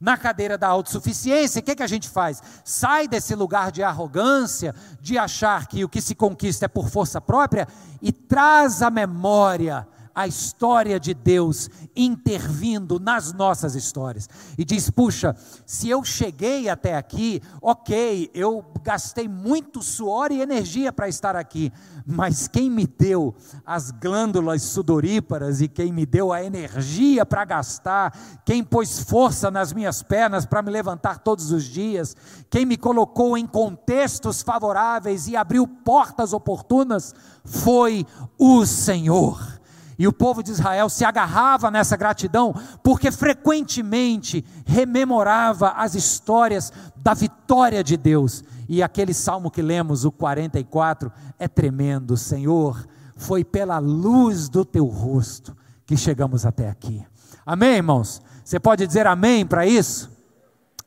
Na 0.00 0.16
cadeira 0.16 0.58
da 0.58 0.66
autossuficiência, 0.66 1.60
o 1.60 1.62
que, 1.62 1.76
que 1.76 1.84
a 1.84 1.88
gente 1.88 2.08
faz? 2.08 2.42
Sai 2.64 3.06
desse 3.06 3.36
lugar 3.36 3.70
de 3.70 3.84
arrogância, 3.84 4.74
de 5.00 5.16
achar 5.16 5.68
que 5.68 5.84
o 5.84 5.88
que 5.88 6.00
se 6.00 6.16
conquista 6.16 6.64
é 6.64 6.68
por 6.68 6.88
força 6.88 7.20
própria, 7.20 7.68
e 8.02 8.10
traz 8.10 8.82
à 8.82 8.90
memória 8.90 9.86
a 10.18 10.26
história 10.26 10.98
de 10.98 11.14
Deus 11.14 11.70
intervindo 11.94 12.98
nas 12.98 13.32
nossas 13.32 13.76
histórias. 13.76 14.28
E 14.58 14.64
diz: 14.64 14.90
puxa, 14.90 15.36
se 15.64 15.88
eu 15.88 16.02
cheguei 16.02 16.68
até 16.68 16.96
aqui, 16.96 17.40
ok, 17.62 18.28
eu 18.34 18.64
gastei 18.82 19.28
muito 19.28 19.80
suor 19.80 20.32
e 20.32 20.40
energia 20.40 20.92
para 20.92 21.08
estar 21.08 21.36
aqui, 21.36 21.72
mas 22.04 22.48
quem 22.48 22.68
me 22.68 22.84
deu 22.84 23.32
as 23.64 23.92
glândulas 23.92 24.62
sudoríparas 24.62 25.60
e 25.60 25.68
quem 25.68 25.92
me 25.92 26.04
deu 26.04 26.32
a 26.32 26.42
energia 26.42 27.24
para 27.24 27.44
gastar, 27.44 28.12
quem 28.44 28.64
pôs 28.64 28.98
força 28.98 29.52
nas 29.52 29.72
minhas 29.72 30.02
pernas 30.02 30.44
para 30.44 30.62
me 30.62 30.70
levantar 30.72 31.20
todos 31.20 31.52
os 31.52 31.62
dias, 31.62 32.16
quem 32.50 32.66
me 32.66 32.76
colocou 32.76 33.38
em 33.38 33.46
contextos 33.46 34.42
favoráveis 34.42 35.28
e 35.28 35.36
abriu 35.36 35.64
portas 35.64 36.32
oportunas, 36.32 37.14
foi 37.44 38.04
o 38.36 38.66
Senhor. 38.66 39.57
E 39.98 40.06
o 40.06 40.12
povo 40.12 40.44
de 40.44 40.52
Israel 40.52 40.88
se 40.88 41.04
agarrava 41.04 41.72
nessa 41.72 41.96
gratidão, 41.96 42.54
porque 42.84 43.10
frequentemente 43.10 44.44
rememorava 44.64 45.70
as 45.70 45.96
histórias 45.96 46.72
da 46.94 47.14
vitória 47.14 47.82
de 47.82 47.96
Deus. 47.96 48.44
E 48.68 48.80
aquele 48.80 49.12
salmo 49.12 49.50
que 49.50 49.60
lemos, 49.60 50.04
o 50.04 50.12
44, 50.12 51.10
é 51.36 51.48
tremendo. 51.48 52.16
Senhor, 52.16 52.86
foi 53.16 53.42
pela 53.42 53.78
luz 53.78 54.48
do 54.48 54.64
teu 54.64 54.86
rosto 54.86 55.56
que 55.84 55.96
chegamos 55.96 56.46
até 56.46 56.68
aqui. 56.70 57.04
Amém, 57.44 57.76
irmãos? 57.76 58.22
Você 58.44 58.60
pode 58.60 58.86
dizer 58.86 59.04
amém 59.06 59.44
para 59.44 59.66
isso? 59.66 60.10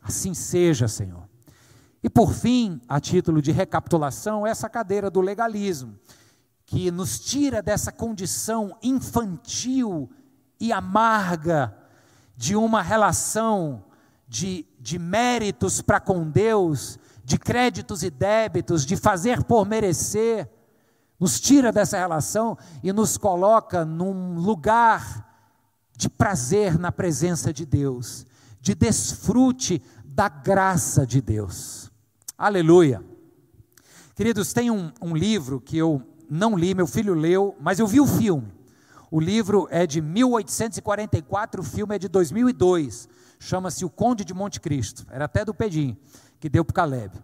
Assim 0.01 0.33
seja, 0.33 0.87
Senhor. 0.87 1.29
E 2.01 2.09
por 2.09 2.33
fim, 2.33 2.79
a 2.87 2.99
título 2.99 3.41
de 3.41 3.51
recapitulação, 3.51 4.47
essa 4.47 4.69
cadeira 4.69 5.11
do 5.11 5.19
legalismo 5.19 5.99
que 6.71 6.89
nos 6.89 7.19
tira 7.19 7.61
dessa 7.61 7.91
condição 7.91 8.77
infantil 8.81 10.09
e 10.57 10.71
amarga 10.71 11.77
de 12.37 12.55
uma 12.55 12.81
relação 12.81 13.83
de, 14.25 14.65
de 14.79 14.97
méritos 14.97 15.81
para 15.81 15.99
com 15.99 16.29
Deus, 16.29 16.97
de 17.25 17.37
créditos 17.37 18.03
e 18.03 18.09
débitos, 18.09 18.85
de 18.85 18.95
fazer 18.95 19.43
por 19.43 19.67
merecer, 19.67 20.49
nos 21.19 21.41
tira 21.41 21.73
dessa 21.73 21.97
relação 21.97 22.57
e 22.81 22.93
nos 22.93 23.17
coloca 23.17 23.83
num 23.83 24.35
lugar 24.35 25.27
de 25.97 26.07
prazer 26.07 26.79
na 26.79 26.89
presença 26.89 27.51
de 27.51 27.65
Deus, 27.65 28.25
de 28.61 28.73
desfrute 28.73 29.83
da 30.05 30.29
graça 30.29 31.05
de 31.05 31.19
Deus. 31.19 31.91
Aleluia. 32.37 33.03
Queridos, 34.15 34.53
tem 34.53 34.71
um, 34.71 34.89
um 35.01 35.13
livro 35.13 35.59
que 35.59 35.77
eu 35.77 36.07
não 36.33 36.57
li, 36.57 36.73
meu 36.73 36.87
filho 36.87 37.13
leu, 37.13 37.57
mas 37.59 37.77
eu 37.77 37.85
vi 37.85 37.99
o 37.99 38.07
filme. 38.07 38.47
O 39.11 39.19
livro 39.19 39.67
é 39.69 39.85
de 39.85 39.99
1844, 39.99 41.59
o 41.59 41.63
filme 41.65 41.93
é 41.93 41.99
de 41.99 42.07
2002. 42.07 43.09
Chama-se 43.37 43.83
O 43.83 43.89
Conde 43.89 44.23
de 44.23 44.33
Monte 44.33 44.61
Cristo. 44.61 45.05
Era 45.11 45.25
até 45.25 45.43
do 45.43 45.53
Pedim, 45.53 45.97
que 46.39 46.47
deu 46.47 46.63
para 46.63 46.73
Caleb. 46.73 47.19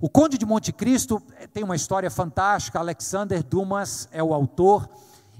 O 0.00 0.08
Conde 0.08 0.38
de 0.38 0.46
Monte 0.46 0.72
Cristo 0.72 1.22
eh, 1.36 1.46
tem 1.48 1.62
uma 1.62 1.76
história 1.76 2.10
fantástica. 2.10 2.78
Alexander 2.78 3.42
Dumas 3.42 4.08
é 4.10 4.22
o 4.22 4.32
autor. 4.32 4.88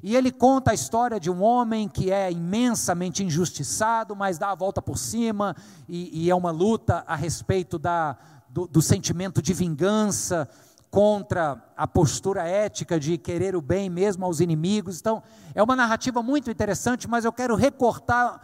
E 0.03 0.15
ele 0.15 0.31
conta 0.31 0.73
a 0.73 0.75
história 0.75 1.19
de 1.19 1.31
um 1.31 1.43
homem 1.43 1.89
que 1.89 2.13
é 2.13 2.31
imensamente 2.31 3.25
injustiçado, 3.25 4.15
mas 4.15 4.37
dá 4.37 4.51
a 4.51 4.55
volta 4.55 4.83
por 4.83 4.99
cima, 4.99 5.57
e, 5.89 6.25
e 6.25 6.31
é 6.31 6.35
uma 6.35 6.51
luta 6.51 7.03
a 7.07 7.17
respeito 7.17 7.79
da, 7.79 8.19
do, 8.51 8.67
do 8.67 8.83
sentimento 8.83 9.41
de 9.41 9.55
vingança, 9.55 10.47
contra 10.91 11.63
a 11.77 11.87
postura 11.87 12.43
ética 12.43 12.99
de 12.99 13.17
querer 13.17 13.55
o 13.55 13.63
bem 13.63 13.89
mesmo 13.89 14.25
aos 14.25 14.41
inimigos. 14.41 14.99
Então, 14.99 15.23
é 15.55 15.63
uma 15.63 15.77
narrativa 15.77 16.23
muito 16.23 16.51
interessante, 16.51 17.09
mas 17.09 17.25
eu 17.25 17.33
quero 17.33 17.55
recortar 17.55 18.41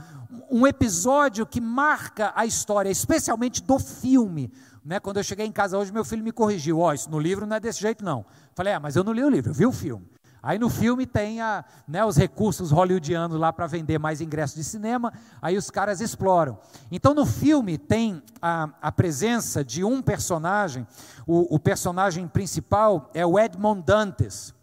um 0.50 0.66
episódio 0.66 1.44
que 1.44 1.60
marca 1.60 2.32
a 2.36 2.46
história, 2.46 2.88
especialmente 2.88 3.62
do 3.62 3.78
filme. 3.78 4.52
Né? 4.84 5.00
Quando 5.00 5.16
eu 5.16 5.24
cheguei 5.24 5.44
em 5.44 5.52
casa 5.52 5.76
hoje, 5.76 5.92
meu 5.92 6.04
filho 6.04 6.22
me 6.22 6.30
corrigiu: 6.30 6.78
Ó, 6.78 6.90
oh, 6.90 6.92
isso 6.92 7.10
no 7.10 7.18
livro 7.18 7.46
não 7.46 7.56
é 7.56 7.60
desse 7.60 7.80
jeito, 7.80 8.04
não. 8.04 8.24
Falei: 8.54 8.72
É, 8.72 8.78
mas 8.78 8.94
eu 8.94 9.02
não 9.02 9.12
li 9.12 9.24
o 9.24 9.28
livro, 9.28 9.50
eu 9.50 9.54
vi 9.54 9.66
o 9.66 9.72
filme. 9.72 10.06
Aí 10.42 10.58
no 10.58 10.68
filme 10.70 11.06
tem 11.06 11.40
a, 11.40 11.64
né, 11.88 12.04
os 12.04 12.16
recursos 12.16 12.70
hollywoodianos 12.70 13.38
lá 13.38 13.52
para 13.52 13.66
vender 13.66 13.98
mais 13.98 14.20
ingressos 14.20 14.56
de 14.56 14.64
cinema, 14.64 15.12
aí 15.42 15.56
os 15.56 15.70
caras 15.70 16.00
exploram. 16.00 16.58
Então 16.90 17.14
no 17.14 17.26
filme 17.26 17.76
tem 17.76 18.22
a, 18.40 18.68
a 18.80 18.92
presença 18.92 19.64
de 19.64 19.82
um 19.82 20.00
personagem, 20.00 20.86
o, 21.26 21.56
o 21.56 21.58
personagem 21.58 22.28
principal 22.28 23.10
é 23.12 23.26
o 23.26 23.38
Edmond 23.38 23.82
Dantes. 23.82 24.54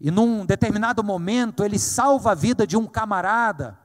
E 0.00 0.10
num 0.10 0.44
determinado 0.44 1.04
momento 1.04 1.62
ele 1.62 1.78
salva 1.78 2.32
a 2.32 2.34
vida 2.34 2.66
de 2.66 2.76
um 2.76 2.86
camarada 2.86 3.78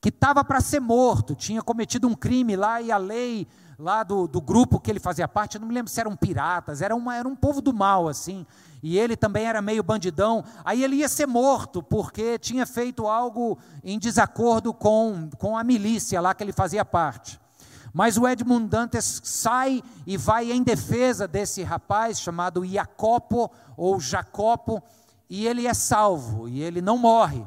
que 0.00 0.08
estava 0.08 0.44
para 0.44 0.60
ser 0.60 0.80
morto, 0.80 1.34
tinha 1.34 1.62
cometido 1.62 2.06
um 2.06 2.14
crime 2.14 2.56
lá 2.56 2.82
e 2.82 2.92
a 2.92 2.98
lei 2.98 3.46
lá 3.78 4.02
do, 4.02 4.26
do 4.26 4.40
grupo 4.40 4.80
que 4.80 4.90
ele 4.90 5.00
fazia 5.00 5.26
parte, 5.26 5.56
eu 5.56 5.60
não 5.60 5.68
me 5.68 5.74
lembro 5.74 5.90
se 5.90 6.00
eram 6.00 6.16
piratas, 6.16 6.82
era, 6.82 6.94
uma, 6.94 7.16
era 7.16 7.28
um 7.28 7.36
povo 7.36 7.60
do 7.60 7.72
mal 7.72 8.08
assim 8.08 8.46
e 8.84 8.98
ele 8.98 9.16
também 9.16 9.46
era 9.46 9.62
meio 9.62 9.82
bandidão, 9.82 10.44
aí 10.62 10.84
ele 10.84 10.96
ia 10.96 11.08
ser 11.08 11.26
morto, 11.26 11.82
porque 11.82 12.38
tinha 12.38 12.66
feito 12.66 13.08
algo 13.08 13.58
em 13.82 13.98
desacordo 13.98 14.74
com, 14.74 15.30
com 15.38 15.56
a 15.56 15.64
milícia 15.64 16.20
lá 16.20 16.34
que 16.34 16.44
ele 16.44 16.52
fazia 16.52 16.84
parte. 16.84 17.40
Mas 17.94 18.18
o 18.18 18.28
Edmund 18.28 18.68
Dantes 18.68 19.22
sai 19.24 19.82
e 20.06 20.18
vai 20.18 20.52
em 20.52 20.62
defesa 20.62 21.26
desse 21.26 21.62
rapaz 21.62 22.20
chamado 22.20 22.62
Jacopo 22.62 23.50
ou 23.74 23.98
Jacopo, 23.98 24.82
e 25.30 25.46
ele 25.46 25.66
é 25.66 25.72
salvo, 25.72 26.46
e 26.46 26.62
ele 26.62 26.82
não 26.82 26.98
morre. 26.98 27.42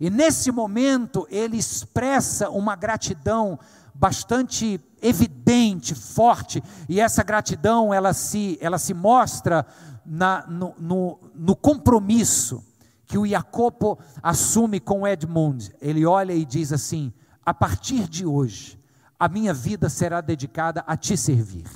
E 0.00 0.10
nesse 0.10 0.50
momento 0.50 1.24
ele 1.30 1.56
expressa 1.56 2.50
uma 2.50 2.74
gratidão 2.74 3.60
bastante 3.94 4.80
evidente, 5.04 5.94
forte, 5.94 6.62
e 6.88 6.98
essa 6.98 7.22
gratidão 7.22 7.92
ela 7.92 8.12
se, 8.14 8.58
ela 8.60 8.78
se 8.78 8.94
mostra 8.94 9.66
na, 10.04 10.46
no, 10.48 10.74
no, 10.78 11.18
no 11.34 11.54
compromisso 11.54 12.64
que 13.06 13.18
o 13.18 13.26
Jacopo 13.26 13.98
assume 14.22 14.80
com 14.80 15.06
Edmund. 15.06 15.74
Ele 15.80 16.06
olha 16.06 16.32
e 16.32 16.44
diz 16.44 16.72
assim: 16.72 17.12
a 17.44 17.52
partir 17.52 18.08
de 18.08 18.24
hoje, 18.24 18.80
a 19.18 19.28
minha 19.28 19.52
vida 19.52 19.88
será 19.88 20.20
dedicada 20.20 20.82
a 20.86 20.96
te 20.96 21.16
servir. 21.16 21.68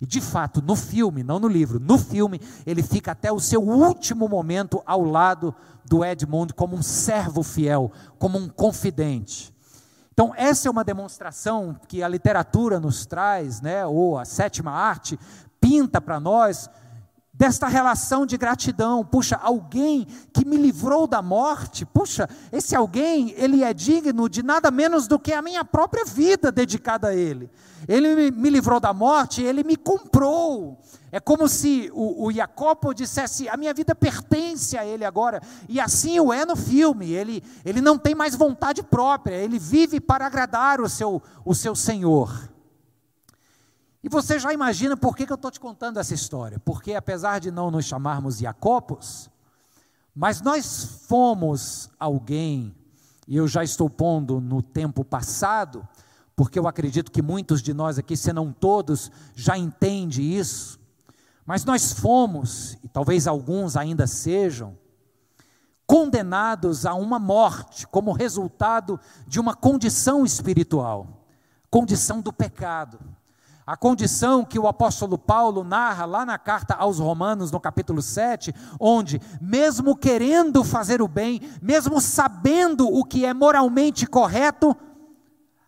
E 0.00 0.06
de 0.06 0.20
fato, 0.20 0.60
no 0.60 0.76
filme, 0.76 1.22
não 1.22 1.38
no 1.38 1.48
livro, 1.48 1.80
no 1.80 1.96
filme, 1.96 2.40
ele 2.66 2.82
fica 2.82 3.12
até 3.12 3.32
o 3.32 3.40
seu 3.40 3.62
último 3.62 4.28
momento 4.28 4.82
ao 4.84 5.02
lado 5.02 5.54
do 5.86 6.04
Edmund 6.04 6.52
como 6.52 6.76
um 6.76 6.82
servo 6.82 7.42
fiel, 7.42 7.90
como 8.18 8.36
um 8.36 8.48
confidente. 8.48 9.53
Então, 10.14 10.32
essa 10.36 10.68
é 10.68 10.70
uma 10.70 10.84
demonstração 10.84 11.76
que 11.88 12.00
a 12.00 12.06
literatura 12.06 12.78
nos 12.78 13.04
traz, 13.04 13.60
né, 13.60 13.84
ou 13.84 14.16
a 14.16 14.24
sétima 14.24 14.70
arte 14.70 15.18
pinta 15.60 16.00
para 16.00 16.20
nós 16.20 16.70
desta 17.32 17.66
relação 17.66 18.24
de 18.24 18.36
gratidão. 18.36 19.04
Puxa, 19.04 19.36
alguém 19.42 20.06
que 20.32 20.44
me 20.44 20.56
livrou 20.56 21.08
da 21.08 21.20
morte, 21.20 21.84
puxa, 21.84 22.28
esse 22.52 22.76
alguém, 22.76 23.34
ele 23.36 23.64
é 23.64 23.74
digno 23.74 24.28
de 24.28 24.40
nada 24.40 24.70
menos 24.70 25.08
do 25.08 25.18
que 25.18 25.32
a 25.32 25.42
minha 25.42 25.64
própria 25.64 26.04
vida 26.04 26.52
dedicada 26.52 27.08
a 27.08 27.14
ele. 27.14 27.50
Ele 27.88 28.30
me 28.30 28.50
livrou 28.50 28.78
da 28.78 28.94
morte, 28.94 29.42
ele 29.42 29.64
me 29.64 29.76
comprou. 29.76 30.78
É 31.14 31.20
como 31.20 31.48
se 31.48 31.92
o, 31.94 32.26
o 32.26 32.32
Jacopo 32.32 32.92
dissesse: 32.92 33.48
a 33.48 33.56
minha 33.56 33.72
vida 33.72 33.94
pertence 33.94 34.76
a 34.76 34.84
ele 34.84 35.04
agora. 35.04 35.40
E 35.68 35.78
assim 35.78 36.18
o 36.18 36.32
é 36.32 36.44
no 36.44 36.56
filme. 36.56 37.12
Ele, 37.12 37.40
ele 37.64 37.80
não 37.80 37.96
tem 37.96 38.16
mais 38.16 38.34
vontade 38.34 38.82
própria, 38.82 39.36
ele 39.36 39.56
vive 39.56 40.00
para 40.00 40.26
agradar 40.26 40.80
o 40.80 40.88
seu, 40.88 41.22
o 41.44 41.54
seu 41.54 41.76
Senhor. 41.76 42.50
E 44.02 44.08
você 44.08 44.40
já 44.40 44.52
imagina 44.52 44.96
por 44.96 45.14
que, 45.14 45.24
que 45.24 45.30
eu 45.30 45.36
estou 45.36 45.52
te 45.52 45.60
contando 45.60 46.00
essa 46.00 46.12
história? 46.12 46.58
Porque 46.58 46.94
apesar 46.94 47.38
de 47.38 47.52
não 47.52 47.70
nos 47.70 47.84
chamarmos 47.84 48.38
Jacopos, 48.38 49.30
mas 50.12 50.40
nós 50.40 51.04
fomos 51.06 51.90
alguém, 51.96 52.74
e 53.28 53.36
eu 53.36 53.46
já 53.46 53.62
estou 53.62 53.88
pondo 53.88 54.40
no 54.40 54.60
tempo 54.60 55.04
passado, 55.04 55.86
porque 56.34 56.58
eu 56.58 56.66
acredito 56.66 57.12
que 57.12 57.22
muitos 57.22 57.62
de 57.62 57.72
nós 57.72 58.00
aqui, 58.00 58.16
se 58.16 58.32
não 58.32 58.52
todos, 58.52 59.12
já 59.36 59.56
entende 59.56 60.20
isso. 60.20 60.82
Mas 61.46 61.64
nós 61.64 61.92
fomos, 61.92 62.78
e 62.82 62.88
talvez 62.88 63.26
alguns 63.26 63.76
ainda 63.76 64.06
sejam, 64.06 64.76
condenados 65.86 66.86
a 66.86 66.94
uma 66.94 67.18
morte 67.18 67.86
como 67.86 68.12
resultado 68.12 68.98
de 69.26 69.38
uma 69.38 69.54
condição 69.54 70.24
espiritual, 70.24 71.26
condição 71.70 72.20
do 72.20 72.32
pecado. 72.32 72.98
A 73.66 73.76
condição 73.76 74.44
que 74.44 74.58
o 74.58 74.66
apóstolo 74.66 75.16
Paulo 75.16 75.64
narra 75.64 76.04
lá 76.04 76.26
na 76.26 76.38
carta 76.38 76.74
aos 76.74 76.98
Romanos, 76.98 77.50
no 77.50 77.58
capítulo 77.60 78.02
7, 78.02 78.54
onde, 78.78 79.20
mesmo 79.40 79.96
querendo 79.96 80.62
fazer 80.62 81.00
o 81.00 81.08
bem, 81.08 81.40
mesmo 81.62 82.00
sabendo 82.00 82.86
o 82.86 83.04
que 83.04 83.24
é 83.24 83.32
moralmente 83.32 84.06
correto, 84.06 84.76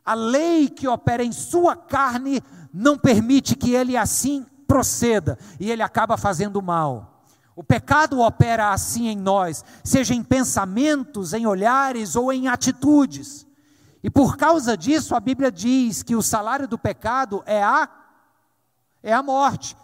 a 0.05 0.15
lei 0.15 0.69
que 0.69 0.87
opera 0.87 1.25
em 1.25 1.33
sua 1.33 1.75
carne 1.75 2.43
não 2.73 2.99
permite 2.99 3.57
que 3.57 3.75
ele 3.75 3.97
assim 3.97 4.47
proceda 4.67 5.39
e 5.59 5.71
ele 5.71 5.83
acaba 5.83 6.17
fazendo 6.17 6.61
mal. 6.61 7.25
O 7.55 7.65
pecado 7.65 8.21
opera 8.21 8.71
assim 8.71 9.09
em 9.09 9.17
nós, 9.17 9.65
seja 9.83 10.15
em 10.15 10.23
pensamentos, 10.23 11.33
em 11.33 11.47
olhares 11.47 12.15
ou 12.15 12.31
em 12.33 12.49
atitudes. 12.49 13.47
E 14.03 14.11
por 14.11 14.37
causa 14.37 14.77
disso, 14.77 15.15
a 15.15 15.21
Bíblia 15.21 15.51
diz 15.51 16.03
que 16.03 16.15
o 16.15 16.23
salário 16.23 16.69
do 16.69 16.79
pecado 16.79 17.43
é 17.47 17.63
a, 17.63 17.89
é 19.03 19.13
a 19.13 19.23
morte. 19.23 19.77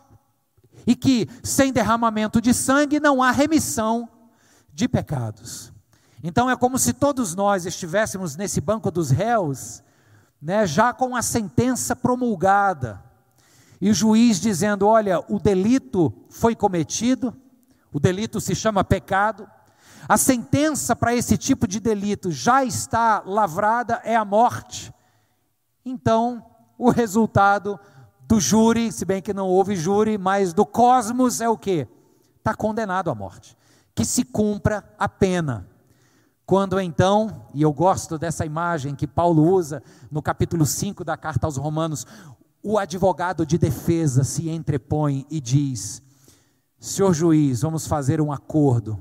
E 0.87 0.95
que 0.95 1.29
sem 1.43 1.73
derramamento 1.73 2.41
de 2.41 2.53
sangue 2.53 3.01
não 3.01 3.23
há 3.23 3.31
remissão 3.31 4.09
de 4.73 4.87
pecados. 4.87 5.73
Então 6.23 6.49
é 6.49 6.57
como 6.57 6.79
se 6.79 6.93
todos 6.93 7.35
nós 7.35 7.67
estivéssemos 7.67 8.37
nesse 8.37 8.61
banco 8.61 8.91
dos 8.91 9.11
réus, 9.11 9.83
né, 10.41 10.67
já 10.67 10.93
com 10.93 11.17
a 11.17 11.23
sentença 11.23 11.97
promulgada. 11.97 13.03
E 13.83 13.91
o 13.91 13.95
juiz 13.95 14.41
dizendo: 14.41 14.87
olha, 14.87 15.25
o 15.29 15.41
delito 15.41 16.15
foi 16.31 16.55
cometido, 16.55 17.37
o 17.93 17.99
delito 17.99 18.41
se 18.41 18.55
chama 18.55 18.85
pecado, 18.85 19.45
a 20.09 20.17
sentença 20.17 20.95
para 20.95 21.17
esse 21.17 21.37
tipo 21.37 21.67
de 21.67 21.81
delito 21.81 22.31
já 22.31 22.65
está 22.65 23.25
lavrada, 23.27 24.01
é 24.05 24.15
a 24.15 24.25
morte. 24.25 24.95
Então, 25.85 26.47
o 26.79 26.91
resultado 26.91 27.77
do 28.21 28.39
júri, 28.39 28.93
se 28.93 29.05
bem 29.05 29.21
que 29.21 29.35
não 29.35 29.49
houve 29.49 29.75
júri, 29.75 30.17
mas 30.17 30.55
do 30.55 30.65
cosmos 30.65 31.41
é 31.41 31.49
o 31.49 31.59
que? 31.59 31.89
Está 32.39 32.55
condenado 32.55 33.11
à 33.11 33.17
morte. 33.17 33.59
Que 33.97 34.05
se 34.05 34.23
cumpra 34.23 34.85
a 34.97 35.09
pena. 35.09 35.69
Quando 36.47 36.79
então, 36.79 37.47
e 37.53 37.63
eu 37.63 37.73
gosto 37.73 38.17
dessa 38.17 38.47
imagem 38.47 38.95
que 38.95 39.09
Paulo 39.09 39.43
usa 39.43 39.83
no 40.09 40.23
capítulo 40.23 40.67
5 40.67 41.05
da 41.05 41.17
carta 41.17 41.47
aos 41.47 41.57
Romanos, 41.57 42.07
o 42.63 42.79
advogado 42.79 43.45
de 43.45 43.59
defesa 43.59 44.25
se 44.25 44.49
entrepõe 44.49 45.27
e 45.31 45.41
diz: 45.41 46.03
Senhor 46.79 47.13
juiz, 47.13 47.63
vamos 47.63 47.87
fazer 47.87 48.21
um 48.21 48.33
acordo 48.33 48.99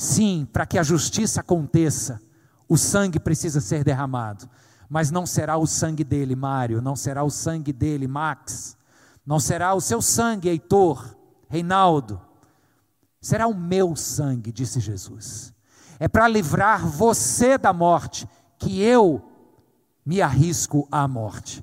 Sim, 0.00 0.48
para 0.50 0.64
que 0.64 0.78
a 0.78 0.82
justiça 0.82 1.40
aconteça, 1.42 2.22
o 2.66 2.78
sangue 2.78 3.20
precisa 3.20 3.60
ser 3.60 3.84
derramado. 3.84 4.48
Mas 4.88 5.10
não 5.10 5.26
será 5.26 5.58
o 5.58 5.66
sangue 5.66 6.02
dele, 6.02 6.34
Mário, 6.34 6.80
não 6.80 6.96
será 6.96 7.22
o 7.22 7.28
sangue 7.28 7.70
dele, 7.70 8.08
Max, 8.08 8.78
não 9.26 9.38
será 9.38 9.74
o 9.74 9.80
seu 9.80 10.00
sangue, 10.00 10.48
Heitor, 10.48 11.16
Reinaldo, 11.50 12.18
será 13.20 13.46
o 13.46 13.54
meu 13.54 13.94
sangue, 13.94 14.50
disse 14.50 14.80
Jesus. 14.80 15.52
É 15.98 16.08
para 16.08 16.26
livrar 16.26 16.86
você 16.86 17.58
da 17.58 17.72
morte 17.72 18.26
que 18.58 18.80
eu 18.80 19.22
me 20.04 20.22
arrisco 20.22 20.88
à 20.90 21.06
morte. 21.06 21.62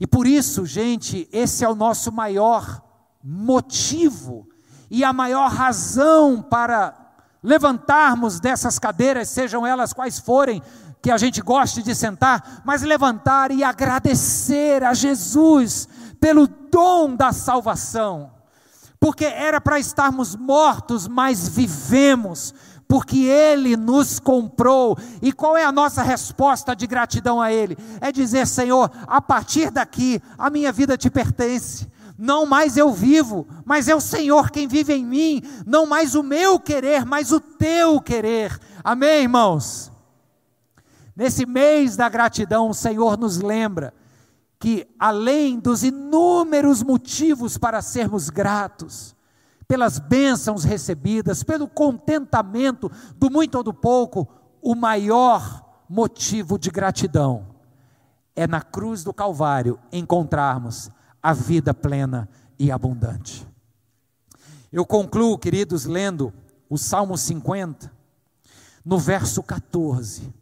E 0.00 0.06
por 0.06 0.26
isso, 0.26 0.64
gente, 0.64 1.28
esse 1.30 1.62
é 1.62 1.68
o 1.68 1.74
nosso 1.74 2.10
maior 2.10 2.82
motivo 3.22 4.48
e 4.90 5.04
a 5.04 5.12
maior 5.12 5.50
razão 5.50 6.40
para 6.42 6.94
levantarmos 7.42 8.40
dessas 8.40 8.78
cadeiras, 8.78 9.28
sejam 9.28 9.66
elas 9.66 9.92
quais 9.92 10.18
forem, 10.18 10.62
que 11.02 11.10
a 11.10 11.18
gente 11.18 11.40
goste 11.40 11.82
de 11.82 11.94
sentar, 11.94 12.62
mas 12.64 12.82
levantar 12.82 13.50
e 13.50 13.62
agradecer 13.62 14.84
a 14.84 14.92
Jesus 14.92 15.88
pelo 16.18 16.46
dom 16.46 17.14
da 17.14 17.32
salvação, 17.32 18.30
porque 18.98 19.24
era 19.24 19.60
para 19.60 19.78
estarmos 19.78 20.36
mortos, 20.36 21.08
mas 21.08 21.48
vivemos, 21.48 22.54
porque 22.90 23.18
Ele 23.18 23.76
nos 23.76 24.18
comprou. 24.18 24.98
E 25.22 25.32
qual 25.32 25.56
é 25.56 25.62
a 25.62 25.70
nossa 25.70 26.02
resposta 26.02 26.74
de 26.74 26.88
gratidão 26.88 27.40
a 27.40 27.52
Ele? 27.52 27.78
É 28.00 28.10
dizer: 28.10 28.48
Senhor, 28.48 28.90
a 29.06 29.22
partir 29.22 29.70
daqui, 29.70 30.20
a 30.36 30.50
minha 30.50 30.72
vida 30.72 30.98
te 30.98 31.08
pertence 31.08 31.88
não 32.22 32.44
mais 32.44 32.76
eu 32.76 32.92
vivo, 32.92 33.46
mas 33.64 33.88
é 33.88 33.94
o 33.94 34.00
Senhor 34.00 34.50
quem 34.50 34.68
vive 34.68 34.92
em 34.92 35.02
mim, 35.02 35.42
não 35.64 35.86
mais 35.86 36.14
o 36.14 36.22
meu 36.22 36.60
querer, 36.60 37.06
mas 37.06 37.32
o 37.32 37.40
teu 37.40 37.98
querer. 37.98 38.60
Amém, 38.84 39.22
irmãos? 39.22 39.90
Nesse 41.16 41.46
mês 41.46 41.96
da 41.96 42.10
gratidão, 42.10 42.68
o 42.68 42.74
Senhor 42.74 43.16
nos 43.16 43.38
lembra 43.38 43.94
que, 44.58 44.86
além 44.98 45.58
dos 45.58 45.82
inúmeros 45.82 46.82
motivos 46.82 47.56
para 47.56 47.80
sermos 47.80 48.28
gratos, 48.28 49.16
pelas 49.70 50.00
bênçãos 50.00 50.64
recebidas, 50.64 51.44
pelo 51.44 51.68
contentamento 51.68 52.90
do 53.14 53.30
muito 53.30 53.54
ou 53.54 53.62
do 53.62 53.72
pouco, 53.72 54.26
o 54.60 54.74
maior 54.74 55.64
motivo 55.88 56.58
de 56.58 56.72
gratidão 56.72 57.46
é 58.34 58.48
na 58.48 58.60
cruz 58.62 59.04
do 59.04 59.14
Calvário 59.14 59.78
encontrarmos 59.92 60.90
a 61.22 61.32
vida 61.32 61.72
plena 61.72 62.28
e 62.58 62.68
abundante. 62.72 63.46
Eu 64.72 64.84
concluo, 64.84 65.38
queridos, 65.38 65.84
lendo 65.84 66.32
o 66.68 66.76
Salmo 66.76 67.16
50, 67.16 67.92
no 68.84 68.98
verso 68.98 69.40
14. 69.40 70.34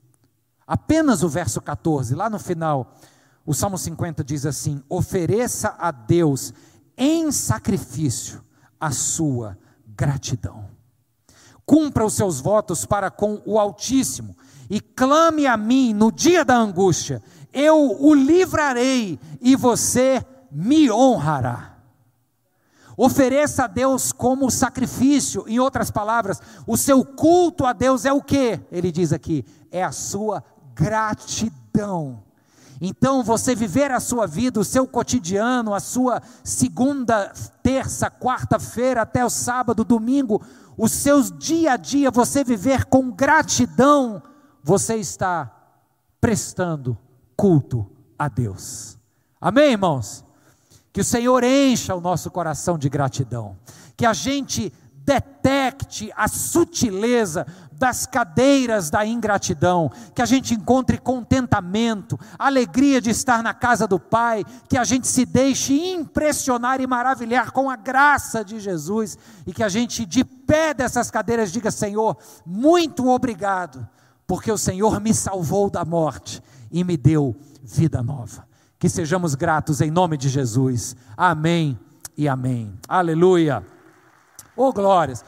Apenas 0.66 1.22
o 1.22 1.28
verso 1.28 1.60
14, 1.60 2.14
lá 2.14 2.30
no 2.30 2.38
final, 2.38 2.94
o 3.44 3.52
Salmo 3.52 3.76
50 3.76 4.24
diz 4.24 4.46
assim: 4.46 4.82
ofereça 4.88 5.76
a 5.78 5.90
Deus 5.90 6.54
em 6.96 7.30
sacrifício 7.30 8.47
a 8.80 8.90
sua 8.90 9.58
gratidão. 9.86 10.66
Cumpra 11.64 12.06
os 12.06 12.14
seus 12.14 12.40
votos 12.40 12.86
para 12.86 13.10
com 13.10 13.42
o 13.44 13.58
Altíssimo 13.58 14.36
e 14.70 14.80
clame 14.80 15.46
a 15.46 15.56
mim 15.56 15.92
no 15.92 16.12
dia 16.12 16.44
da 16.44 16.56
angústia, 16.56 17.22
eu 17.52 17.96
o 18.00 18.14
livrarei 18.14 19.18
e 19.40 19.56
você 19.56 20.24
me 20.50 20.90
honrará. 20.90 21.76
Ofereça 22.96 23.64
a 23.64 23.66
Deus 23.68 24.12
como 24.12 24.50
sacrifício, 24.50 25.44
em 25.46 25.60
outras 25.60 25.90
palavras, 25.90 26.40
o 26.66 26.76
seu 26.76 27.04
culto 27.04 27.64
a 27.64 27.72
Deus 27.72 28.04
é 28.04 28.12
o 28.12 28.20
que? 28.20 28.60
Ele 28.72 28.90
diz 28.90 29.12
aqui, 29.12 29.44
é 29.70 29.84
a 29.84 29.92
sua 29.92 30.42
gratidão. 30.74 32.27
Então, 32.80 33.22
você 33.22 33.54
viver 33.54 33.90
a 33.90 34.00
sua 34.00 34.26
vida, 34.26 34.60
o 34.60 34.64
seu 34.64 34.86
cotidiano, 34.86 35.74
a 35.74 35.80
sua 35.80 36.22
segunda, 36.44 37.32
terça, 37.62 38.10
quarta-feira 38.10 39.02
até 39.02 39.24
o 39.24 39.30
sábado, 39.30 39.84
domingo, 39.84 40.40
os 40.76 40.92
seus 40.92 41.30
dia 41.36 41.72
a 41.72 41.76
dia, 41.76 42.10
você 42.10 42.44
viver 42.44 42.84
com 42.84 43.10
gratidão, 43.10 44.22
você 44.62 44.96
está 44.96 45.52
prestando 46.20 46.96
culto 47.36 47.90
a 48.18 48.28
Deus. 48.28 48.96
Amém, 49.40 49.72
irmãos? 49.72 50.24
Que 50.92 51.00
o 51.00 51.04
Senhor 51.04 51.42
encha 51.42 51.94
o 51.94 52.00
nosso 52.00 52.30
coração 52.30 52.78
de 52.78 52.88
gratidão, 52.88 53.56
que 53.96 54.06
a 54.06 54.12
gente 54.12 54.72
detecte 55.04 56.12
a 56.14 56.28
sutileza 56.28 57.46
das 57.78 58.06
cadeiras 58.06 58.90
da 58.90 59.06
ingratidão, 59.06 59.90
que 60.12 60.20
a 60.20 60.26
gente 60.26 60.52
encontre 60.52 60.98
contentamento, 60.98 62.18
alegria 62.36 63.00
de 63.00 63.10
estar 63.10 63.40
na 63.40 63.54
casa 63.54 63.86
do 63.86 64.00
Pai, 64.00 64.44
que 64.68 64.76
a 64.76 64.82
gente 64.82 65.06
se 65.06 65.24
deixe 65.24 65.72
impressionar 65.92 66.80
e 66.80 66.86
maravilhar 66.86 67.52
com 67.52 67.70
a 67.70 67.76
graça 67.76 68.44
de 68.44 68.58
Jesus 68.58 69.16
e 69.46 69.52
que 69.52 69.62
a 69.62 69.68
gente 69.68 70.04
de 70.04 70.24
pé 70.24 70.74
dessas 70.74 71.08
cadeiras 71.08 71.52
diga: 71.52 71.70
Senhor, 71.70 72.16
muito 72.44 73.08
obrigado, 73.08 73.88
porque 74.26 74.50
o 74.50 74.58
Senhor 74.58 75.00
me 75.00 75.14
salvou 75.14 75.70
da 75.70 75.84
morte 75.84 76.42
e 76.72 76.82
me 76.82 76.96
deu 76.96 77.36
vida 77.62 78.02
nova. 78.02 78.46
Que 78.76 78.88
sejamos 78.88 79.36
gratos 79.36 79.80
em 79.80 79.90
nome 79.90 80.16
de 80.16 80.28
Jesus. 80.28 80.96
Amém 81.16 81.78
e 82.16 82.28
amém. 82.28 82.72
Aleluia. 82.88 83.64
Oh 84.56 84.72
glórias. 84.72 85.24